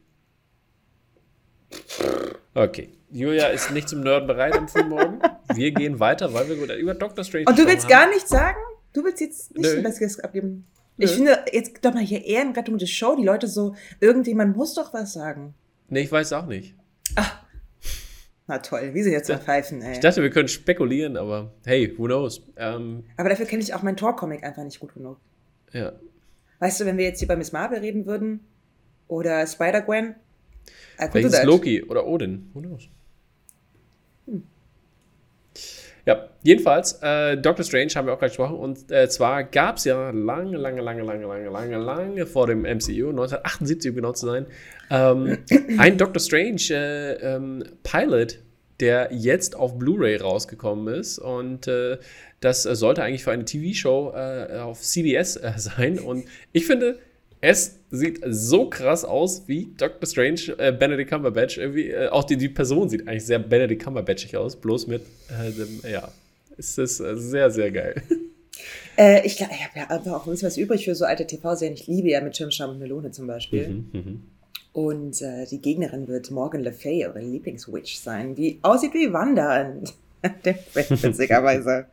Okay. 2.52 2.90
Julia 3.10 3.46
ist 3.46 3.70
nicht 3.70 3.88
zum 3.88 4.02
Nerd 4.02 4.26
bereit 4.26 4.54
am 4.54 4.68
frühen 4.68 4.90
Morgen. 4.90 5.20
Wir 5.54 5.70
gehen 5.70 5.98
weiter, 6.00 6.34
weil 6.34 6.48
wir 6.48 6.76
über 6.76 6.92
Doctor 6.92 7.24
Strange 7.24 7.46
Und 7.48 7.58
du 7.58 7.66
willst 7.66 7.84
haben. 7.84 7.90
gar 7.90 8.08
nichts 8.10 8.28
sagen? 8.28 8.58
Du 8.92 9.02
willst 9.04 9.20
jetzt 9.20 9.56
nicht 9.56 9.64
Nö. 9.70 9.78
ein 9.78 9.82
besseres 9.82 10.20
abgeben? 10.20 10.66
Ich 10.98 11.12
finde, 11.12 11.44
jetzt 11.52 11.84
doch 11.84 11.94
mal 11.94 12.02
hier 12.02 12.24
Ehrenrettung 12.24 12.76
des 12.78 12.90
Show. 12.90 13.16
Die 13.16 13.24
Leute 13.24 13.46
so, 13.46 13.74
irgendjemand 14.00 14.56
muss 14.56 14.74
doch 14.74 14.92
was 14.92 15.12
sagen. 15.12 15.54
Nee, 15.88 16.02
ich 16.02 16.12
weiß 16.12 16.32
auch 16.32 16.46
nicht. 16.46 16.74
Ach. 17.14 17.42
Na 18.46 18.58
toll, 18.58 18.94
wie 18.94 19.02
sie 19.02 19.12
jetzt 19.12 19.28
mal 19.28 19.38
pfeifen, 19.38 19.82
ey. 19.82 19.92
Ich 19.92 20.00
dachte, 20.00 20.22
wir 20.22 20.30
können 20.30 20.48
spekulieren, 20.48 21.16
aber 21.16 21.52
hey, 21.66 21.94
who 21.96 22.06
knows? 22.06 22.42
Ähm, 22.56 23.04
aber 23.16 23.28
dafür 23.28 23.46
kenne 23.46 23.62
ich 23.62 23.74
auch 23.74 23.82
meinen 23.82 23.96
Tor-Comic 23.96 24.42
einfach 24.42 24.64
nicht 24.64 24.80
gut 24.80 24.94
genug. 24.94 25.18
Ja. 25.72 25.92
Weißt 26.58 26.80
du, 26.80 26.86
wenn 26.86 26.96
wir 26.96 27.04
jetzt 27.04 27.18
hier 27.18 27.28
bei 27.28 27.36
Miss 27.36 27.52
Marvel 27.52 27.78
reden 27.78 28.06
würden 28.06 28.40
oder 29.06 29.46
Spider-Gwen, 29.46 30.14
Vielleicht 31.10 31.34
ist 31.34 31.44
Loki 31.44 31.82
oder 31.84 32.06
Odin. 32.06 32.50
Who 32.52 32.60
knows? 32.60 32.88
Hm. 34.26 34.42
Ja, 36.08 36.26
jedenfalls, 36.42 37.00
äh, 37.02 37.36
Doctor 37.36 37.66
Strange 37.66 37.90
haben 37.94 38.06
wir 38.06 38.14
auch 38.14 38.18
gerade 38.18 38.30
gesprochen. 38.30 38.56
Und 38.56 38.90
äh, 38.90 39.10
zwar 39.10 39.44
gab 39.44 39.76
es 39.76 39.84
ja 39.84 40.08
lange, 40.08 40.56
lange, 40.56 40.80
lange, 40.80 41.02
lange, 41.02 41.26
lange, 41.26 41.50
lange, 41.50 41.76
lange 41.76 42.24
vor 42.24 42.46
dem 42.46 42.62
MCU, 42.62 43.10
1978 43.10 43.90
um 43.90 43.96
genau 43.96 44.12
zu 44.12 44.24
sein, 44.24 44.46
ähm, 44.88 45.36
ein 45.78 45.98
Doctor 45.98 46.18
Strange 46.18 46.62
äh, 46.70 47.12
ähm, 47.16 47.62
Pilot, 47.82 48.38
der 48.80 49.10
jetzt 49.12 49.54
auf 49.54 49.78
Blu-ray 49.78 50.16
rausgekommen 50.16 50.94
ist. 50.94 51.18
Und 51.18 51.68
äh, 51.68 51.98
das 52.40 52.62
sollte 52.62 53.02
eigentlich 53.02 53.24
für 53.24 53.32
eine 53.32 53.44
TV-Show 53.44 54.14
äh, 54.16 54.60
auf 54.60 54.80
CBS 54.80 55.36
äh, 55.36 55.52
sein. 55.58 55.98
Und 55.98 56.24
ich 56.52 56.64
finde, 56.64 56.98
es 57.40 57.78
sieht 57.90 58.20
so 58.26 58.68
krass 58.68 59.04
aus 59.04 59.44
wie 59.46 59.68
Doctor 59.76 60.06
Strange, 60.06 60.56
äh, 60.58 60.72
Benedict 60.72 61.10
Cumberbatch. 61.10 61.58
Irgendwie, 61.58 61.90
äh, 61.90 62.08
auch 62.08 62.24
die, 62.24 62.36
die 62.36 62.48
Person 62.48 62.88
sieht 62.88 63.06
eigentlich 63.06 63.26
sehr 63.26 63.38
Benedict 63.38 63.82
Cumberbatchig 63.82 64.36
aus, 64.36 64.56
bloß 64.56 64.86
mit 64.86 65.02
äh, 65.28 65.50
dem, 65.52 65.80
ja, 65.90 66.10
es 66.56 66.76
ist 66.78 67.00
äh, 67.00 67.16
sehr, 67.16 67.50
sehr 67.50 67.70
geil. 67.70 68.02
Äh, 68.96 69.24
ich, 69.24 69.40
ich 69.40 69.42
habe 69.42 69.78
ja 69.78 69.90
einfach 69.90 70.12
auch 70.12 70.26
ein 70.26 70.32
bisschen 70.32 70.48
was 70.48 70.56
übrig 70.56 70.84
für 70.84 70.94
so 70.96 71.04
alte 71.04 71.24
TV-Serien. 71.24 71.74
Ich 71.74 71.86
liebe 71.86 72.08
ja 72.08 72.20
mit 72.20 72.36
Schirmscham 72.36 72.70
und 72.70 72.80
Melone 72.80 73.12
zum 73.12 73.28
Beispiel. 73.28 73.68
Mhm, 73.68 73.90
mh. 73.92 74.20
Und 74.72 75.22
äh, 75.22 75.46
die 75.46 75.60
Gegnerin 75.60 76.08
wird 76.08 76.32
Morgan 76.32 76.62
Le 76.62 76.72
Fay, 76.72 77.06
eure 77.06 77.20
Lieblingswitch 77.20 77.96
sein, 77.98 78.34
die 78.34 78.58
aussieht 78.62 78.94
wie 78.94 79.12
Wanda 79.12 79.60
in 79.60 79.84
dem 80.44 80.56
witzigerweise. 80.74 81.86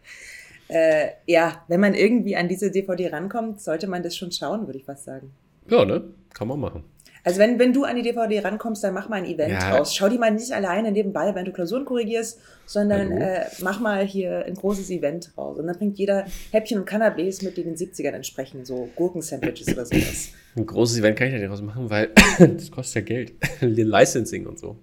Äh, 0.67 1.09
ja, 1.25 1.63
wenn 1.67 1.79
man 1.79 1.93
irgendwie 1.93 2.35
an 2.35 2.47
diese 2.47 2.71
DVD 2.71 3.09
rankommt, 3.11 3.61
sollte 3.61 3.87
man 3.87 4.03
das 4.03 4.15
schon 4.15 4.31
schauen, 4.31 4.65
würde 4.67 4.79
ich 4.79 4.85
fast 4.85 5.05
sagen. 5.05 5.31
Ja, 5.69 5.85
ne? 5.85 6.03
Kann 6.33 6.47
man 6.47 6.59
machen. 6.59 6.83
Also 7.25 7.39
wenn, 7.39 7.57
wenn 7.57 7.73
du 7.73 7.85
an 7.85 7.95
die 7.95 8.03
DVD 8.03 8.39
rankommst, 8.41 8.83
dann 8.83 8.93
mach 8.93 9.09
mal 9.09 9.15
ein 9.15 9.25
Event 9.25 9.51
ja. 9.51 9.71
draus. 9.71 9.95
Schau 9.95 10.09
die 10.09 10.19
mal 10.19 10.29
nicht 10.29 10.51
alleine 10.51 10.91
nebenbei, 10.91 11.33
wenn 11.33 11.43
du 11.43 11.51
Klausuren 11.51 11.83
korrigierst, 11.83 12.39
sondern 12.67 13.13
äh, 13.13 13.45
mach 13.61 13.79
mal 13.79 14.05
hier 14.05 14.45
ein 14.45 14.53
großes 14.53 14.91
Event 14.91 15.31
raus. 15.35 15.57
Und 15.57 15.65
dann 15.65 15.75
bringt 15.75 15.97
jeder 15.97 16.25
Häppchen 16.51 16.77
und 16.77 16.85
Cannabis 16.85 17.41
mit, 17.41 17.57
die 17.57 17.63
den 17.63 17.75
70ern 17.75 18.11
entsprechen, 18.11 18.63
so 18.63 18.89
Gurken-Sandwiches 18.95 19.69
oder 19.73 19.87
sowas. 19.87 20.29
Ein 20.55 20.67
großes 20.67 20.99
Event 20.99 21.17
kann 21.17 21.27
ich 21.27 21.33
ja 21.33 21.39
nicht 21.39 21.49
rausmachen, 21.49 21.89
weil 21.89 22.11
das 22.37 22.69
kostet 22.69 22.95
ja 23.09 23.15
Geld. 23.15 23.33
Licensing 23.61 24.45
und 24.45 24.59
so. 24.59 24.77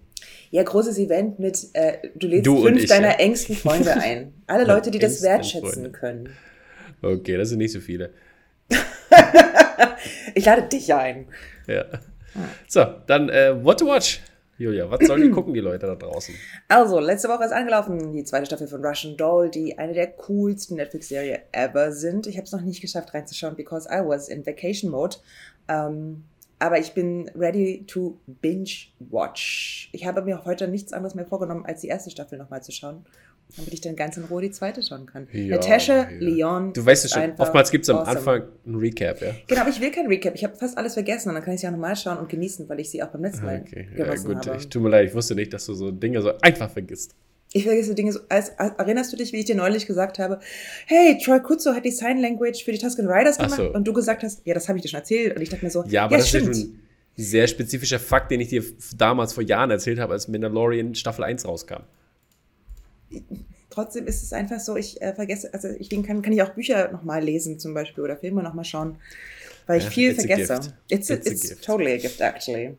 Ja, 0.53 0.63
großes 0.63 0.99
Event 0.99 1.39
mit, 1.39 1.69
äh, 1.73 2.11
du 2.15 2.27
lädst 2.27 2.47
du 2.47 2.63
fünf 2.63 2.83
ich, 2.83 2.89
deiner 2.91 3.13
ja. 3.13 3.21
engsten 3.21 3.57
Freunde 3.57 3.95
ein. 3.95 4.35
Alle 4.47 4.65
Leute, 4.73 4.91
die 4.91 4.99
das 4.99 5.23
wertschätzen 5.23 5.73
Freunde. 5.73 5.91
können. 5.93 6.29
Okay, 7.01 7.39
das 7.39 7.49
sind 7.49 7.59
nicht 7.59 7.73
so 7.73 7.81
viele. 7.81 8.11
ich 10.35 10.45
lade 10.45 10.69
dich 10.69 10.93
ein. 10.93 11.27
Ja. 11.67 11.87
So, 12.69 12.85
dann 13.07 13.31
äh, 13.31 13.65
What 13.65 13.81
to 13.81 13.87
Watch. 13.87 14.21
Julia, 14.59 14.91
was 14.91 15.07
sollen 15.07 15.23
die 15.23 15.31
gucken, 15.35 15.55
die 15.55 15.61
Leute 15.61 15.87
da 15.87 15.95
draußen? 15.95 16.35
Also, 16.69 17.01
letzte 17.01 17.31
Woche 17.31 17.45
ist 17.45 17.53
angelaufen 17.53 18.13
die 18.13 18.25
zweite 18.25 18.45
Staffel 18.45 18.69
von 18.69 18.85
Russian 18.85 19.17
Doll, 19.17 19.49
die 19.49 19.79
eine 19.79 19.95
der 19.95 20.09
coolsten 20.09 20.77
Netflix-Serien 20.77 21.41
ever 21.53 21.93
sind. 21.93 22.27
Ich 22.27 22.37
habe 22.37 22.45
es 22.45 22.53
noch 22.53 22.61
nicht 22.61 22.83
geschafft 22.83 23.15
reinzuschauen, 23.15 23.57
because 23.57 23.89
I 23.91 24.07
was 24.07 24.29
in 24.29 24.45
Vacation 24.45 24.91
Mode. 24.91 25.17
Ähm, 25.67 26.25
aber 26.63 26.79
ich 26.79 26.93
bin 26.93 27.29
ready 27.35 27.85
to 27.89 28.21
binge 28.27 28.71
watch. 29.01 29.91
Ich 29.93 30.07
habe 30.07 30.23
mir 30.23 30.45
heute 30.45 30.69
nichts 30.69 30.93
anderes 30.93 31.17
mehr 31.17 31.27
vorgenommen, 31.27 31.67
als 31.67 31.81
die 31.81 31.89
erste 31.89 32.11
Staffel 32.11 32.39
nochmal 32.39 32.63
zu 32.63 32.71
schauen, 32.71 33.05
damit 33.57 33.75
ich 33.75 33.81
dann 33.81 33.97
ganz 33.97 34.17
in 34.17 34.25
Ruhe 34.25 34.43
die 34.43 34.53
zweite 34.53 34.81
schauen 34.81 35.07
kann. 35.07 35.27
Ja, 35.33 35.57
Natasha, 35.57 36.09
ja. 36.09 36.19
Leon. 36.21 36.73
Du 36.73 36.87
weißt 36.87 37.05
es 37.05 37.11
schon, 37.11 37.33
oftmals 37.37 37.73
gibt 37.73 37.83
es 37.83 37.91
am 37.91 37.97
awesome. 37.97 38.17
Anfang 38.17 38.43
ein 38.65 38.77
Recap, 38.77 39.21
ja? 39.21 39.33
Genau, 39.49 39.63
aber 39.63 39.71
ich 39.71 39.81
will 39.81 39.91
kein 39.91 40.07
Recap. 40.07 40.37
Ich 40.37 40.45
habe 40.45 40.55
fast 40.55 40.79
alles 40.79 40.95
vergessen 40.95 41.31
und 41.31 41.35
dann 41.35 41.43
kann 41.43 41.55
ich 41.55 41.61
sie 41.61 41.67
auch 41.67 41.73
nochmal 41.73 41.97
schauen 41.97 42.19
und 42.19 42.29
genießen, 42.29 42.69
weil 42.69 42.79
ich 42.79 42.91
sie 42.91 43.03
auch 43.03 43.09
beim 43.09 43.23
letzten 43.23 43.45
Mal 43.45 43.65
okay. 43.67 43.89
ja, 43.97 44.15
gut. 44.15 44.47
habe. 44.47 44.57
Ich 44.57 44.69
tut 44.69 44.83
mir 44.83 44.89
leid, 44.89 45.09
ich 45.09 45.15
wusste 45.15 45.35
nicht, 45.35 45.53
dass 45.53 45.67
du 45.67 45.75
so 45.75 45.91
Dinge 45.91 46.23
so 46.23 46.33
einfach 46.43 46.71
vergisst. 46.71 47.17
Ich 47.55 47.65
vergesse 47.65 47.95
Dinge 47.95 48.13
so, 48.13 48.21
als, 48.29 48.49
erinnerst 48.49 49.13
du 49.13 49.17
dich, 49.17 49.33
wie 49.33 49.39
ich 49.39 49.45
dir 49.45 49.55
neulich 49.55 49.87
gesagt 49.87 50.19
habe, 50.19 50.41
hey, 50.87 51.19
Troy 51.23 51.41
Kutzo 51.41 51.75
hat 51.75 51.85
die 51.85 51.91
Sign 51.91 52.19
Language 52.19 52.65
für 52.65 52.73
die 52.73 52.79
Tusken 52.79 53.07
Riders 53.07 53.37
gemacht 53.37 53.57
so. 53.57 53.73
und 53.73 53.87
du 53.87 53.93
gesagt 53.93 54.23
hast, 54.23 54.41
ja, 54.45 54.55
das 54.55 54.69
habe 54.69 54.79
ich 54.79 54.83
dir 54.83 54.89
schon 54.89 55.01
erzählt 55.01 55.37
und 55.37 55.43
ich 55.43 55.51
dachte 55.51 55.65
mir 55.65 55.71
so, 55.71 55.85
ja, 55.89 56.05
aber 56.05 56.13
ja, 56.13 56.19
das 56.19 56.29
stimmt. 56.31 56.49
ist 56.49 56.65
ein 56.65 56.81
sehr 57.17 57.47
spezifischer 57.47 57.99
Fakt, 57.99 58.31
den 58.31 58.41
ich 58.41 58.49
dir 58.49 58.65
damals 58.97 59.35
vor 59.35 59.43
Jahren 59.43 59.71
erzählt 59.71 59.99
habe, 59.99 60.15
als 60.15 60.29
Mandalorian 60.29 60.95
Staffel 60.95 61.25
1 61.25 61.47
rauskam. 61.47 61.83
Trotzdem 63.69 64.07
ist 64.07 64.23
es 64.23 64.33
einfach 64.33 64.61
so, 64.61 64.77
ich 64.77 65.03
äh, 65.03 65.15
vergesse, 65.15 65.53
also 65.53 65.69
ich 65.69 65.89
denke, 65.89 66.09
kann, 66.09 66.23
kann 66.23 66.33
ich 66.33 66.43
auch 66.43 66.51
Bücher 66.51 66.91
nochmal 66.91 67.23
lesen 67.23 67.59
zum 67.59 67.75
Beispiel 67.75 68.03
oder 68.03 68.17
Filme 68.17 68.43
nochmal 68.43 68.65
schauen 68.65 68.97
weil 69.67 69.79
ich 69.79 69.85
ja, 69.85 69.91
viel 69.91 70.11
it's 70.13 70.25
vergesse. 70.25 70.55
A 70.55 70.61
it's, 70.89 71.11
a, 71.11 71.15
it's, 71.15 71.27
it's 71.27 71.53
a 71.53 71.55
totally 71.57 71.93
a 71.93 71.97
gift, 71.97 72.21
actually. 72.21 72.77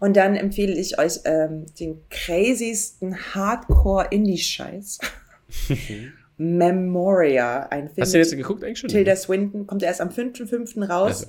Und 0.00 0.16
dann 0.16 0.36
empfehle 0.36 0.72
ich 0.72 0.98
euch 0.98 1.20
ähm, 1.24 1.66
den 1.78 2.00
craziesten 2.10 3.16
Hardcore-Indie-Scheiß. 3.34 4.98
Memoria, 6.36 7.68
ein 7.68 7.88
Film. 7.88 8.02
Hast 8.02 8.12
du 8.12 8.18
den 8.18 8.24
jetzt 8.24 8.36
geguckt 8.36 8.64
eigentlich 8.64 8.80
schon? 8.80 8.90
Tilda 8.90 9.14
Swinton 9.14 9.66
kommt 9.66 9.82
erst 9.82 10.00
am 10.00 10.08
5.5. 10.08 10.86
raus. 10.86 11.24
Also. 11.24 11.26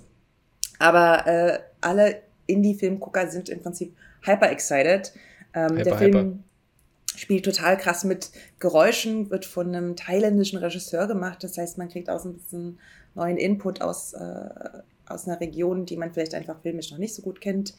Aber 0.79 1.27
äh, 1.27 1.59
alle 1.81 2.21
Indie-Filmgucker 2.47 3.29
sind 3.29 3.49
im 3.49 3.61
Prinzip 3.61 3.95
hyper 4.23 4.51
excited. 4.51 5.13
Ähm, 5.53 5.71
hyper, 5.77 5.83
der 5.83 5.97
Film 5.97 6.13
hyper. 6.13 6.37
spielt 7.15 7.45
total 7.45 7.77
krass 7.77 8.03
mit 8.03 8.31
Geräuschen, 8.59 9.29
wird 9.29 9.45
von 9.45 9.67
einem 9.67 9.95
thailändischen 9.95 10.57
Regisseur 10.59 11.07
gemacht. 11.07 11.43
Das 11.43 11.57
heißt, 11.57 11.77
man 11.77 11.89
kriegt 11.89 12.09
auch 12.09 12.23
ein 12.25 12.33
bisschen 12.33 12.79
neuen 13.13 13.37
Input 13.37 13.81
aus, 13.81 14.13
äh, 14.13 14.49
aus 15.07 15.27
einer 15.27 15.39
Region, 15.39 15.85
die 15.85 15.97
man 15.97 16.13
vielleicht 16.13 16.33
einfach 16.33 16.61
filmisch 16.61 16.91
noch 16.91 16.97
nicht 16.97 17.15
so 17.15 17.21
gut 17.21 17.41
kennt. 17.41 17.73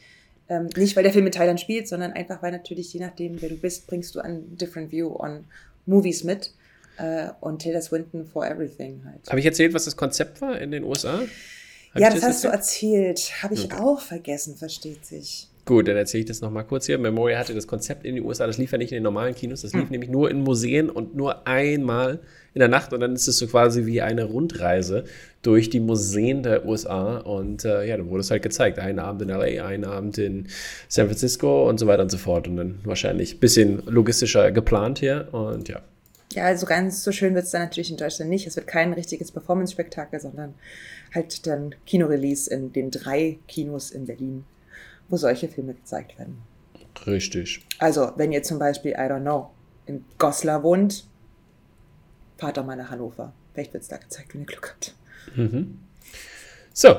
Ähm, 0.48 0.68
nicht, 0.76 0.94
weil 0.94 1.02
der 1.02 1.12
Film 1.12 1.26
in 1.26 1.32
Thailand 1.32 1.60
spielt, 1.60 1.88
sondern 1.88 2.12
einfach, 2.12 2.42
weil 2.42 2.52
natürlich, 2.52 2.92
je 2.92 3.00
nachdem, 3.00 3.40
wer 3.42 3.48
du 3.48 3.56
bist, 3.56 3.86
bringst 3.86 4.14
du 4.14 4.20
ein 4.20 4.56
different 4.56 4.92
view 4.92 5.14
on 5.18 5.44
Movies 5.86 6.24
mit. 6.24 6.52
Äh, 6.98 7.28
und 7.40 7.60
Taylor 7.60 7.82
Swinton 7.82 8.24
for 8.24 8.46
everything 8.46 9.02
halt. 9.04 9.28
Habe 9.28 9.40
ich 9.40 9.46
erzählt, 9.46 9.74
was 9.74 9.84
das 9.84 9.96
Konzept 9.96 10.40
war 10.40 10.58
in 10.58 10.70
den 10.70 10.84
USA? 10.84 11.20
Hab 11.92 12.00
ja, 12.00 12.10
das, 12.10 12.22
hast 12.22 12.44
du 12.44 12.48
erzählt. 12.48 13.42
Habe 13.42 13.54
ich 13.54 13.66
okay. 13.66 13.76
auch 13.78 14.00
vergessen, 14.00 14.56
versteht 14.56 15.04
sich. 15.04 15.48
Gut, 15.66 15.88
dann 15.88 15.96
erzähle 15.96 16.20
ich 16.20 16.26
das 16.26 16.40
nochmal 16.40 16.64
kurz 16.64 16.86
hier. 16.86 16.96
Memoria 16.96 17.38
hatte 17.38 17.52
das 17.52 17.66
Konzept 17.66 18.04
in 18.04 18.14
den 18.14 18.24
USA, 18.24 18.46
das 18.46 18.56
lief 18.56 18.70
ja 18.70 18.78
nicht 18.78 18.92
in 18.92 18.96
den 18.96 19.02
normalen 19.02 19.34
Kinos, 19.34 19.62
das 19.62 19.72
lief 19.72 19.82
hm. 19.82 19.90
nämlich 19.90 20.10
nur 20.10 20.30
in 20.30 20.40
Museen 20.42 20.88
und 20.88 21.16
nur 21.16 21.46
einmal 21.46 22.20
in 22.56 22.60
der 22.60 22.68
Nacht 22.68 22.94
und 22.94 23.00
dann 23.00 23.14
ist 23.14 23.28
es 23.28 23.36
so 23.36 23.46
quasi 23.46 23.84
wie 23.84 24.00
eine 24.00 24.24
Rundreise 24.24 25.04
durch 25.42 25.68
die 25.68 25.78
Museen 25.78 26.42
der 26.42 26.64
USA 26.64 27.18
und 27.18 27.66
äh, 27.66 27.86
ja, 27.86 27.98
dann 27.98 28.08
wurde 28.08 28.22
es 28.22 28.30
halt 28.30 28.42
gezeigt. 28.42 28.78
Einen 28.78 28.98
Abend 28.98 29.20
in 29.20 29.28
LA, 29.28 29.66
einen 29.66 29.84
Abend 29.84 30.16
in 30.16 30.48
San 30.88 31.06
Francisco 31.06 31.68
und 31.68 31.78
so 31.78 31.86
weiter 31.86 32.02
und 32.02 32.10
so 32.10 32.16
fort 32.16 32.48
und 32.48 32.56
dann 32.56 32.80
wahrscheinlich 32.84 33.34
ein 33.34 33.40
bisschen 33.40 33.82
logistischer 33.84 34.50
geplant 34.52 34.98
hier 34.98 35.28
und 35.32 35.68
ja. 35.68 35.82
Ja, 36.32 36.46
also 36.46 36.64
ganz 36.64 37.04
so 37.04 37.12
schön 37.12 37.34
wird 37.34 37.44
es 37.44 37.50
dann 37.50 37.62
natürlich 37.62 37.90
in 37.90 37.98
Deutschland 37.98 38.30
nicht. 38.30 38.46
Es 38.46 38.56
wird 38.56 38.66
kein 38.66 38.92
richtiges 38.94 39.30
Performance-Spektakel, 39.30 40.18
sondern 40.18 40.54
halt 41.14 41.46
dann 41.46 41.74
Kinorelease 41.86 42.50
in 42.50 42.72
den 42.72 42.90
drei 42.90 43.38
Kinos 43.46 43.90
in 43.90 44.06
Berlin 44.06 44.44
wo 45.08 45.16
solche 45.16 45.48
Filme 45.48 45.74
gezeigt 45.74 46.18
werden. 46.18 46.42
Richtig. 47.06 47.64
Also, 47.78 48.12
wenn 48.16 48.32
ihr 48.32 48.42
zum 48.42 48.58
Beispiel, 48.58 48.92
I 48.92 49.08
don't 49.08 49.20
know, 49.20 49.50
in 49.86 50.04
Goslar 50.18 50.62
wohnt, 50.62 51.06
fahrt 52.36 52.56
doch 52.56 52.64
mal 52.64 52.76
nach 52.76 52.90
Hannover. 52.90 53.32
Vielleicht 53.54 53.72
wird 53.72 53.82
es 53.82 53.88
da 53.88 53.96
gezeigt, 53.96 54.34
wenn 54.34 54.42
ihr 54.42 54.46
Glück 54.46 54.70
habt. 54.70 54.94
Mhm. 55.36 55.78
So, 56.72 56.96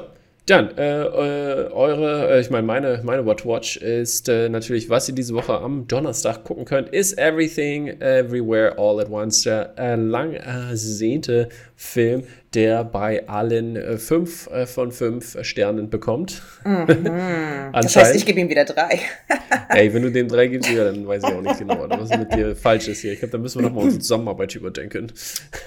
dann, 0.47 0.77
äh, 0.77 1.01
äh, 1.01 1.71
eure, 1.71 2.31
äh, 2.31 2.39
ich 2.39 2.49
meine, 2.49 2.65
meine, 2.65 3.01
meine 3.03 3.25
What 3.25 3.45
Watch 3.45 3.75
ist 3.75 4.29
äh, 4.29 4.47
natürlich, 4.47 4.89
was 4.89 5.09
ihr 5.09 5.13
diese 5.13 5.33
Woche 5.33 5.53
am 5.59 5.87
Donnerstag 5.87 6.45
gucken 6.45 6.63
könnt, 6.63 6.87
ist 6.89 7.17
Everything, 7.17 7.87
Everywhere, 7.99 8.77
All 8.77 9.01
at 9.01 9.09
Once, 9.09 9.43
der 9.43 9.73
äh, 9.77 9.95
lang 9.95 10.33
ersehnte 10.33 11.49
Film, 11.79 12.23
der 12.55 12.83
bei 12.83 13.27
allen 13.27 13.75
äh, 13.75 13.97
fünf 13.99 14.47
äh, 14.47 14.65
von 14.65 14.91
fünf 14.91 15.37
Sternen 15.43 15.91
bekommt. 15.91 16.41
Mhm. 16.65 17.03
das 17.71 17.95
heißt, 17.95 18.15
ich 18.15 18.25
gebe 18.25 18.39
ihm 18.39 18.49
wieder 18.49 18.65
drei. 18.65 18.99
Ey, 19.69 19.93
wenn 19.93 20.01
du 20.01 20.11
dem 20.11 20.27
drei 20.27 20.47
gibst, 20.47 20.71
ja, 20.71 20.85
dann 20.85 21.07
weiß 21.07 21.21
ich 21.23 21.29
auch 21.29 21.41
nicht 21.41 21.59
genau, 21.59 21.87
was 21.87 22.09
mit 22.17 22.33
dir 22.33 22.55
falsch 22.55 22.87
ist 22.87 23.01
hier. 23.01 23.13
Ich 23.13 23.19
glaube, 23.19 23.33
da 23.33 23.37
müssen 23.37 23.59
wir 23.59 23.67
nochmal 23.67 23.83
unsere 23.83 24.01
Zusammenarbeit 24.01 24.55
überdenken. 24.55 25.11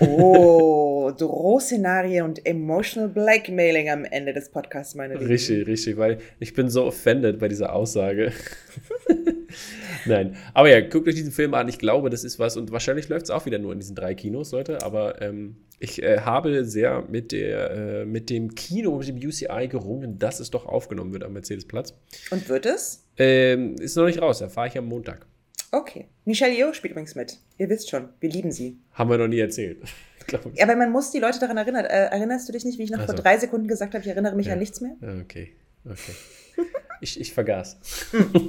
Oh, 0.00 1.12
Drohszenarien 1.16 2.24
und 2.24 2.44
Emotional 2.44 3.08
Blackmailing 3.08 3.88
am 3.88 4.04
Ende 4.04 4.32
des 4.32 4.50
Podcasts, 4.50 4.96
meine 4.96 5.14
Lieben. 5.14 5.26
Richtig, 5.26 5.64
richtig, 5.68 5.96
weil 5.96 6.18
ich 6.40 6.54
bin 6.54 6.68
so 6.70 6.86
offended 6.86 7.38
bei 7.38 7.46
dieser 7.46 7.72
Aussage. 7.72 8.32
Nein, 10.06 10.36
aber 10.54 10.70
ja, 10.70 10.80
guckt 10.80 11.08
euch 11.08 11.14
diesen 11.14 11.32
Film 11.32 11.54
an. 11.54 11.68
Ich 11.68 11.78
glaube, 11.78 12.10
das 12.10 12.24
ist 12.24 12.38
was 12.38 12.56
und 12.56 12.72
wahrscheinlich 12.72 13.08
läuft 13.08 13.24
es 13.24 13.30
auch 13.30 13.46
wieder 13.46 13.58
nur 13.58 13.72
in 13.72 13.78
diesen 13.78 13.94
drei 13.94 14.14
Kinos, 14.14 14.52
Leute. 14.52 14.82
Aber 14.82 15.20
ähm, 15.20 15.56
ich 15.78 16.02
äh, 16.02 16.20
habe 16.20 16.64
sehr 16.64 17.04
mit, 17.08 17.32
der, 17.32 17.70
äh, 17.70 18.04
mit 18.04 18.30
dem 18.30 18.54
Kino, 18.54 18.98
mit 18.98 19.08
dem 19.08 19.16
UCI 19.16 19.68
gerungen, 19.68 20.18
dass 20.18 20.40
es 20.40 20.50
doch 20.50 20.66
aufgenommen 20.66 21.12
wird 21.12 21.24
am 21.24 21.32
Mercedes-Platz. 21.32 21.94
Und 22.30 22.48
wird 22.48 22.66
es? 22.66 23.06
Ähm, 23.16 23.76
ist 23.76 23.96
noch 23.96 24.06
nicht 24.06 24.20
raus, 24.20 24.40
erfahre 24.40 24.68
ich 24.68 24.78
am 24.78 24.86
Montag. 24.86 25.26
Okay. 25.72 26.08
Michelle 26.24 26.52
Yeoh 26.52 26.72
spielt 26.72 26.92
übrigens 26.92 27.14
mit. 27.14 27.38
Ihr 27.56 27.68
wisst 27.68 27.90
schon, 27.90 28.08
wir 28.18 28.28
lieben 28.28 28.50
sie. 28.50 28.78
Haben 28.92 29.10
wir 29.10 29.18
noch 29.18 29.28
nie 29.28 29.40
erzählt. 29.40 29.82
Ja, 30.54 30.64
aber 30.64 30.76
man 30.76 30.92
muss 30.92 31.10
die 31.10 31.18
Leute 31.18 31.40
daran 31.40 31.56
erinnern. 31.56 31.86
Äh, 31.86 32.04
erinnerst 32.04 32.48
du 32.48 32.52
dich 32.52 32.64
nicht, 32.64 32.78
wie 32.78 32.84
ich 32.84 32.90
noch 32.90 33.00
also. 33.00 33.14
vor 33.14 33.22
drei 33.22 33.36
Sekunden 33.38 33.66
gesagt 33.66 33.94
habe, 33.94 34.04
ich 34.04 34.08
erinnere 34.08 34.36
mich 34.36 34.46
ja. 34.46 34.52
an 34.52 34.60
nichts 34.60 34.80
mehr? 34.80 34.92
Okay, 35.22 35.54
okay. 35.84 36.12
Ich, 37.00 37.20
ich 37.20 37.32
vergaß. 37.32 37.78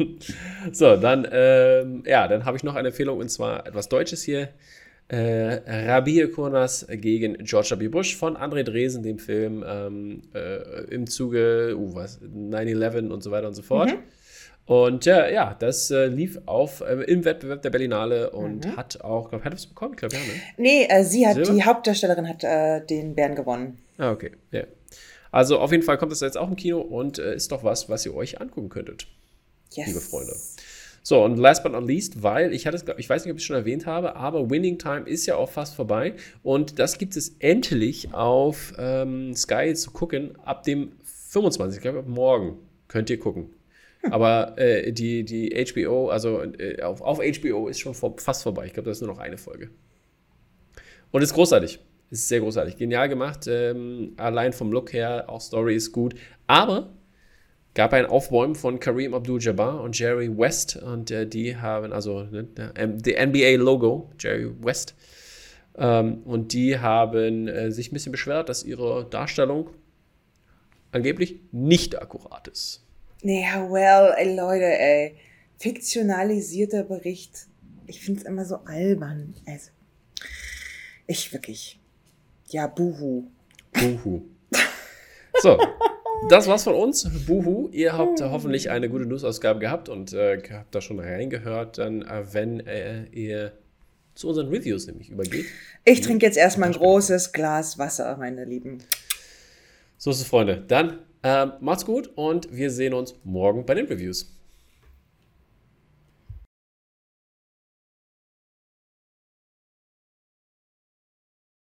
so, 0.71 0.97
dann, 0.97 1.27
ähm, 1.31 2.03
ja, 2.05 2.27
dann 2.27 2.45
habe 2.45 2.57
ich 2.57 2.63
noch 2.63 2.75
eine 2.75 2.89
Empfehlung 2.89 3.19
und 3.19 3.29
zwar 3.29 3.65
etwas 3.65 3.89
Deutsches 3.89 4.23
hier. 4.23 4.49
Äh, 5.07 5.89
Rabir 5.89 6.31
Kurnas 6.31 6.87
gegen 6.89 7.33
George 7.39 7.75
W. 7.77 7.89
Bush 7.89 8.15
von 8.15 8.37
André 8.37 8.63
Dresen, 8.63 9.03
dem 9.03 9.19
Film 9.19 9.63
ähm, 9.67 10.21
äh, 10.33 10.85
im 10.85 11.05
Zuge, 11.05 11.75
uh, 11.77 11.95
was, 11.95 12.21
9-11 12.21 13.09
und 13.09 13.21
so 13.21 13.29
weiter 13.31 13.47
und 13.47 13.53
so 13.53 13.61
fort. 13.61 13.89
Mhm. 13.89 13.97
Und 14.65 15.07
äh, 15.07 15.33
ja, 15.33 15.53
das 15.59 15.91
äh, 15.91 16.05
lief 16.05 16.39
auf 16.45 16.79
äh, 16.79 17.03
im 17.03 17.25
Wettbewerb 17.25 17.61
der 17.61 17.71
Berlinale 17.71 18.29
und 18.29 18.65
mhm. 18.65 18.77
hat 18.77 19.01
auch, 19.01 19.29
glaube 19.29 19.43
hat 19.43 19.53
es 19.53 19.65
bekommen? 19.65 19.95
Ich 19.95 19.99
glaube, 19.99 20.15
ja, 20.15 20.21
ne? 20.21 20.27
Nee, 20.55 20.87
äh, 20.87 21.03
sie 21.03 21.27
hat, 21.27 21.35
Silber? 21.35 21.51
die 21.51 21.63
Hauptdarstellerin 21.63 22.29
hat 22.29 22.43
äh, 22.45 22.85
den 22.85 23.13
Bären 23.13 23.35
gewonnen. 23.35 23.79
Ah, 23.97 24.11
okay. 24.11 24.31
Ja. 24.51 24.63
Also 25.31 25.59
auf 25.59 25.71
jeden 25.71 25.83
Fall 25.83 25.97
kommt 25.97 26.11
das 26.11 26.19
jetzt 26.19 26.37
auch 26.37 26.49
im 26.49 26.55
Kino 26.55 26.79
und 26.81 27.17
äh, 27.17 27.35
ist 27.35 27.51
doch 27.51 27.63
was, 27.63 27.89
was 27.89 28.05
ihr 28.05 28.13
euch 28.13 28.41
angucken 28.41 28.69
könntet. 28.69 29.07
Yes. 29.73 29.87
Liebe 29.87 30.01
Freunde. 30.01 30.35
So, 31.03 31.23
und 31.23 31.37
last 31.37 31.63
but 31.63 31.71
not 31.71 31.87
least, 31.87 32.21
weil 32.21 32.53
ich 32.53 32.67
hatte 32.67 32.77
es, 32.77 32.85
ich 32.97 33.09
weiß 33.09 33.25
nicht, 33.25 33.31
ob 33.31 33.37
ich 33.37 33.43
es 33.43 33.47
schon 33.47 33.55
erwähnt 33.55 33.85
habe, 33.85 34.15
aber 34.15 34.49
Winning 34.51 34.77
Time 34.77 35.07
ist 35.07 35.25
ja 35.25 35.35
auch 35.35 35.49
fast 35.49 35.73
vorbei. 35.73 36.13
Und 36.43 36.77
das 36.77 36.97
gibt 36.97 37.15
es 37.15 37.35
endlich 37.39 38.13
auf 38.13 38.73
ähm, 38.77 39.33
Sky 39.35 39.73
zu 39.73 39.91
gucken. 39.91 40.37
Ab 40.43 40.63
dem 40.63 40.91
25. 41.03 41.77
Ich 41.77 41.81
glaube, 41.81 41.99
ab 41.99 42.07
morgen 42.07 42.57
könnt 42.87 43.09
ihr 43.09 43.17
gucken. 43.17 43.49
Hm. 44.01 44.13
Aber 44.13 44.57
äh, 44.59 44.91
die, 44.91 45.23
die 45.23 45.65
HBO, 45.73 46.09
also 46.09 46.43
äh, 46.43 46.83
auf, 46.83 47.01
auf 47.01 47.19
HBO 47.19 47.67
ist 47.67 47.79
schon 47.79 47.95
vor, 47.95 48.15
fast 48.19 48.43
vorbei. 48.43 48.67
Ich 48.67 48.73
glaube, 48.73 48.89
das 48.89 48.97
ist 48.97 49.01
nur 49.01 49.15
noch 49.15 49.19
eine 49.19 49.37
Folge. 49.37 49.69
Und 51.09 51.23
ist 51.23 51.33
großartig. 51.33 51.79
Ist 52.11 52.27
sehr 52.27 52.41
großartig. 52.41 52.75
Genial 52.75 53.07
gemacht. 53.07 53.47
Ähm, 53.47 54.13
allein 54.17 54.51
vom 54.51 54.71
Look 54.71 54.91
her, 54.91 55.25
auch 55.27 55.39
Story 55.39 55.75
ist 55.75 55.93
gut. 55.93 56.13
Aber 56.45 56.93
gab 57.73 57.93
ein 57.93 58.05
Aufbäumen 58.05 58.55
von 58.55 58.81
Kareem 58.81 59.13
Abdul-Jabbar 59.13 59.81
und 59.81 59.97
Jerry 59.97 60.37
West. 60.37 60.75
Und 60.75 61.09
äh, 61.09 61.25
die 61.25 61.55
haben, 61.55 61.93
also 61.93 62.23
ne, 62.23 62.43
der 62.43 63.27
NBA-Logo, 63.27 64.11
Jerry 64.19 64.51
West. 64.61 64.93
Ähm, 65.77 66.21
und 66.25 66.51
die 66.51 66.79
haben 66.79 67.47
äh, 67.47 67.71
sich 67.71 67.91
ein 67.91 67.93
bisschen 67.93 68.11
beschwert, 68.11 68.49
dass 68.49 68.63
ihre 68.63 69.07
Darstellung 69.09 69.69
angeblich 70.91 71.39
nicht 71.53 72.01
akkurat 72.01 72.49
ist. 72.49 72.85
Ja, 73.23 73.71
well, 73.71 74.13
ey, 74.17 74.35
Leute, 74.35 74.65
ey. 74.65 75.15
Fiktionalisierter 75.59 76.83
Bericht. 76.83 77.47
Ich 77.87 78.01
finde 78.01 78.19
es 78.19 78.25
immer 78.25 78.43
so 78.43 78.57
albern. 78.65 79.33
Also, 79.45 79.69
ich 81.07 81.31
wirklich. 81.31 81.80
Ja, 82.51 82.67
buhu. 82.67 83.27
Buhu. 83.71 84.23
So, 85.41 85.57
das 86.27 86.47
war's 86.47 86.65
von 86.65 86.75
uns. 86.75 87.09
Buhu. 87.25 87.69
Ihr 87.71 87.97
habt 87.97 88.21
hoffentlich 88.21 88.69
eine 88.69 88.89
gute 88.89 89.05
News-Ausgabe 89.05 89.59
gehabt 89.59 89.87
und 89.87 90.11
äh, 90.11 90.41
habt 90.51 90.75
da 90.75 90.81
schon 90.81 90.99
reingehört, 90.99 91.77
dann, 91.77 92.01
äh, 92.01 92.25
wenn 92.33 92.59
äh, 92.59 93.05
ihr 93.05 93.53
zu 94.15 94.27
unseren 94.27 94.49
Reviews 94.49 94.85
nämlich 94.87 95.09
übergeht. 95.09 95.45
Ich 95.85 96.01
trinke 96.01 96.25
jetzt 96.25 96.37
erstmal 96.37 96.69
ein 96.69 96.75
großes 96.75 97.31
Glas 97.31 97.77
Wasser, 97.79 98.17
meine 98.17 98.43
Lieben. 98.43 98.79
So 99.97 100.11
ist 100.11 100.19
es, 100.19 100.27
Freunde. 100.27 100.61
Dann 100.67 100.99
ähm, 101.23 101.53
macht's 101.61 101.85
gut 101.85 102.11
und 102.15 102.53
wir 102.53 102.69
sehen 102.69 102.93
uns 102.93 103.15
morgen 103.23 103.65
bei 103.65 103.75
den 103.75 103.85
Reviews. 103.85 104.35